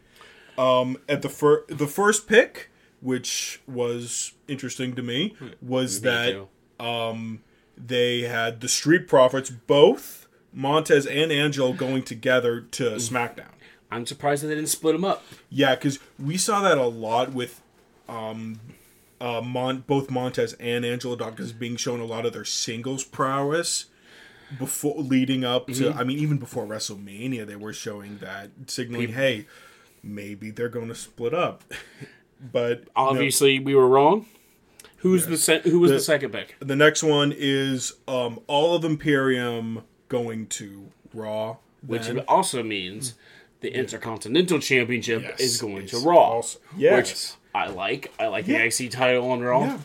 Um, 0.56 0.96
at 1.08 1.22
the 1.22 1.28
fir- 1.28 1.64
the 1.68 1.86
first 1.86 2.26
pick, 2.26 2.70
which 3.00 3.60
was 3.68 4.32
interesting 4.48 4.94
to 4.96 5.02
me, 5.02 5.36
was 5.62 6.02
Me 6.02 6.10
that 6.10 6.48
um, 6.84 7.42
they 7.76 8.22
had 8.22 8.60
the 8.60 8.68
Street 8.68 9.06
Profits, 9.06 9.50
both 9.50 10.26
Montez 10.52 11.06
and 11.06 11.30
Angel, 11.30 11.72
going 11.72 12.02
together 12.02 12.60
to 12.62 12.82
SmackDown. 12.92 13.48
I'm 13.90 14.06
surprised 14.06 14.42
that 14.42 14.48
they 14.48 14.54
didn't 14.54 14.68
split 14.68 14.94
them 14.94 15.04
up. 15.04 15.24
Yeah, 15.50 15.74
because 15.74 15.98
we 16.18 16.36
saw 16.36 16.60
that 16.62 16.76
a 16.78 16.86
lot 16.86 17.32
with 17.32 17.62
um, 18.08 18.60
uh, 19.20 19.40
Mon- 19.42 19.84
both 19.86 20.10
Montez 20.10 20.52
and 20.54 20.84
Angelo 20.84 21.16
Dawkins 21.16 21.52
being 21.52 21.76
shown 21.76 22.00
a 22.00 22.04
lot 22.04 22.26
of 22.26 22.32
their 22.32 22.44
singles 22.44 23.04
prowess 23.04 23.86
before 24.58 24.96
leading 24.98 25.44
up 25.44 25.66
to. 25.68 25.92
I 25.92 26.04
mean, 26.04 26.18
even 26.18 26.38
before 26.38 26.66
WrestleMania, 26.66 27.46
they 27.46 27.56
were 27.56 27.72
showing 27.72 28.18
that, 28.18 28.50
signaling, 28.66 29.12
"Hey, 29.12 29.46
maybe 30.02 30.50
they're 30.50 30.68
going 30.70 30.88
to 30.88 30.94
split 30.94 31.32
up." 31.34 31.64
but 32.52 32.80
no. 32.84 32.90
Obviously, 32.96 33.58
we 33.58 33.74
were 33.74 33.88
wrong. 33.88 34.26
Who's 34.98 35.26
the 35.26 35.36
se- 35.38 35.62
who 35.64 35.78
was 35.80 35.90
the, 35.90 35.96
The- 35.98 36.02
second 36.02 36.32
pick? 36.32 36.56
the 36.60 36.76
next 36.76 37.02
one 37.02 37.32
is 37.36 37.92
um, 38.08 38.40
all 38.48 38.74
of 38.74 38.84
Imperium 38.84 39.82
going 40.08 40.46
to 40.48 40.90
Raw, 41.14 41.56
Which 41.86 42.06
then. 42.06 42.20
also 42.20 42.62
means 42.62 43.14
the 43.60 43.74
Intercontinental 43.74 44.58
Championship 44.60 45.22
Yes, 45.22 45.40
is 45.40 45.60
going 45.60 45.86
to 45.88 45.98
Raw. 45.98 46.16
also- 46.18 46.58
yes. 46.76 46.96
Which 47.32 47.38
I 47.54 47.68
like. 47.68 48.12
I 48.18 48.26
like 48.28 48.46
Yeah. 48.46 48.58
the 48.58 48.64
IC 48.66 48.88
title 48.90 49.30
on 49.30 49.40
Raw, 49.40 49.64
yeah. 49.64 49.78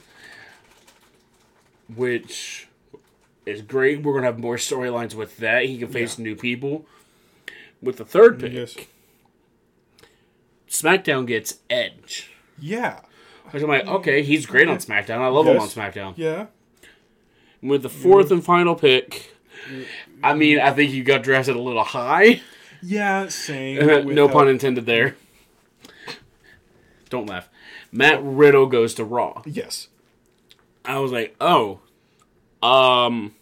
which 1.93 2.67
is 3.45 3.61
great. 3.61 4.01
We're 4.03 4.13
gonna 4.13 4.27
have 4.27 4.39
more 4.39 4.57
storylines 4.57 5.13
with 5.15 5.37
that. 5.37 5.65
He 5.65 5.77
can 5.77 5.87
face 5.89 6.17
new 6.17 6.35
people. 6.35 6.85
With 7.81 7.97
the 7.97 8.05
third 8.05 8.39
pick, 8.39 8.53
Yes. 8.53 8.75
SmackDown 10.69 11.27
gets 11.27 11.59
Edge. 11.69 12.31
Yeah. 12.59 13.01
Which 13.51 13.61
I'm 13.61 13.69
like, 13.69 13.85
okay, 13.85 14.23
he's 14.23 14.45
great 14.45 14.67
on 14.67 14.77
SmackDown. 14.77 15.19
I 15.19 15.27
love 15.27 15.45
him 15.45 15.59
on 15.59 15.67
SmackDown. 15.67 16.13
Yeah. 16.17 16.47
With 17.61 17.83
the 17.83 17.89
fourth 17.89 18.31
and 18.31 18.43
final 18.43 18.75
pick, 18.75 19.32
I 20.23 20.33
mean, 20.33 20.59
I 20.59 20.71
think 20.71 20.91
you 20.91 21.03
got 21.03 21.23
drafted 21.23 21.55
a 21.55 21.61
little 21.61 21.83
high. 21.83 22.41
Yeah, 22.81 23.27
same. 23.29 24.13
no 24.13 24.27
pun 24.27 24.47
intended 24.47 24.85
there. 24.85 25.15
Don't 27.09 27.27
laugh. 27.27 27.49
Matt 27.91 28.19
Riddle 28.23 28.65
goes 28.65 28.93
to 28.95 29.05
Raw. 29.05 29.41
Yes. 29.45 29.87
I 30.83 30.99
was 30.99 31.11
like, 31.11 31.35
oh, 31.39 31.79
um, 32.61 33.35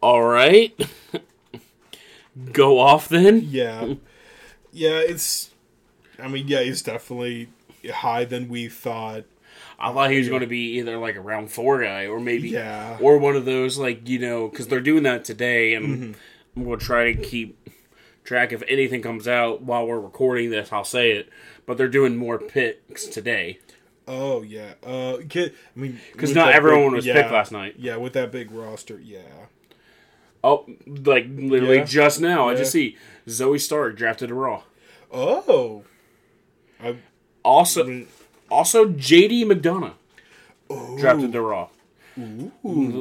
all 0.00 0.22
right, 0.22 0.78
go 2.52 2.78
off 2.78 3.08
then. 3.08 3.42
Yeah. 3.48 3.94
Yeah, 4.72 4.98
it's. 4.98 5.50
I 6.20 6.28
mean, 6.28 6.46
yeah, 6.48 6.62
he's 6.62 6.82
definitely 6.82 7.48
high 7.90 8.24
than 8.24 8.48
we 8.48 8.68
thought. 8.68 9.24
I 9.78 9.92
thought 9.92 10.10
he 10.10 10.18
was 10.18 10.28
going 10.28 10.40
to 10.40 10.46
be 10.48 10.78
either 10.78 10.96
like 10.98 11.14
a 11.16 11.20
round 11.20 11.50
four 11.52 11.82
guy 11.82 12.06
or 12.06 12.18
maybe, 12.20 12.48
Yeah. 12.50 12.98
or 13.00 13.18
one 13.18 13.36
of 13.36 13.44
those 13.44 13.78
like 13.78 14.08
you 14.08 14.18
know 14.18 14.48
because 14.48 14.66
they're 14.68 14.80
doing 14.80 15.04
that 15.04 15.24
today, 15.24 15.74
and 15.74 15.86
Mm-hmm. 15.86 16.12
I'm 16.56 16.64
going 16.64 16.78
to 16.78 16.84
try 16.84 17.12
to 17.12 17.20
keep 17.22 17.68
track 18.24 18.52
if 18.52 18.62
anything 18.66 19.00
comes 19.02 19.28
out 19.28 19.62
while 19.62 19.86
we're 19.86 20.00
recording 20.00 20.50
this. 20.50 20.72
I'll 20.72 20.82
say 20.84 21.12
it, 21.12 21.28
but 21.66 21.76
they're 21.78 21.86
doing 21.88 22.16
more 22.16 22.38
picks 22.38 23.06
today 23.06 23.60
Oh 24.10 24.40
yeah. 24.42 24.72
Uh, 24.84 25.18
I 25.18 25.50
mean, 25.76 26.00
because 26.12 26.34
not 26.34 26.52
everyone 26.54 26.86
big- 26.88 26.92
was 26.96 27.06
yeah, 27.06 27.12
picked 27.14 27.30
last 27.30 27.52
night. 27.52 27.74
Yeah, 27.78 27.96
with 27.96 28.14
that 28.14 28.32
big 28.32 28.50
roster, 28.50 28.98
yeah. 28.98 29.20
Oh, 30.42 30.66
like 30.86 31.26
literally 31.28 31.76
Yeah. 31.78 31.84
just 31.84 32.20
now, 32.20 32.48
I 32.48 32.54
just 32.54 32.72
see 32.72 32.96
Zoey 33.26 33.60
Stark 33.60 33.96
drafted 33.96 34.28
to 34.30 34.34
Raw. 34.34 34.62
Oh. 35.12 35.84
I, 36.82 36.96
Also, 37.44 38.06
also 38.50 38.86
JD 38.86 39.44
McDonagh 39.44 39.94
oh. 40.70 40.98
drafted 40.98 41.32
to 41.32 41.40
Raw. 41.40 41.68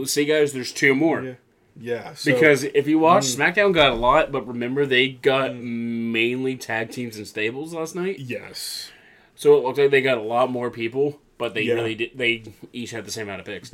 See, 0.05 0.25
guys, 0.25 0.53
there's 0.53 0.71
two 0.71 0.93
more. 0.93 1.21
Yeah. 1.23 1.33
Yeah. 1.79 2.13
So, 2.13 2.33
Because 2.33 2.63
if 2.63 2.87
you 2.87 2.99
watch 2.99 3.25
mm. 3.25 3.37
SmackDown, 3.37 3.73
got 3.73 3.91
a 3.91 3.95
lot, 3.95 4.31
but 4.31 4.47
remember 4.47 4.85
they 4.85 5.09
got 5.09 5.51
mm. 5.51 6.11
mainly 6.11 6.55
tag 6.55 6.91
teams 6.91 7.17
and 7.17 7.27
stables 7.27 7.73
last 7.73 7.95
night, 7.95 8.19
yes. 8.19 8.91
so 9.35 9.55
it 9.57 9.63
looked 9.63 9.77
like 9.77 9.91
they 9.91 10.01
got 10.01 10.17
a 10.17 10.21
lot 10.21 10.51
more 10.51 10.69
people, 10.69 11.19
but 11.37 11.53
they 11.53 11.63
Yeah. 11.63 11.75
really 11.75 11.95
did. 11.95 12.17
They 12.17 12.43
each 12.73 12.91
had 12.91 13.05
the 13.05 13.11
same 13.11 13.27
amount 13.27 13.41
of 13.41 13.45
picks. 13.45 13.73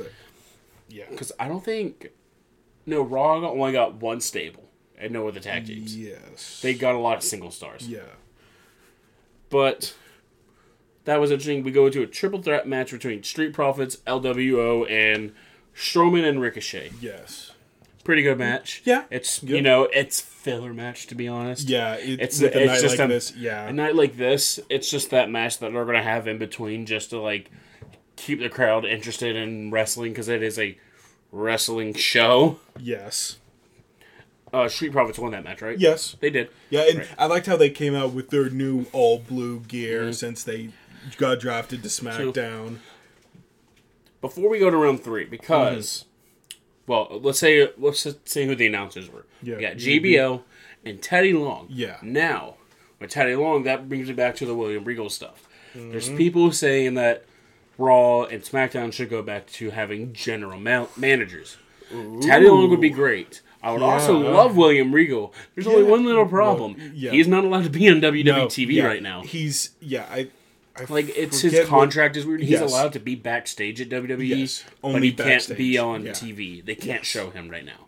Yeah. 0.88 1.04
Because 1.10 1.32
I 1.40 1.48
don't 1.48 1.64
think 1.64 2.10
no 2.86 3.02
Raw 3.02 3.36
only 3.36 3.72
got 3.72 3.94
one 3.94 4.20
stable 4.20 4.64
and 4.98 5.12
no 5.12 5.26
other 5.26 5.40
tag 5.40 5.66
teams. 5.66 5.96
Yes. 5.96 6.60
They 6.60 6.74
got 6.74 6.94
a 6.94 6.98
lot 6.98 7.16
of 7.16 7.22
single 7.22 7.50
stars. 7.50 7.88
Yeah. 7.88 8.00
But 9.50 9.94
that 11.04 11.20
was 11.20 11.30
interesting. 11.30 11.62
We 11.62 11.70
go 11.70 11.86
into 11.86 12.02
a 12.02 12.06
triple 12.06 12.40
threat 12.42 12.66
match 12.66 12.90
between 12.92 13.22
Street 13.22 13.52
Profits, 13.52 13.96
LWO, 14.06 14.90
and 14.90 15.32
Strowman 15.76 16.26
and 16.28 16.40
Ricochet. 16.40 16.92
Yes. 17.00 17.52
Pretty 18.04 18.22
good 18.22 18.38
match. 18.38 18.82
Yeah. 18.84 19.04
It's 19.10 19.38
Good. 19.38 19.50
you 19.50 19.62
know 19.62 19.84
it's 19.92 20.20
filler 20.20 20.74
match 20.74 21.06
to 21.06 21.14
be 21.14 21.26
honest. 21.26 21.68
Yeah. 21.70 21.94
It, 21.94 22.20
It's 22.20 22.40
a 22.42 22.46
it's 22.46 22.70
night 22.72 22.80
just 22.82 22.98
like 22.98 23.08
a, 23.08 23.08
this. 23.12 23.34
Yeah. 23.34 23.66
a 23.66 23.72
night 23.72 23.94
like 23.94 24.16
this. 24.18 24.60
It's 24.68 24.90
just 24.90 25.08
that 25.10 25.30
match 25.30 25.58
that 25.60 25.72
they're 25.72 25.84
gonna 25.86 26.02
have 26.02 26.28
in 26.28 26.36
between 26.38 26.84
just 26.84 27.10
to 27.10 27.18
like 27.20 27.50
keep 28.16 28.40
the 28.40 28.50
crowd 28.50 28.84
interested 28.84 29.36
in 29.36 29.70
wrestling 29.70 30.12
because 30.12 30.28
it 30.28 30.42
is 30.42 30.58
a 30.58 30.76
wrestling 31.32 31.94
show. 31.94 32.58
yes. 32.78 33.38
Uh, 34.52 34.68
Street 34.68 34.92
Profits 34.92 35.18
won 35.18 35.32
that 35.32 35.42
match, 35.42 35.60
right? 35.62 35.76
Yes. 35.76 36.14
they 36.20 36.30
did. 36.30 36.48
Yeah, 36.70 36.82
and 36.88 37.08
I 37.18 37.26
liked 37.26 37.46
how 37.46 37.56
they 37.56 37.70
came 37.70 37.92
out 37.96 38.12
with 38.12 38.30
their 38.30 38.48
new 38.50 38.86
all 38.92 39.18
blue 39.18 39.60
gear 39.60 40.02
Mm-hmm. 40.02 40.12
since 40.12 40.44
they 40.44 40.70
got 41.16 41.40
drafted 41.40 41.82
to 41.82 41.88
SmackDown. 41.88 42.78
before 44.20 44.48
we 44.48 44.58
go 44.58 44.70
to 44.70 44.76
round 44.76 45.02
three, 45.02 45.24
because 45.24 46.04
mm-hmm. 46.48 46.92
well, 46.92 47.20
let's 47.22 47.38
say 47.38 47.70
let's 47.78 48.06
say 48.24 48.46
who 48.46 48.54
the 48.54 48.66
announcers 48.66 49.10
were. 49.10 49.26
Yeah. 49.42 49.56
we 49.56 49.62
got 49.62 49.76
mm-hmm. 49.76 50.04
JBL 50.06 50.42
and 50.84 51.02
Teddy 51.02 51.32
Long. 51.32 51.66
Yeah. 51.68 51.98
Now 52.02 52.56
with 52.98 53.10
Teddy 53.10 53.36
Long, 53.36 53.64
that 53.64 53.88
brings 53.88 54.08
me 54.08 54.14
back 54.14 54.36
to 54.36 54.46
the 54.46 54.54
William 54.54 54.84
Regal 54.84 55.10
stuff. 55.10 55.48
There's 55.74 56.08
mm-hmm. 56.08 56.16
people 56.16 56.52
saying 56.52 56.94
that 56.94 57.24
Raw 57.78 58.22
and 58.24 58.42
SmackDown 58.42 58.92
should 58.92 59.10
go 59.10 59.22
back 59.22 59.46
to 59.48 59.70
having 59.70 60.12
general 60.12 60.60
ma- 60.60 60.86
managers. 60.96 61.56
Teddy 62.20 62.48
Long 62.48 62.70
would 62.70 62.80
be 62.80 62.90
great. 62.90 63.42
I 63.62 63.72
would 63.72 63.82
also 63.82 64.22
Yeah. 64.22 64.30
love 64.30 64.56
William 64.56 64.94
Regal. 64.94 65.32
There's 65.54 65.66
only 65.66 65.82
Yeah. 65.82 65.90
one 65.90 66.04
little 66.04 66.26
problem. 66.26 66.76
Well, 66.78 66.90
yeah. 66.94 67.10
He's 67.12 67.26
not 67.26 67.44
allowed 67.44 67.64
to 67.64 67.70
be 67.70 67.88
on 67.88 68.00
WWE 68.00 68.24
No, 68.24 68.46
TV 68.46 68.74
yeah, 68.74 68.84
right 68.84 69.02
now. 69.02 69.22
He's 69.22 69.70
yeah, 69.80 70.06
I, 70.10 70.28
I 70.76 70.84
Like 70.92 71.16
it's 71.16 71.40
his 71.40 71.66
contract 71.68 72.16
is 72.16 72.26
weird. 72.26 72.40
He's 72.40 72.50
Yes. 72.50 72.62
allowed 72.70 72.92
to 72.94 73.00
be 73.00 73.14
backstage 73.14 73.80
at 73.80 73.88
WWE, 73.88 74.26
Yes, 74.40 74.64
but 74.82 75.02
he 75.02 75.12
can't 75.12 75.56
be 75.56 75.78
on 75.78 76.04
yeah. 76.04 76.12
TV. 76.12 76.64
They 76.64 76.74
can't 76.74 77.04
show 77.04 77.30
him 77.30 77.48
right 77.48 77.64
now. 77.64 77.86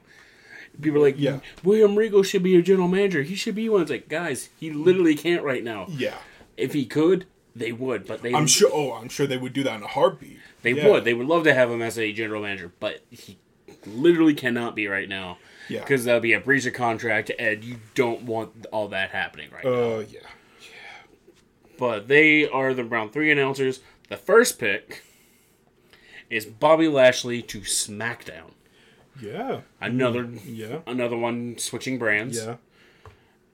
People 0.80 1.01
are 1.01 1.03
like, 1.07 1.16
Yeah. 1.18 1.41
William 1.64 1.97
Regal 1.97 2.22
should 2.22 2.43
be 2.43 2.55
a 2.57 2.62
general 2.62 2.89
manager. 2.89 3.22
He 3.22 3.34
should 3.34 3.55
be 3.55 3.68
one. 3.68 3.82
It's 3.82 3.91
like, 3.91 4.09
guys, 4.09 4.51
he 4.61 4.70
literally 4.70 5.14
can't 5.14 5.43
right 5.43 5.64
now. 5.64 5.87
yeah. 5.89 6.18
If 6.57 6.72
he 6.74 6.87
could, 6.87 7.26
they 7.55 7.72
would. 7.72 8.07
But 8.07 8.22
they, 8.22 8.32
I'm 8.34 8.47
sure. 8.47 8.70
Oh, 8.72 8.93
I'm 8.93 9.09
sure 9.09 9.26
they 9.26 9.37
would 9.37 9.53
do 9.53 9.62
that 9.64 9.76
in 9.76 9.82
a 9.82 9.87
heartbeat. 9.89 10.39
they 10.62 10.72
Yeah. 10.72 10.89
would. 10.89 11.05
They 11.05 11.14
would 11.14 11.26
love 11.26 11.45
to 11.45 11.55
have 11.55 11.70
him 11.70 11.82
as 11.82 11.99
a 11.99 12.12
general 12.12 12.43
manager, 12.43 12.70
but 12.80 13.01
he 13.11 13.37
literally 13.87 14.34
cannot 14.34 14.74
be 14.76 14.87
right 14.87 15.09
now. 15.09 15.39
Yeah. 15.68 15.80
because 15.80 16.05
that'll 16.05 16.20
be 16.20 16.32
a 16.32 16.39
breach 16.39 16.64
of 16.66 16.74
contract, 16.74 17.32
and 17.41 17.64
you 17.64 17.76
don't 17.97 18.22
want 18.22 18.66
all 18.70 18.87
that 18.89 19.11
happening 19.11 19.49
right 19.53 19.64
now. 19.64 19.70
Uh, 19.97 20.05
yeah. 20.09 20.20
But 21.79 22.09
they 22.09 22.49
are 22.49 22.74
the 22.74 22.85
round 22.85 23.12
three 23.12 23.31
announcers. 23.31 23.81
The 24.09 24.16
first 24.16 24.59
pick 24.59 25.03
is 26.31 26.47
Bobby 26.47 26.89
Lashley 26.89 27.43
to 27.43 27.61
SmackDown. 27.61 28.53
Yeah. 29.20 29.61
Another 29.81 30.29
Yeah. 30.45 30.81
another 30.87 31.16
one 31.16 31.59
switching 31.59 31.99
brands. 31.99 32.37
Yeah. 32.37 32.57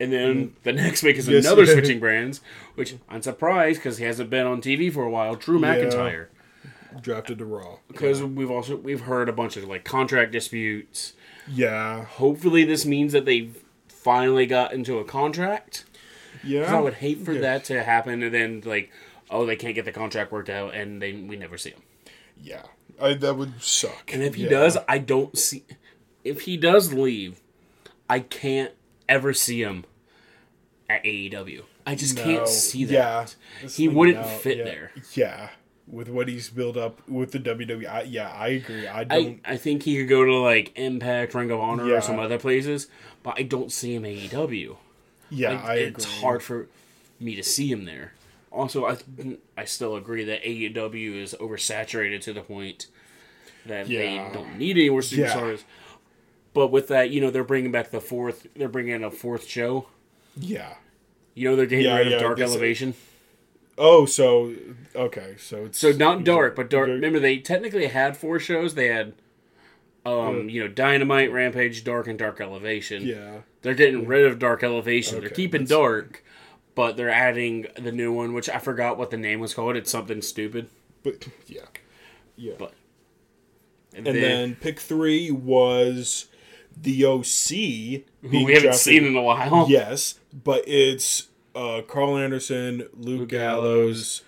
And 0.01 0.13
then 0.13 0.35
mm. 0.35 0.51
the 0.65 0.73
next 0.73 1.03
pick 1.03 1.17
is 1.17 1.29
Yes. 1.29 1.45
another 1.45 1.67
switching 1.73 2.01
brands, 2.01 2.41
which 2.75 2.97
I'm 3.09 3.23
surprised 3.23 3.79
because 3.81 3.99
he 3.99 4.05
hasn't 4.05 4.31
been 4.31 4.47
on 4.47 4.61
TV 4.61 4.93
for 4.93 5.05
a 5.05 5.11
while. 5.11 5.37
Drew 5.37 5.61
McIntyre. 5.61 6.27
Drafted 7.01 7.39
to 7.39 7.45
Raw. 7.45 7.79
Because 7.89 8.23
we've 8.23 8.51
also 8.51 8.77
we've 8.77 9.03
heard 9.03 9.29
a 9.29 9.33
bunch 9.33 9.57
of 9.57 9.65
like 9.65 9.85
contract 9.85 10.33
disputes. 10.33 11.15
Yeah. 11.49 12.05
Hopefully, 12.05 12.65
this 12.65 12.85
means 12.85 13.13
that 13.13 13.25
they've 13.25 13.63
finally 13.89 14.47
got 14.47 14.73
into 14.73 14.99
a 14.99 15.05
contract. 15.05 15.85
Yeah. 16.45 16.77
I 16.77 16.81
would 16.81 16.95
hate 16.95 17.25
for 17.25 17.33
Yeah. 17.33 17.41
that 17.43 17.65
to 17.67 17.83
happen, 17.83 18.23
and 18.23 18.35
then 18.35 18.63
like, 18.65 18.91
oh, 19.31 19.47
they 19.47 19.57
can't 19.57 19.75
get 19.75 19.85
the 19.85 19.93
contract 19.93 20.33
worked 20.33 20.51
out, 20.51 20.75
and 20.75 21.01
they 21.01 21.13
we 21.13 21.37
never 21.37 21.57
see 21.59 21.71
him. 21.71 21.83
Yeah. 22.41 22.63
I, 23.01 23.15
that 23.15 23.37
would 23.37 23.63
suck. 23.63 24.13
And 24.13 24.23
if 24.23 24.35
he 24.35 24.45
Yeah. 24.45 24.51
does, 24.51 24.79
I 24.89 24.99
don't 24.99 25.37
see. 25.39 25.65
If 26.25 26.43
he 26.43 26.57
does 26.57 26.93
leave, 26.93 27.41
I 28.09 28.21
can't 28.21 28.73
ever 29.09 29.33
see 29.33 29.63
him 29.63 29.85
at 30.89 31.03
AEW. 31.05 31.63
I 31.87 31.95
just 31.95 32.17
No. 32.17 32.23
can't 32.25 32.49
see 32.49 32.85
that. 32.87 33.35
Yeah. 33.63 33.69
He 33.69 33.89
wouldn't 33.89 34.25
fit 34.27 34.59
yeah. 34.59 34.65
there. 34.65 34.93
Yeah. 35.15 35.49
with 35.89 36.09
what 36.09 36.29
he's 36.29 36.49
built 36.49 36.77
up 36.77 37.07
with 37.09 37.33
the 37.33 37.39
WWE. 37.41 37.87
I, 37.87 38.03
yeah, 38.03 38.31
I 38.31 38.49
agree. 38.49 38.87
I 38.87 39.01
I, 39.01 39.05
don't. 39.05 39.41
I 39.45 39.57
think 39.57 39.83
he 39.83 39.97
could 39.99 40.09
go 40.09 40.25
to 40.25 40.37
like 40.37 40.71
Impact, 40.77 41.35
Ring 41.35 41.51
of 41.51 41.59
Honor, 41.61 41.87
Yeah. 41.87 41.97
or 41.97 42.01
some 42.01 42.19
other 42.21 42.39
places, 42.39 42.87
but 43.23 43.35
I 43.37 43.43
don't 43.43 43.71
see 43.71 43.95
him 43.97 44.05
AEW. 44.05 44.77
Yeah, 45.33 45.63
Like, 45.65 45.79
it's 45.81 46.05
agree. 46.05 46.21
hard 46.21 46.43
for 46.43 46.69
me 47.21 47.35
to 47.37 47.43
see 47.43 47.69
him 47.71 47.85
there. 47.85 48.13
Also, 48.51 48.85
I 48.87 48.99
I 49.57 49.65
still 49.65 49.97
agree 49.97 50.25
that 50.25 50.43
AEW 50.45 51.23
is 51.23 51.35
oversaturated 51.41 52.21
to 52.23 52.33
the 52.33 52.43
point 52.43 52.87
that 53.67 53.89
Yeah. 53.89 54.01
they 54.01 54.35
don't 54.35 54.59
need 54.59 54.77
any 54.77 54.91
more 54.91 55.01
Yeah. 55.03 55.29
superstars. 55.29 55.63
But 56.55 56.69
with 56.69 56.89
that, 56.89 57.11
you 57.11 57.21
know, 57.21 57.31
they're 57.31 57.45
bringing 57.45 57.73
back 57.73 57.91
the 57.91 58.01
fourth. 58.01 58.47
They're 58.55 58.69
bringing 58.69 58.95
in 58.95 59.05
a 59.05 59.11
fourth 59.11 59.47
show. 59.49 59.87
Yeah. 60.39 60.75
You 61.35 61.49
know, 61.49 61.57
they're 61.57 61.65
getting 61.67 61.87
Yeah, 61.87 61.97
rid 61.99 62.13
of 62.13 62.21
Dark 62.21 62.41
Elevation. 62.41 62.93
Oh, 63.79 64.05
so 64.05 64.53
okay, 64.95 65.35
so 65.39 65.65
it's 65.65 65.79
So 65.79 65.93
not 65.93 66.25
dark, 66.25 66.55
but 66.55 66.69
dark. 66.69 66.89
Dark- 66.89 66.97
Remember, 66.97 67.19
they 67.19 67.39
technically 67.39 67.87
had 67.87 68.19
four 68.19 68.39
shows. 68.39 68.75
They 68.75 68.89
had, 68.89 69.15
um, 70.05 70.51
you 70.51 70.61
know, 70.61 70.69
Dynamite, 70.69 71.33
Rampage, 71.33 71.83
Dark, 71.85 72.07
and 72.07 72.19
Dark 72.19 72.39
Elevation. 72.39 73.07
Yeah. 73.07 73.39
They're 73.63 73.75
getting 73.75 74.07
rid 74.07 74.27
of 74.27 74.39
Dark 74.39 74.63
Elevation. 74.63 75.21
they're 75.21 75.31
keeping 75.31 75.65
Dark, 75.65 76.25
but 76.75 76.97
they're 76.97 77.11
adding 77.11 77.67
the 77.79 77.93
new 77.93 78.13
one, 78.13 78.35
which 78.35 78.49
I 78.49 78.59
forgot 78.59 78.99
what 78.99 79.11
the 79.11 79.17
name 79.17 79.41
was 79.41 79.55
called. 79.55 79.77
It's 79.77 79.91
something 79.91 80.21
stupid. 80.23 80.69
But 81.03 81.27
yeah. 81.47 81.63
Yeah. 82.37 82.55
But 82.59 82.75
and 83.95 84.07
then, 84.07 84.55
pick 84.57 84.81
three 84.81 85.31
was 85.31 86.27
the 86.81 87.05
OC. 87.05 88.05
who 88.23 88.45
we 88.47 88.55
haven't 88.55 88.63
drafted- 88.63 88.75
seen 88.75 89.05
in 89.05 89.15
a 89.17 89.23
while. 89.23 89.67
Yes, 89.69 90.19
but 90.33 90.67
it's 90.67 91.29
uh, 91.55 91.83
Karl 91.87 92.17
Anderson, 92.17 92.89
Luke 92.99 93.29
Gallows, 93.29 94.23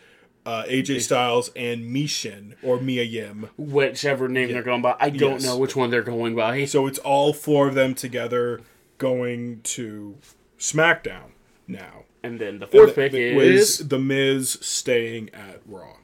uh, 0.45 0.65
AJ 0.69 1.01
Styles, 1.01 1.51
and 1.57 1.85
Michin 1.87 2.55
or 2.63 2.79
Mia 2.79 3.03
Yim. 3.05 3.49
Whichever 3.57 4.29
name 4.29 4.53
they're 4.53 4.63
going 4.63 4.83
by, 4.83 4.95
I 5.01 5.09
don't 5.09 5.35
Yes. 5.41 5.45
know 5.45 5.57
which 5.57 5.75
one 5.75 5.89
they're 5.91 6.03
going 6.03 6.35
by. 6.37 6.67
So 6.67 6.87
it's 6.87 6.99
all 6.99 7.33
four 7.33 7.67
of 7.67 7.75
them 7.75 7.95
together 7.95 8.61
going 8.99 9.61
to 9.63 10.17
SmackDown 10.59 11.31
now. 11.67 12.05
And 12.23 12.41
then 12.41 12.59
the 12.59 12.67
fourth 12.67 12.89
And 12.89 12.95
pick 12.97 13.13
th- 13.13 13.37
is 13.37 13.89
the 13.89 13.99
Miz 13.99 14.59
staying 14.63 15.31
at 15.35 15.61
Raw. 15.67 15.97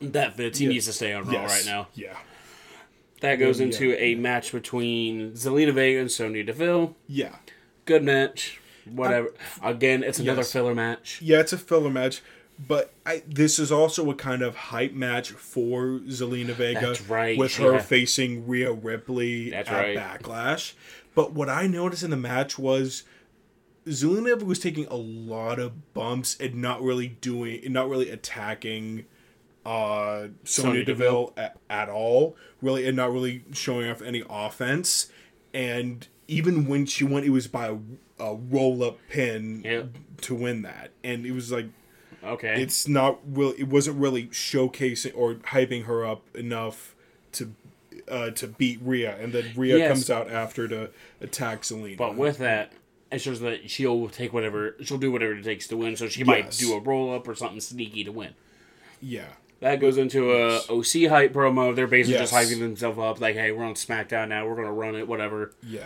that 0.00 0.36
fits. 0.36 0.58
He 0.58 0.66
needs 0.66 0.86
to 0.86 0.92
stay 0.92 1.12
on 1.12 1.24
Raw 1.24 1.32
Yes. 1.32 1.50
right 1.50 1.66
now. 1.66 1.88
Yeah. 1.94 2.16
That 3.20 3.36
goes 3.36 3.58
Yeah. 3.58 3.66
into 3.66 4.00
a 4.02 4.14
match 4.14 4.52
between 4.52 5.32
Zelina 5.32 5.72
Vega 5.72 6.00
and 6.00 6.10
Sonya 6.10 6.44
Deville. 6.44 6.96
Yeah. 7.08 7.36
Good 7.84 8.02
match. 8.04 8.60
Whatever. 8.84 9.34
Again, 9.62 10.02
it's 10.02 10.18
another 10.18 10.40
Yes. 10.40 10.52
filler 10.52 10.74
match. 10.74 11.20
Yeah, 11.20 11.40
it's 11.40 11.52
a 11.52 11.58
filler 11.58 11.90
match, 11.90 12.22
but 12.66 12.92
I, 13.06 13.22
this 13.26 13.58
is 13.58 13.70
also 13.70 14.10
a 14.10 14.14
kind 14.14 14.42
of 14.42 14.56
hype 14.56 14.92
match 14.92 15.30
for 15.30 16.00
Zelina 16.08 16.52
Vega. 16.54 16.80
That's 16.80 17.02
right, 17.02 17.38
With 17.38 17.52
she 17.52 17.62
her 17.62 17.78
facing 17.78 18.46
Rhea 18.48 18.72
Ripley 18.72 19.50
That's 19.50 19.68
at 19.68 19.74
right. 19.74 19.96
Backlash. 19.96 20.72
But 21.14 21.32
what 21.32 21.48
I 21.48 21.66
noticed 21.66 22.02
in 22.02 22.10
the 22.10 22.16
match 22.16 22.58
was 22.58 23.04
Zelina 23.86 24.24
Vega 24.34 24.44
was 24.44 24.58
taking 24.58 24.86
a 24.86 24.96
lot 24.96 25.58
of 25.58 25.94
bumps 25.94 26.36
and 26.40 26.56
not 26.56 26.82
really 26.82 27.08
doing, 27.20 27.60
not 27.72 27.88
really 27.88 28.10
attacking 28.10 29.04
uh, 29.64 30.28
Sonya 30.44 30.70
Sonya 30.72 30.84
Deville 30.84 31.32
at, 31.36 31.56
at 31.68 31.88
all, 31.88 32.36
really, 32.62 32.86
and 32.86 32.96
not 32.96 33.12
really 33.12 33.44
showing 33.52 33.90
off 33.90 34.00
any 34.02 34.22
offense. 34.28 35.10
And 35.54 36.06
even 36.26 36.66
when 36.66 36.86
she 36.86 37.04
went, 37.04 37.26
it 37.26 37.30
was 37.30 37.46
by 37.48 37.68
a, 37.68 37.76
a 38.18 38.34
roll 38.34 38.82
up 38.82 38.98
pin 39.10 39.62
Yeah. 39.64 39.82
to 40.22 40.34
win 40.34 40.62
that, 40.62 40.90
and 41.04 41.24
it 41.26 41.32
was 41.32 41.50
like 41.52 41.66
Okay. 42.24 42.60
it's 42.60 42.88
not 42.88 43.18
really, 43.26 43.60
it 43.60 43.68
wasn't 43.68 43.98
really 43.98 44.26
showcasing 44.28 45.12
or 45.14 45.34
hyping 45.34 45.84
her 45.84 46.04
up 46.04 46.22
enough 46.36 46.94
to 47.32 47.54
uh, 48.10 48.30
to 48.30 48.46
beat 48.48 48.78
Rhea, 48.82 49.16
and 49.20 49.32
then 49.32 49.52
Rhea 49.56 49.78
Yes. 49.78 49.88
comes 49.88 50.10
out 50.10 50.30
after 50.30 50.66
to 50.68 50.90
attack 51.20 51.62
Zelina. 51.62 51.96
But 51.98 52.16
with 52.16 52.38
that, 52.38 52.72
it 53.12 53.20
shows 53.20 53.40
that 53.40 53.68
she'll 53.70 54.08
take 54.08 54.32
whatever 54.32 54.74
she'll 54.82 54.98
do 54.98 55.12
whatever 55.12 55.34
it 55.34 55.44
takes 55.44 55.66
to 55.68 55.76
win. 55.76 55.94
So 55.96 56.08
she 56.08 56.24
might 56.24 56.46
Yes. 56.46 56.58
do 56.58 56.72
a 56.74 56.80
roll 56.80 57.14
up 57.14 57.28
or 57.28 57.34
something 57.34 57.60
sneaky 57.60 58.04
to 58.04 58.12
win. 58.12 58.34
yeah, 59.00 59.26
That 59.60 59.78
goes 59.80 59.96
into 59.98 60.32
a 60.32 60.60
OC 60.70 61.04
hype 61.08 61.32
promo. 61.32 61.74
They're 61.74 61.86
basically 61.86 62.18
just 62.20 62.32
hyping 62.32 62.58
themselves 62.60 62.98
up, 62.98 63.20
like, 63.20 63.34
"Hey, 63.36 63.52
we're 63.52 63.64
on 63.64 63.74
SmackDown 63.74 64.28
now. 64.28 64.46
We're 64.46 64.56
gonna 64.56 64.72
run 64.72 64.94
it, 64.96 65.06
whatever." 65.06 65.52
yeah, 65.62 65.84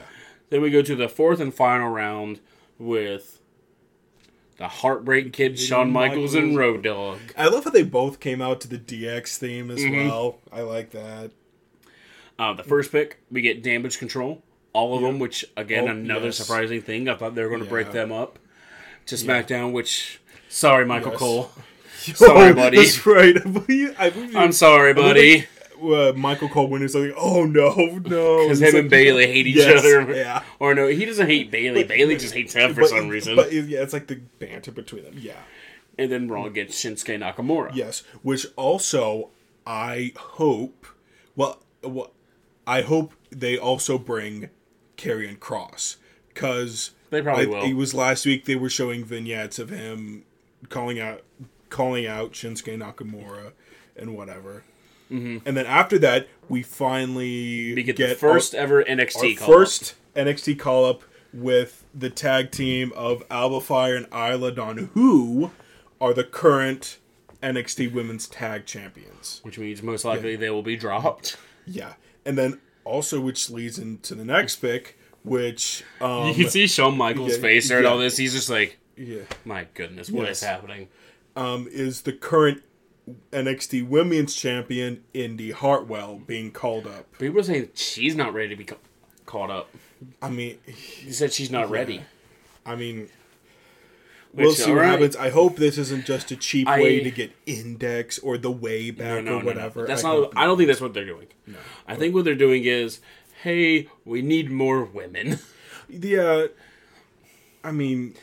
Then 0.50 0.60
we 0.62 0.70
go 0.70 0.80
to 0.82 0.94
the 0.94 1.08
fourth 1.08 1.40
and 1.40 1.52
final 1.52 1.88
round 1.90 2.40
with 2.78 3.40
the 4.62 4.68
Heartbreak 4.68 5.32
Kid, 5.32 5.58
Shawn 5.58 5.90
Michaels, 5.90 6.36
and 6.36 6.56
Road 6.56 6.84
Dogg. 6.84 7.18
I 7.36 7.48
love 7.48 7.64
how 7.64 7.70
they 7.70 7.82
both 7.82 8.20
came 8.20 8.40
out 8.40 8.60
to 8.60 8.68
the 8.68 8.78
DX 8.78 9.36
theme 9.36 9.72
as 9.72 9.80
Mm-hmm. 9.80 10.06
well. 10.08 10.38
I 10.52 10.60
like 10.60 10.90
that. 10.92 11.32
Uh, 12.38 12.52
the 12.52 12.62
first 12.62 12.92
pick, 12.92 13.18
we 13.28 13.40
get 13.40 13.64
Damage 13.64 13.98
Control, 13.98 14.40
all 14.72 14.94
of 14.94 15.02
them, 15.02 15.18
which 15.18 15.44
again 15.56 15.88
Oh, 15.88 15.90
another 15.90 16.26
yes. 16.26 16.36
surprising 16.36 16.80
thing. 16.80 17.08
I 17.08 17.16
thought 17.16 17.34
they 17.34 17.42
were 17.42 17.48
going 17.48 17.64
to 17.64 17.68
break 17.68 17.90
them 17.90 18.12
up 18.12 18.38
to 19.06 19.16
SmackDown. 19.16 19.72
Which, 19.72 20.20
sorry, 20.48 20.86
Michael 20.86 21.10
Yes. 21.10 21.18
Cole. 21.18 21.50
Sorry, 22.02 22.50
Oh, 22.50 22.54
buddy. 22.54 22.76
That's 22.78 23.04
right. 23.06 23.36
I 23.98 24.12
am 24.44 24.50
sorry, 24.52 24.92
buddy. 24.94 25.46
Uh, 25.82 26.12
Michael 26.16 26.48
Cole 26.48 26.74
he's 26.78 26.94
like, 26.94 27.12
"Oh 27.16 27.44
no, 27.44 27.74
no," 28.04 28.42
Because 28.44 28.60
him 28.60 28.66
like- 28.66 28.74
and 28.74 28.90
Bayley 28.90 29.26
hate 29.26 29.46
each 29.46 29.56
Yes, 29.56 29.80
other. 29.80 30.14
yeah. 30.14 30.42
Or 30.58 30.74
no, 30.74 30.86
he 30.86 31.04
doesn't 31.04 31.26
hate 31.26 31.50
Bayley. 31.50 31.84
Bayley 31.84 32.16
just 32.16 32.34
hates 32.34 32.54
him 32.54 32.74
for 32.74 32.82
but, 32.82 32.90
some 32.90 33.08
reason. 33.08 33.36
But 33.36 33.52
yeah, 33.52 33.82
it's 33.82 33.92
like 33.92 34.06
the 34.06 34.16
banter 34.38 34.70
between 34.72 35.04
them. 35.04 35.14
Yeah. 35.16 35.40
and 35.98 36.10
then 36.10 36.28
Raw 36.28 36.48
gets 36.48 36.82
Shinsuke 36.82 37.18
Nakamura. 37.18 37.74
Yes, 37.74 38.02
which 38.22 38.46
also 38.56 39.30
I 39.66 40.12
hope. 40.16 40.86
Well, 41.36 41.62
well 41.82 42.12
I 42.66 42.82
hope 42.82 43.12
they 43.30 43.58
also 43.58 43.98
bring 43.98 44.48
Karrion 44.96 45.38
Kross 45.38 45.96
because 46.28 46.92
They 47.10 47.22
probably 47.22 47.46
will. 47.46 47.62
It 47.64 47.74
was 47.74 47.92
last 47.94 48.24
week 48.24 48.44
they 48.44 48.56
were 48.56 48.68
showing 48.70 49.04
vignettes 49.04 49.58
of 49.58 49.70
him 49.70 50.24
calling 50.68 51.00
out, 51.00 51.22
calling 51.70 52.06
out 52.06 52.32
Shinsuke 52.32 52.78
Nakamura 52.78 53.52
and 53.96 54.16
whatever. 54.16 54.62
Mm-hmm. 55.10 55.38
And 55.46 55.56
then 55.56 55.66
after 55.66 55.98
that, 56.00 56.28
we 56.48 56.62
finally 56.62 57.74
We 57.74 57.82
get, 57.82 57.96
the 57.96 58.14
first 58.14 58.54
ever 58.54 58.82
NXT 58.84 59.32
our 59.34 59.38
call. 59.46 59.54
first 59.54 59.94
NXT 60.16 60.58
call 60.58 60.84
up 60.84 61.02
with 61.32 61.84
the 61.94 62.10
tag 62.10 62.50
team 62.50 62.92
of 62.94 63.22
Alba 63.30 63.60
Fyre 63.60 63.96
and 63.96 64.06
Isla 64.12 64.52
Dawn, 64.52 64.90
who 64.94 65.50
are 66.00 66.12
the 66.12 66.24
current 66.24 66.98
NXT 67.42 67.92
Women's 67.92 68.26
Tag 68.28 68.66
Champions. 68.66 69.40
which 69.42 69.58
means 69.58 69.82
most 69.82 70.04
likely 70.04 70.36
they 70.36 70.50
will 70.50 70.62
be 70.62 70.76
dropped. 70.76 71.36
Yeah, 71.66 71.94
and 72.26 72.36
then 72.36 72.60
also 72.84 73.20
which 73.20 73.48
leads 73.50 73.78
into 73.78 74.14
the 74.14 74.24
next 74.24 74.56
pick, 74.56 74.98
which 75.24 75.84
um, 76.00 76.28
You 76.28 76.34
can 76.34 76.50
see 76.50 76.66
Shawn 76.66 76.96
Michaels' 76.96 77.36
yeah, 77.36 77.40
face 77.42 77.68
during 77.68 77.84
yeah. 77.84 77.90
all 77.90 77.98
this. 77.98 78.16
He's 78.16 78.32
just 78.34 78.50
like, 78.50 78.78
yeah, 78.96 79.20
my 79.44 79.66
goodness, 79.74 80.10
what 80.10 80.28
is 80.28 80.42
Yes. 80.42 80.50
happening? 80.50 80.88
um, 81.34 81.66
is 81.70 82.02
the 82.02 82.12
current 82.12 82.62
NXT 83.32 83.88
Women's 83.88 84.34
Champion 84.34 85.02
Indy 85.12 85.50
Hartwell 85.50 86.20
being 86.26 86.50
called 86.50 86.86
up. 86.86 87.06
People 87.18 87.40
are 87.40 87.44
saying 87.44 87.70
she's 87.74 88.14
not 88.14 88.32
ready 88.32 88.50
to 88.50 88.56
be 88.56 88.64
ca- 88.64 88.76
caught 89.26 89.50
up. 89.50 89.70
I 90.20 90.30
mean, 90.30 90.58
He 90.66 91.12
said 91.12 91.32
she's 91.32 91.50
not 91.50 91.70
ready. 91.70 92.02
I 92.64 92.76
mean, 92.76 93.08
Which, 94.32 94.44
we'll 94.44 94.52
see 94.52 94.70
what 94.70 94.78
alright. 94.78 94.90
happens. 94.90 95.16
I 95.16 95.30
hope 95.30 95.56
this 95.56 95.78
isn't 95.78 96.06
just 96.06 96.30
a 96.30 96.36
cheap 96.36 96.68
I- 96.68 96.80
way 96.80 97.00
to 97.02 97.10
get 97.10 97.32
index 97.46 98.18
or 98.20 98.38
the 98.38 98.50
way 98.50 98.90
back 98.90 99.06
no, 99.06 99.16
or 99.18 99.22
no, 99.22 99.38
no. 99.40 99.44
whatever. 99.44 99.84
That's 99.86 100.04
I 100.04 100.14
not. 100.14 100.32
I 100.36 100.44
don't 100.44 100.56
think 100.56 100.68
that's 100.68 100.80
what 100.80 100.94
they're 100.94 101.04
doing. 101.04 101.26
No, 101.46 101.58
I 101.88 101.96
think 101.96 102.14
what 102.14 102.24
they're 102.24 102.34
doing 102.36 102.64
is, 102.64 103.00
hey, 103.42 103.88
we 104.04 104.22
need 104.22 104.50
more 104.50 104.84
women. 104.84 105.38
Yeah, 105.94 106.46
I 107.62 107.70
mean, 107.70 108.14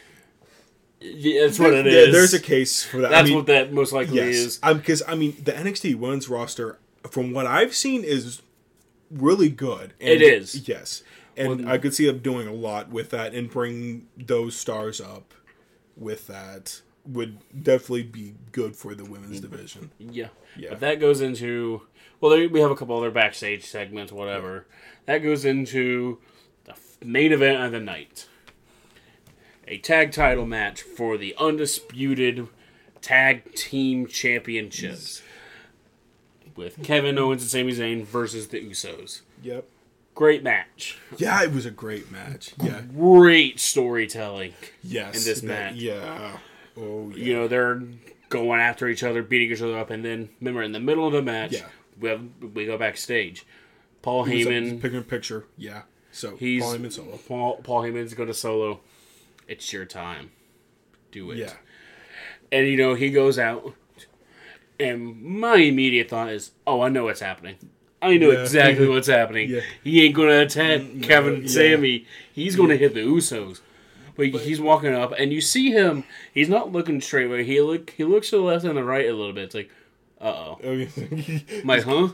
yeah, 1.02 1.42
that's 1.46 1.60
what 1.60 1.74
it 1.74 1.86
there- 1.86 2.08
is. 2.08 2.14
there's 2.14 2.34
a 2.34 2.40
case 2.40 2.84
for 2.84 3.02
that. 3.02 3.12
That's 3.12 3.22
I 3.22 3.24
mean, 3.26 3.36
what 3.36 3.46
that 3.48 3.74
most 3.74 3.94
likely 3.94 4.18
yes, 4.18 4.36
is. 4.36 4.58
because 4.58 5.04
I 5.08 5.16
mean, 5.16 5.36
the 5.44 5.52
NXT 5.52 5.96
Women's 5.96 6.30
roster, 6.30 6.78
from 7.10 7.34
what 7.34 7.46
I've 7.46 7.74
seen, 7.74 8.04
is 8.04 8.42
really 9.12 9.50
good. 9.50 9.94
And 10.00 10.10
It 10.10 10.22
is. 10.22 10.68
yes, 10.68 11.04
and 11.38 11.66
Well- 11.66 11.74
I 11.74 11.78
could 11.78 11.94
see 11.94 12.06
them 12.06 12.20
doing 12.20 12.48
a 12.48 12.54
lot 12.54 12.90
with 12.90 13.10
that 13.12 13.34
and 13.34 13.50
bring 13.50 14.08
those 14.18 14.56
stars 14.56 15.00
up 15.00 15.34
with 15.96 16.28
that 16.28 16.82
would 17.06 17.40
definitely 17.64 18.04
be 18.04 18.36
good 18.52 18.76
for 18.76 18.94
the 18.94 19.04
women's 19.04 19.40
mm-hmm. 19.40 19.52
division. 19.52 19.92
Yeah. 20.00 20.28
Yeah. 20.56 20.70
But 20.72 20.80
that 20.82 21.00
goes 21.00 21.22
into 21.22 21.82
well, 22.22 22.32
there, 22.32 22.50
we 22.50 22.60
have 22.60 22.72
a 22.72 22.76
couple 22.76 22.98
other 22.98 23.12
backstage 23.12 23.66
segments, 23.66 24.12
whatever. 24.12 24.66
That 25.06 25.20
goes 25.20 25.46
into 25.46 26.20
the 26.66 26.76
main 27.06 27.32
event 27.32 27.64
of 27.64 27.72
the 27.72 27.80
night. 27.80 28.28
A 29.70 29.78
tag 29.78 30.12
title 30.12 30.46
match 30.48 30.82
for 30.82 31.16
the 31.18 31.36
undisputed 31.38 32.48
tag 33.02 33.54
team 33.54 34.08
championships 34.08 35.22
with 36.56 36.82
Kevin 36.84 37.18
Owens 37.20 37.44
and 37.44 37.52
Sami 37.52 37.72
Zayn 37.74 38.04
versus 38.04 38.48
the 38.48 38.60
Usos. 38.68 39.22
Yep. 39.44 39.66
Great 40.16 40.44
match. 40.44 40.98
Yeah, 41.18 41.42
it 41.44 41.54
was 41.54 41.66
a 41.66 41.72
great 41.72 42.12
match. 42.12 42.54
Yeah. 42.62 42.82
Great 42.82 43.60
storytelling. 43.60 44.54
Yes. 44.84 45.20
In 45.20 45.24
this 45.32 45.42
that- 45.42 45.48
match. 45.48 45.76
Yeah. 45.76 46.38
Oh, 46.76 47.12
yeah. 47.16 47.24
You 47.24 47.34
know, 47.36 47.48
they're 47.48 47.82
going 48.30 48.60
after 48.60 48.88
each 48.88 49.04
other, 49.04 49.22
beating 49.22 49.52
each 49.52 49.62
other 49.62 49.78
up, 49.78 49.92
and 49.92 50.04
then 50.04 50.30
remember 50.42 50.64
in 50.64 50.72
the 50.72 50.80
middle 50.80 51.06
of 51.06 51.14
the 51.14 51.22
match, 51.22 51.54
Yeah. 51.54 51.68
we 52.00 52.10
have 52.10 52.22
we 52.54 52.66
go 52.66 52.78
backstage. 52.78 53.46
Paul 54.02 54.26
Heyman, 54.26 54.82
picking 54.82 54.98
a 55.00 55.04
picture. 55.04 55.46
Yeah. 55.58 55.84
So 56.12 56.36
he's 56.38 56.64
Paul 56.64 56.74
Heyman 56.76 56.92
solo. 56.92 57.20
Paul, 57.28 57.58
Paul 57.64 57.84
Heyman's 57.84 58.14
going 58.16 58.28
to 58.28 58.34
solo. 58.34 58.80
It's 59.50 59.74
your 59.74 59.86
time. 59.86 60.32
Do 61.12 61.32
it. 61.32 61.38
Yeah. 61.40 61.54
And 62.52 62.68
you 62.68 62.78
know, 62.78 62.94
he 62.94 63.10
goes 63.10 63.38
out 63.38 63.74
and 64.80 65.22
my 65.22 65.56
immediate 65.56 66.10
thought 66.10 66.30
is, 66.30 66.52
"Oh, 66.66 66.82
I 66.82 66.90
know 66.90 67.06
what's 67.06 67.20
happening. 67.20 67.56
I 68.02 68.16
know 68.18 68.32
Yeah. 68.32 68.42
exactly 68.44 68.88
what's 68.94 69.08
happening. 69.08 69.50
Yeah. 69.50 69.62
He 69.84 70.06
ain't 70.06 70.16
going 70.16 70.30
to 70.30 70.42
attack 70.42 70.82
mm, 70.82 71.04
Kevin 71.04 71.34
and 71.36 71.44
yeah. 71.44 71.76
Sami. 71.76 72.06
He's 72.32 72.56
going 72.56 72.70
to 72.70 72.78
hit 72.78 72.94
the 72.94 73.02
Usos." 73.02 73.60
But, 74.16 74.42
he's 74.42 74.60
walking 74.60 74.94
up 74.94 75.14
and 75.18 75.32
you 75.32 75.40
see 75.40 75.72
him, 75.72 76.04
he's 76.34 76.50
not 76.50 76.74
looking 76.74 77.00
straight 77.00 77.28
away. 77.28 77.46
He 77.46 77.62
look 77.62 77.92
he 77.92 78.04
looks 78.04 78.30
to 78.32 78.36
the 78.36 78.42
left 78.42 78.66
and 78.66 78.76
the 78.76 78.84
right 78.84 79.08
a 79.08 79.14
little 79.14 79.32
bit. 79.32 79.46
It's 79.46 79.56
like, 79.56 79.72
"Uh-oh." 80.22 80.60
Oh, 80.64 80.72
yeah. 80.72 80.88
I'm 80.98 81.70
"Huh?" 81.84 82.08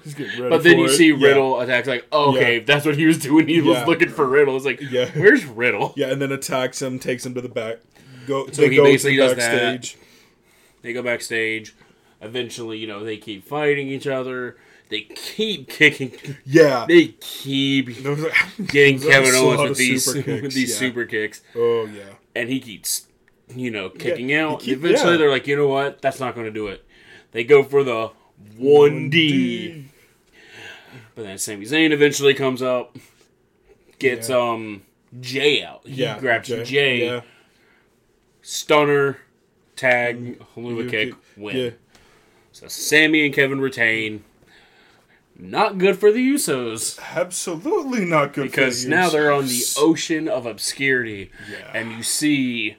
But 0.50 0.64
then 0.64 0.80
you 0.80 0.86
it. 0.86 0.90
see 0.98 1.08
Yeah. 1.12 1.28
Riddle 1.28 1.60
attack 1.60 1.88
like, 1.88 2.06
oh, 2.12 2.36
"Okay, 2.36 2.58
Yeah. 2.58 2.64
that's 2.66 2.86
what 2.86 2.96
he 2.96 3.06
was 3.06 3.18
doing. 3.18 3.48
He 3.48 3.62
was 3.62 3.86
looking 3.88 4.10
for 4.10 4.26
Riddle." 4.28 4.56
It's 4.56 4.66
like, 4.66 4.82
Yeah. 4.82 5.10
"Where's 5.16 5.46
Riddle?" 5.46 5.94
Yeah, 5.98 6.12
and 6.12 6.22
then 6.22 6.32
attacks 6.32 6.82
him, 6.82 7.00
takes 7.00 7.26
him 7.26 7.34
to 7.36 7.42
the 7.42 7.50
back. 7.50 7.78
Go. 8.28 8.48
So 8.52 8.62
they 8.64 8.70
he 8.70 8.76
go 8.78 8.84
to 8.86 8.90
basically 8.92 9.18
the 9.18 9.24
does 9.28 9.36
that. 9.38 9.52
backstage. 9.74 9.98
They 10.82 10.94
go 10.94 11.02
backstage. 11.04 11.74
Eventually, 12.22 12.78
you 12.78 12.88
know, 12.88 13.04
they 13.04 13.18
keep 13.18 13.46
fighting 13.48 13.88
each 13.88 14.08
other. 14.08 14.58
They 14.90 15.02
keep 15.02 15.68
kicking. 15.70 16.12
Yeah. 16.46 16.86
They 16.88 17.08
keep 17.20 17.96
There 17.98 18.12
was 18.12 18.22
like- 18.24 18.34
getting 18.68 19.00
Kevin 19.00 19.34
Owens 19.36 19.62
with 19.70 19.78
these 19.78 20.06
super 20.06 20.18
with 20.32 20.42
kicks, 20.44 20.56
these 20.56 20.70
yeah. 20.72 20.76
super 20.78 21.06
kicks, 21.06 21.42
Oh 21.56 21.86
yeah. 21.88 22.04
and 22.36 22.50
he 22.50 22.60
keeps, 22.60 23.08
you 23.56 23.72
know, 23.72 23.90
kicking 23.90 24.34
out. 24.34 24.60
keep- 24.62 24.74
Eventually, 24.78 25.14
yeah. 25.14 25.18
they're 25.18 25.30
like, 25.32 25.48
you 25.48 25.56
know 25.56 25.68
what? 25.68 26.02
That's 26.02 26.20
not 26.20 26.36
going 26.36 26.46
to 26.46 26.52
do 26.54 26.68
it. 26.68 26.86
They 27.36 27.44
go 27.44 27.64
for 27.64 27.84
the 27.84 28.12
one 28.56 29.10
D. 29.10 29.88
But 31.16 31.24
then 31.24 31.38
Sami 31.38 31.66
Zayn 31.66 31.92
eventually 31.92 32.34
comes 32.34 32.62
up, 32.62 32.96
gets 34.00 34.30
Yeah. 34.30 34.38
um 34.38 34.84
Jay 35.20 35.62
out. 35.62 35.82
He 35.86 35.96
Yeah. 36.04 36.18
grabs 36.18 36.48
Jay, 36.48 37.04
Yeah. 37.04 37.22
stunner, 38.42 39.18
tag, 39.76 40.40
Helluva 40.56 40.84
You 40.86 40.90
kick, 40.90 41.10
kick- 41.10 41.18
win. 41.36 41.58
Yeah. 41.58 41.70
So 42.54 42.70
Sami 42.70 43.26
and 43.26 43.34
Kevin 43.36 43.60
retain. 43.60 44.24
Not 45.38 45.78
good 45.78 46.00
for 46.00 46.14
the 46.14 46.26
Usos 46.26 46.98
Absolutely 47.14 48.06
not 48.06 48.32
good. 48.32 48.46
for 48.46 48.52
because 48.56 48.84
the 48.86 48.90
now 48.92 49.10
they're 49.10 49.34
on 49.34 49.48
the 49.48 49.62
ocean 49.76 50.30
of 50.30 50.46
obscurity, 50.46 51.32
Yeah. 51.52 51.70
and 51.74 51.92
you 51.92 52.02
see 52.02 52.78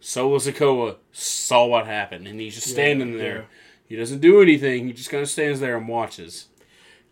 Solo 0.00 0.38
Sikoa 0.38 0.96
saw 1.18 1.66
what 1.66 1.86
happened, 1.86 2.26
and 2.26 2.40
he's 2.40 2.54
just 2.54 2.68
standing 2.68 3.12
yeah. 3.12 3.18
there. 3.18 3.46
He 3.88 3.96
doesn't 3.96 4.20
do 4.20 4.42
anything. 4.42 4.86
He 4.86 4.92
just 4.92 5.10
kind 5.10 5.22
of 5.22 5.30
stands 5.30 5.60
there 5.60 5.76
and 5.76 5.88
watches. 5.88 6.48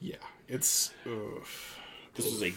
Yeah. 0.00 0.16
It's. 0.48 0.92
This 2.14 2.24
was 2.24 2.42
a 2.42 2.52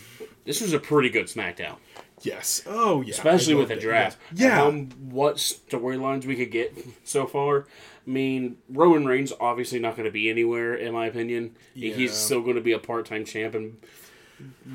this 0.45 0.61
was 0.61 0.73
a 0.73 0.79
pretty 0.79 1.09
good 1.09 1.25
SmackDown, 1.25 1.77
Yes. 2.21 2.63
Oh 2.65 3.01
yeah. 3.01 3.13
especially 3.13 3.55
with 3.55 3.69
the 3.69 3.75
draft. 3.75 4.17
Yeah. 4.33 4.63
Um, 4.63 4.89
what 5.09 5.35
storylines 5.35 6.25
we 6.25 6.35
could 6.35 6.51
get 6.51 6.77
so 7.03 7.25
far? 7.25 7.65
I 8.07 8.09
mean, 8.09 8.57
Roman 8.69 9.05
Reigns 9.05 9.33
obviously 9.39 9.79
not 9.79 9.95
going 9.95 10.05
to 10.05 10.11
be 10.11 10.29
anywhere, 10.29 10.75
in 10.75 10.93
my 10.93 11.07
opinion. 11.07 11.55
Yeah. 11.73 11.93
He's 11.93 12.13
still 12.13 12.41
going 12.41 12.55
to 12.55 12.61
be 12.61 12.71
a 12.71 12.79
part-time 12.79 13.25
champ, 13.25 13.53
and 13.53 13.77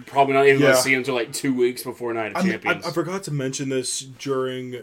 probably 0.06 0.34
not 0.34 0.46
even 0.46 0.60
going 0.60 0.74
to 0.74 0.80
see 0.80 0.92
him 0.92 0.98
until 0.98 1.14
like 1.14 1.32
two 1.32 1.54
weeks 1.54 1.82
before 1.82 2.12
Night 2.12 2.32
of 2.32 2.36
I, 2.36 2.42
mean, 2.42 2.48
I, 2.50 2.52
Champions. 2.52 2.86
I 2.86 2.90
forgot 2.92 3.22
to 3.24 3.30
mention 3.30 3.70
this 3.70 4.00
during 4.00 4.82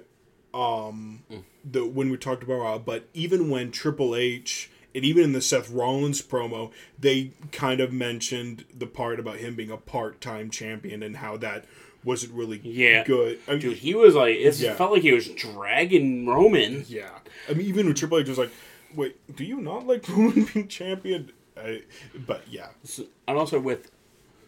um 0.53 1.23
the 1.70 1.86
when 1.86 2.09
we 2.09 2.18
talked 2.18 2.43
about 2.43 2.59
Raw, 2.59 2.78
but 2.78 3.05
even 3.14 3.49
when 3.49 3.72
Triple 3.72 4.16
H 4.16 4.70
and 4.93 5.05
even 5.05 5.24
in 5.24 5.32
the 5.34 5.41
Seth 5.41 5.70
Rollins 5.70 6.22
promo, 6.22 6.72
they 6.99 7.32
kind 7.51 7.80
of 7.80 7.93
mentioned 7.93 8.66
the 8.78 8.88
part 8.88 9.20
about 9.20 9.38
him 9.38 9.55
being 9.55 9.72
a 9.72 9.78
part-time 9.78 10.49
champion 10.49 11.01
and 11.01 11.18
how 11.18 11.38
that 11.38 11.66
wasn't 12.03 12.34
really 12.34 12.59
Yeah. 12.64 13.03
good. 13.05 13.39
I 13.47 13.51
mean, 13.51 13.59
Dude, 13.62 13.78
he 13.78 13.93
was 13.93 14.16
like, 14.16 14.36
it 14.36 14.57
Yeah. 14.59 14.74
felt 14.74 14.91
like 14.91 15.03
he 15.03 15.12
was 15.14 15.28
dragging 15.30 16.26
Roman. 16.26 16.84
yeah. 16.89 17.20
I 17.49 17.53
mean, 17.53 17.68
even 17.68 17.88
with 17.88 17.97
Triple 17.97 18.18
H 18.20 18.28
was 18.28 18.38
like, 18.38 18.51
"Wait, 18.95 19.16
do 19.36 19.43
you 19.45 19.62
not 19.62 19.86
like 19.88 20.07
Roman 20.09 20.43
being 20.51 20.68
champion?" 20.68 21.32
I, 21.55 21.84
but 22.26 22.43
yeah, 22.49 22.70
So- 22.84 23.05
and 23.28 23.38
also 23.38 23.59
with, 23.59 23.91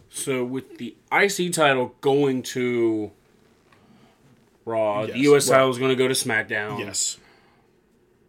so 0.09 0.43
with 0.43 0.77
the 0.77 0.95
IC 1.11 1.51
title 1.51 1.95
going 2.01 2.41
to 2.43 3.11
Raw, 4.65 5.05
the 5.05 5.17
Yes, 5.17 5.17
US 5.27 5.49
Raw. 5.49 5.55
title 5.57 5.71
is 5.71 5.77
going 5.77 5.89
to 5.89 5.95
go 5.95 6.07
to 6.07 6.13
SmackDown. 6.13 6.79
yes, 6.79 7.17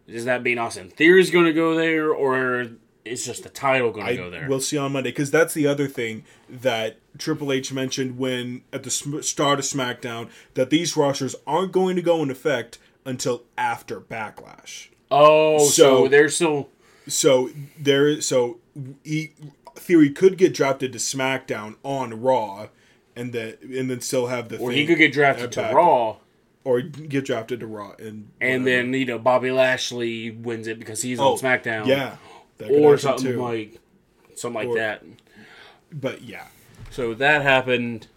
Is 0.07 0.25
that 0.25 0.43
mean 0.43 0.57
Austin 0.57 0.89
Theory's 0.89 1.31
going 1.31 1.45
to 1.45 1.53
go 1.53 1.75
there, 1.75 2.11
or 2.11 2.67
is 3.03 3.25
just 3.25 3.43
the 3.43 3.49
title 3.49 3.91
going 3.91 4.07
to 4.07 4.15
go 4.15 4.29
there? 4.29 4.47
we'll 4.49 4.59
see 4.59 4.77
on 4.77 4.91
Monday 4.93 5.11
because 5.11 5.31
that's 5.31 5.53
the 5.53 5.67
other 5.67 5.87
thing 5.87 6.23
that 6.49 6.97
Triple 7.17 7.51
H 7.51 7.71
mentioned 7.71 8.17
when 8.17 8.63
at 8.73 8.83
the 8.83 8.89
start 8.89 9.59
of 9.59 9.65
SmackDown 9.65 10.29
that 10.55 10.69
these 10.69 10.95
rosters 10.97 11.35
aren't 11.47 11.71
going 11.71 11.95
to 11.95 12.01
go 12.01 12.21
in 12.23 12.29
effect 12.29 12.77
until 13.05 13.43
after 13.57 13.99
Backlash. 14.01 14.87
oh, 15.11 15.59
so, 15.59 15.69
so- 16.03 16.07
they're 16.07 16.29
still. 16.29 16.69
So 17.07 17.51
there, 17.79 18.19
so 18.19 18.57
he, 19.03 19.33
Theory 19.75 20.09
could 20.09 20.39
get 20.39 20.55
drafted 20.55 20.91
to 20.93 20.97
SmackDown 20.97 21.75
on 21.83 22.19
Raw, 22.19 22.69
and 23.15 23.31
then 23.31 23.57
and 23.61 23.91
then 23.91 24.01
still 24.01 24.25
have 24.27 24.49
the 24.49 24.57
Or 24.57 24.71
he 24.71 24.87
could 24.87 24.97
get 24.97 25.13
drafted 25.13 25.51
to 25.51 25.69
Raw, 25.71 26.17
or 26.65 26.81
get 26.81 27.23
drafted 27.25 27.61
to 27.61 27.67
Raw, 27.67 27.91
and 27.99 28.29
and 28.41 28.63
whatever. 28.63 28.63
then 28.83 28.93
you 28.93 29.05
know 29.05 29.17
Bobby 29.19 29.51
Lashley 29.51 30.31
wins 30.31 30.67
it 30.67 30.77
because 30.79 31.01
he's 31.01 31.19
Oh, 31.19 31.31
on 31.33 31.37
SmackDown. 31.37 31.85
yeah, 31.87 32.17
or 32.69 32.97
something 32.97 33.33
too. 33.33 33.41
like 33.41 33.79
something 34.35 34.55
like 34.61 34.67
Or- 34.67 34.75
that. 34.77 35.03
But 35.93 36.23
yeah, 36.23 36.47
So 36.89 37.13
that 37.13 37.41
happened. 37.43 38.07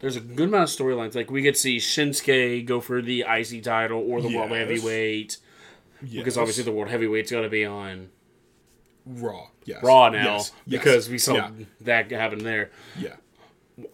There's 0.00 0.14
a 0.16 0.20
good 0.20 0.48
amount 0.48 0.70
of 0.70 0.76
storylines. 0.76 1.14
Like 1.14 1.30
we 1.30 1.42
could 1.42 1.56
see 1.56 1.78
Shinsuke 1.78 2.64
go 2.66 2.80
for 2.80 3.00
the 3.02 3.24
IC 3.26 3.62
title 3.64 3.98
or 3.98 4.20
the 4.20 4.28
World 4.28 4.50
Yes. 4.50 4.58
Heavyweight 4.68 5.36
because 6.02 6.36
obviously 6.36 6.62
the 6.64 6.70
World 6.72 6.90
Heavyweight's 6.90 7.30
going 7.30 7.42
to 7.44 7.48
be 7.48 7.64
on 7.64 8.10
Raw, 9.06 9.48
yes, 9.64 9.82
Raw 9.82 10.08
now 10.10 10.34
Yes, 10.36 10.52
yes. 10.66 10.80
because 10.82 11.08
we 11.08 11.16
saw 11.18 11.34
yeah, 11.34 11.50
that 11.80 12.10
happen 12.10 12.40
there. 12.44 12.70
yeah. 12.98 13.14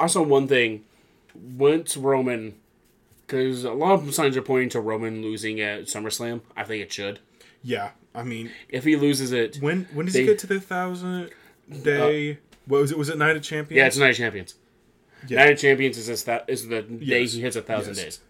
I 0.00 0.06
saw 0.08 0.22
one 0.22 0.48
thing. 0.48 0.84
Once 1.34 1.96
Roman, 1.96 2.54
because 3.32 3.64
a 3.64 3.72
lot 3.72 3.94
of 3.94 4.14
signs 4.14 4.36
are 4.36 4.42
pointing 4.42 4.68
to 4.70 4.80
Roman 4.80 5.22
losing 5.22 5.60
at 5.60 5.82
SummerSlam. 5.84 6.40
I 6.56 6.64
think 6.64 6.82
it 6.82 6.92
should. 6.92 7.18
Yeah, 7.62 7.90
I 8.14 8.22
mean, 8.22 8.50
If 8.68 8.84
he 8.84 8.96
loses 8.96 9.32
it, 9.32 9.56
when 9.60 9.84
when 9.92 10.06
does 10.06 10.14
They- 10.14 10.20
he 10.20 10.26
get 10.26 10.38
to 10.40 10.46
the 10.46 10.60
thousand 10.60 11.30
day? 11.82 12.32
Uh, 12.32 12.34
what 12.66 12.80
was 12.82 12.90
it? 12.92 12.98
Was 12.98 13.08
it 13.08 13.18
Night 13.18 13.36
of 13.36 13.42
Champions? 13.42 13.76
yeah, 13.78 13.86
it's 13.86 13.96
Night 13.96 14.10
of 14.10 14.16
Champions. 14.16 14.54
Yeah. 15.28 15.38
Night 15.44 15.52
of 15.52 15.58
Champions 15.58 15.96
is 15.98 16.06
this, 16.08 16.22
that 16.24 16.44
is 16.48 16.66
the 16.68 16.82
day 16.82 17.20
Yes. 17.22 17.32
he 17.32 17.40
hits 17.40 17.54
a 17.56 17.62
thousand 17.62 17.94
Yes. 17.96 18.04
days, 18.04 18.20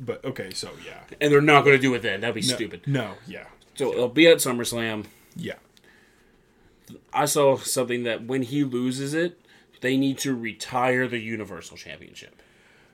But 0.00 0.24
okay, 0.24 0.50
so 0.52 0.70
yeah, 0.86 1.00
and 1.20 1.30
they're 1.32 1.40
not 1.42 1.64
going 1.64 1.76
to 1.76 1.82
do 1.82 1.92
it 1.94 2.00
then. 2.02 2.20
That'd 2.22 2.34
be 2.34 2.40
no, 2.48 2.54
stupid. 2.54 2.80
No, 2.86 3.14
yeah, 3.26 3.44
So 3.74 3.92
it'll 3.92 4.08
be 4.08 4.26
at 4.26 4.38
SummerSlam. 4.38 5.04
yeah, 5.36 5.54
I 7.12 7.26
saw 7.26 7.56
something 7.58 8.04
that 8.04 8.24
when 8.24 8.42
he 8.42 8.64
loses 8.64 9.12
it, 9.12 9.38
they 9.80 9.96
need 9.96 10.16
to 10.18 10.34
retire 10.34 11.06
the 11.06 11.18
Universal 11.18 11.76
Championship. 11.76 12.40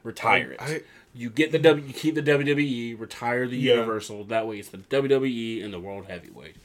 Retire 0.02 0.52
it. 0.52 0.60
I- 0.60 0.82
you 1.14 1.30
get 1.30 1.52
the 1.52 1.58
W. 1.58 1.86
You 1.86 1.92
keep 1.94 2.14
the 2.16 2.22
WWE. 2.22 2.98
Retire 2.98 3.46
the 3.46 3.56
Yeah. 3.56 3.74
Universal. 3.74 4.24
That 4.24 4.46
way, 4.48 4.58
it's 4.58 4.68
the 4.68 4.78
WWE 4.78 5.62
and 5.64 5.72
the 5.72 5.80
World 5.80 6.06
Heavyweight. 6.08 6.56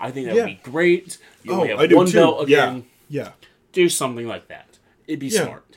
I 0.00 0.10
think 0.10 0.26
that 0.26 0.34
Yeah. 0.36 0.44
would 0.46 0.62
be 0.62 0.70
great. 0.70 1.18
You 1.42 1.52
Oh, 1.52 1.64
have 1.66 1.78
I 1.80 1.86
do 1.86 1.96
one 1.96 2.06
too. 2.06 2.12
belt 2.18 2.42
again. 2.44 2.86
Yeah, 3.08 3.32
Do 3.72 3.88
something 3.88 4.26
like 4.26 4.48
that. 4.48 4.78
It'd 5.06 5.18
be 5.20 5.26
Yeah. 5.28 5.44
smart. 5.44 5.76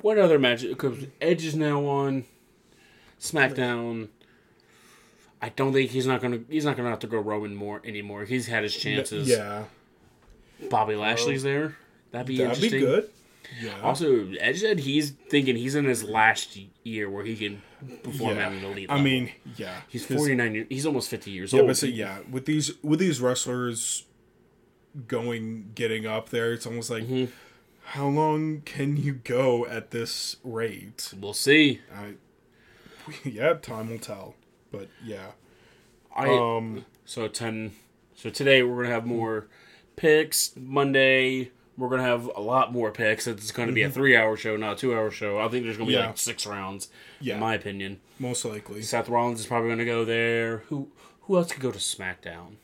What 0.00 0.18
other 0.18 0.38
match? 0.38 0.62
Because 0.62 1.06
Edge 1.20 1.44
is 1.44 1.56
now 1.56 1.84
on 1.86 2.24
SmackDown. 3.20 4.08
I 5.42 5.48
don't 5.50 5.72
think 5.72 5.90
he's 5.90 6.06
not 6.06 6.22
gonna. 6.22 6.40
He's 6.48 6.64
not 6.64 6.76
gonna 6.76 6.90
have 6.90 7.00
to 7.00 7.06
go 7.06 7.18
Roman 7.18 7.54
more 7.54 7.82
anymore. 7.84 8.24
He's 8.24 8.46
had 8.46 8.62
his 8.62 8.74
chances. 8.76 9.28
yeah. 9.28 9.64
Bobby 10.70 10.94
Lashley's 10.94 11.44
um, 11.44 11.50
there. 11.50 11.76
That'd 12.12 12.28
be 12.28 12.38
That'd 12.38 12.60
be 12.60 12.66
interesting. 12.66 12.80
good. 12.80 13.10
Yeah, 13.60 13.80
Also, 13.82 14.28
Edge 14.40 14.60
said 14.60 14.80
he's 14.80 15.10
thinking 15.28 15.56
he's 15.56 15.74
in 15.74 15.84
his 15.84 16.02
last 16.04 16.58
year 16.82 17.08
where 17.10 17.24
he 17.24 17.36
can 17.36 17.62
perform 18.02 18.36
yeah. 18.36 18.46
at 18.46 18.52
an 18.52 18.64
elite 18.64 18.90
I 18.90 19.00
mean, 19.00 19.32
yeah, 19.56 19.82
he's 19.88 20.04
forty 20.06 20.34
nine. 20.34 20.54
years 20.54 20.66
He's 20.70 20.86
almost 20.86 21.08
fifty 21.10 21.30
years 21.30 21.52
Yeah, 21.52 21.60
old. 21.60 21.68
but 21.68 21.76
so, 21.76 21.86
yeah, 21.86 22.18
with 22.30 22.46
these 22.46 22.72
with 22.82 22.98
these 23.00 23.20
wrestlers 23.20 24.04
going 25.08 25.70
getting 25.74 26.06
up 26.06 26.30
there, 26.30 26.52
it's 26.52 26.66
almost 26.66 26.90
like 26.90 27.04
Mm-hmm. 27.04 27.32
how 27.84 28.06
long 28.06 28.62
can 28.64 28.96
you 28.96 29.14
go 29.14 29.66
at 29.66 29.90
this 29.90 30.36
rate? 30.44 31.12
We'll 31.20 31.32
see. 31.34 31.80
I, 31.94 32.14
yeah, 33.24 33.54
time 33.54 33.90
will 33.90 33.98
tell. 33.98 34.34
But 34.72 34.88
yeah, 35.04 35.32
I 36.14 36.28
um, 36.28 36.84
so 37.04 37.28
ten. 37.28 37.72
So 38.14 38.30
today 38.30 38.62
we're 38.62 38.82
gonna 38.84 38.94
have 38.94 39.06
more 39.06 39.46
picks. 39.96 40.52
Monday 40.56 41.50
we're 41.76 41.88
gonna 41.88 42.02
have 42.02 42.30
a 42.36 42.40
lot 42.40 42.72
more 42.72 42.90
picks. 42.92 43.26
It's 43.26 43.50
going 43.50 43.68
to 43.68 43.74
be 43.74 43.82
a 43.82 43.90
three-hour 43.90 44.36
show, 44.36 44.56
not 44.56 44.74
a 44.74 44.76
two-hour 44.76 45.10
show. 45.10 45.38
I 45.38 45.48
think 45.48 45.64
there's 45.64 45.76
going 45.76 45.88
to 45.88 45.92
be 45.92 45.94
Mm-hmm. 45.96 46.02
Yeah. 46.02 46.06
like 46.08 46.18
six 46.18 46.46
rounds, 46.46 46.88
Yeah. 47.20 47.34
in 47.34 47.40
my 47.40 47.54
opinion. 47.54 48.00
Most 48.18 48.44
likely. 48.44 48.82
Seth 48.82 49.08
Rollins 49.08 49.40
is 49.40 49.46
probably 49.46 49.68
going 49.68 49.78
to 49.80 49.84
go 49.84 50.04
there. 50.04 50.58
Who 50.68 50.88
who 51.22 51.36
else 51.36 51.50
could 51.52 51.62
go 51.62 51.72
to 51.72 51.78
SmackDown? 51.78 52.56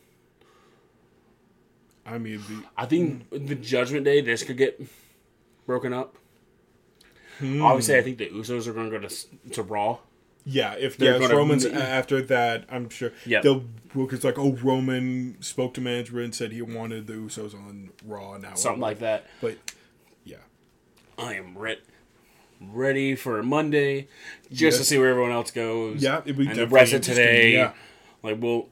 I 2.06 2.18
mean, 2.18 2.40
the, 2.48 2.64
I 2.76 2.86
think 2.86 3.28
the 3.30 3.54
Judgment 3.54 4.04
Day 4.04 4.20
this 4.20 4.42
could 4.42 4.56
get 4.56 4.80
broken 5.66 5.92
up. 5.92 6.16
Hmm. 7.38 7.62
Obviously, 7.62 7.96
I 7.96 8.02
think 8.02 8.18
the 8.18 8.28
Usos 8.30 8.66
are 8.66 8.72
going 8.72 8.90
to 8.90 8.98
go 8.98 9.06
to 9.08 9.50
to 9.52 9.62
Raw. 9.62 9.98
Yeah, 10.50 10.74
if 10.78 10.96
They're 10.96 11.10
yeah, 11.10 11.16
if 11.16 11.22
gonna- 11.22 11.36
Roman's 11.36 11.64
after 11.64 12.20
that, 12.22 12.64
I'm 12.70 12.88
sure 12.90 13.12
Yep. 13.26 13.42
they'll 13.42 13.64
book 13.94 14.12
it's 14.12 14.24
like, 14.24 14.38
oh, 14.38 14.52
Roman 14.62 15.36
spoke 15.40 15.74
to 15.74 15.80
management 15.80 16.24
and 16.24 16.34
said 16.34 16.52
he 16.52 16.62
wanted 16.62 17.06
the 17.06 17.14
Usos 17.14 17.54
on 17.54 17.90
Raw 18.04 18.36
now, 18.36 18.54
something 18.54 18.80
like 18.80 18.98
that. 19.00 19.26
But 19.40 19.56
yeah, 20.24 20.36
I 21.18 21.34
am 21.34 21.56
re- 21.56 21.78
ready 22.60 23.14
for 23.14 23.42
Monday 23.42 24.08
just 24.52 24.78
to 24.78 24.84
see 24.84 24.98
where 24.98 25.08
everyone 25.10 25.32
else 25.32 25.50
goes. 25.50 26.02
Yeah, 26.02 26.20
it'd 26.24 26.36
be 26.36 26.42
and 26.46 26.50
the 26.52 26.66
definitely 26.66 26.74
rest 26.74 26.92
of 26.94 27.00
today. 27.02 27.52
yeah. 27.54 27.72
Like, 28.22 28.36
we'll. 28.40 28.68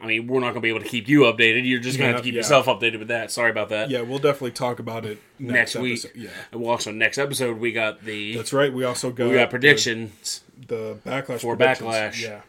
I 0.00 0.06
mean, 0.06 0.28
we're 0.28 0.38
not 0.38 0.50
going 0.52 0.54
to 0.56 0.60
be 0.60 0.68
able 0.68 0.78
to 0.80 0.86
keep 0.86 1.08
you 1.08 1.22
updated. 1.22 1.68
You're 1.68 1.80
just 1.80 1.98
going 1.98 2.10
to 2.10 2.12
have 2.12 2.20
to 2.22 2.24
keep 2.24 2.34
yeah. 2.34 2.38
yourself 2.38 2.66
updated 2.66 3.00
with 3.00 3.08
that. 3.08 3.32
Sorry 3.32 3.50
about 3.50 3.68
that. 3.70 3.90
yeah, 3.90 4.00
we'll 4.02 4.20
definitely 4.20 4.52
talk 4.52 4.78
about 4.78 5.04
it 5.04 5.18
Next, 5.40 5.74
next, 5.74 5.76
week. 5.82 6.04
Episode. 6.04 6.12
Yeah, 6.22 6.30
And 6.52 6.60
we'll 6.60 6.70
also 6.70 6.92
next 6.92 7.18
episode 7.18 7.58
we 7.58 7.72
got 7.72 8.04
the 8.04 8.36
that's 8.36 8.52
right. 8.52 8.72
We 8.72 8.84
also 8.84 9.10
got 9.10 9.28
we 9.28 9.34
got 9.34 9.50
predictions, 9.50 10.42
the, 10.46 10.47
the 10.68 10.96
backlash 11.04 11.40
For 11.40 11.56
predictions. 11.56 11.90
Backlash. 11.90 12.22
Yeah, 12.22 12.40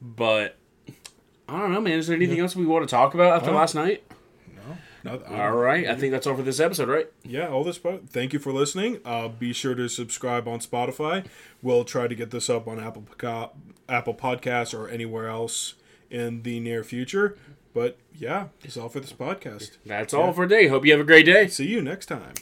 but 0.00 0.56
I 1.48 1.58
don't 1.58 1.72
know, 1.72 1.80
man. 1.80 1.98
Is 1.98 2.06
there 2.06 2.16
anything 2.16 2.40
else 2.40 2.54
we 2.56 2.64
want 2.66 2.88
to 2.88 2.90
talk 2.90 3.14
about 3.14 3.36
after 3.36 3.50
Uh, 3.50 3.54
last 3.54 3.74
night? 3.74 4.04
no, 5.04 5.20
All 5.28 5.50
right, 5.56 5.88
I 5.88 5.96
think 5.96 6.12
that's 6.12 6.28
all 6.28 6.36
for 6.36 6.42
this 6.42 6.60
episode, 6.60 6.88
right? 6.88 7.08
yeah, 7.24 7.48
all 7.48 7.64
this. 7.64 7.76
part. 7.78 8.08
thank 8.08 8.32
you 8.32 8.38
for 8.38 8.52
listening. 8.52 9.00
Uh, 9.04 9.26
be 9.26 9.52
sure 9.52 9.74
to 9.74 9.88
subscribe 9.88 10.46
on 10.46 10.60
Spotify. 10.60 11.26
We'll 11.60 11.84
try 11.84 12.06
to 12.06 12.14
get 12.14 12.30
this 12.30 12.48
up 12.48 12.68
on 12.68 12.78
Apple 12.78 13.04
Apple 13.88 14.14
Podcasts 14.14 14.78
or 14.78 14.88
anywhere 14.88 15.28
else 15.28 15.74
in 16.08 16.42
the 16.44 16.60
near 16.60 16.84
future. 16.84 17.36
But 17.74 17.98
yeah, 18.14 18.48
that's 18.62 18.76
all 18.76 18.88
for 18.90 19.00
this 19.00 19.12
podcast. 19.12 19.78
That's 19.84 20.14
all 20.14 20.32
for 20.32 20.46
today. 20.46 20.68
Hope 20.68 20.84
you 20.86 20.92
have 20.92 21.00
a 21.00 21.04
great 21.04 21.26
day. 21.26 21.48
See 21.48 21.66
you 21.66 21.82
next 21.82 22.06
time. 22.06 22.34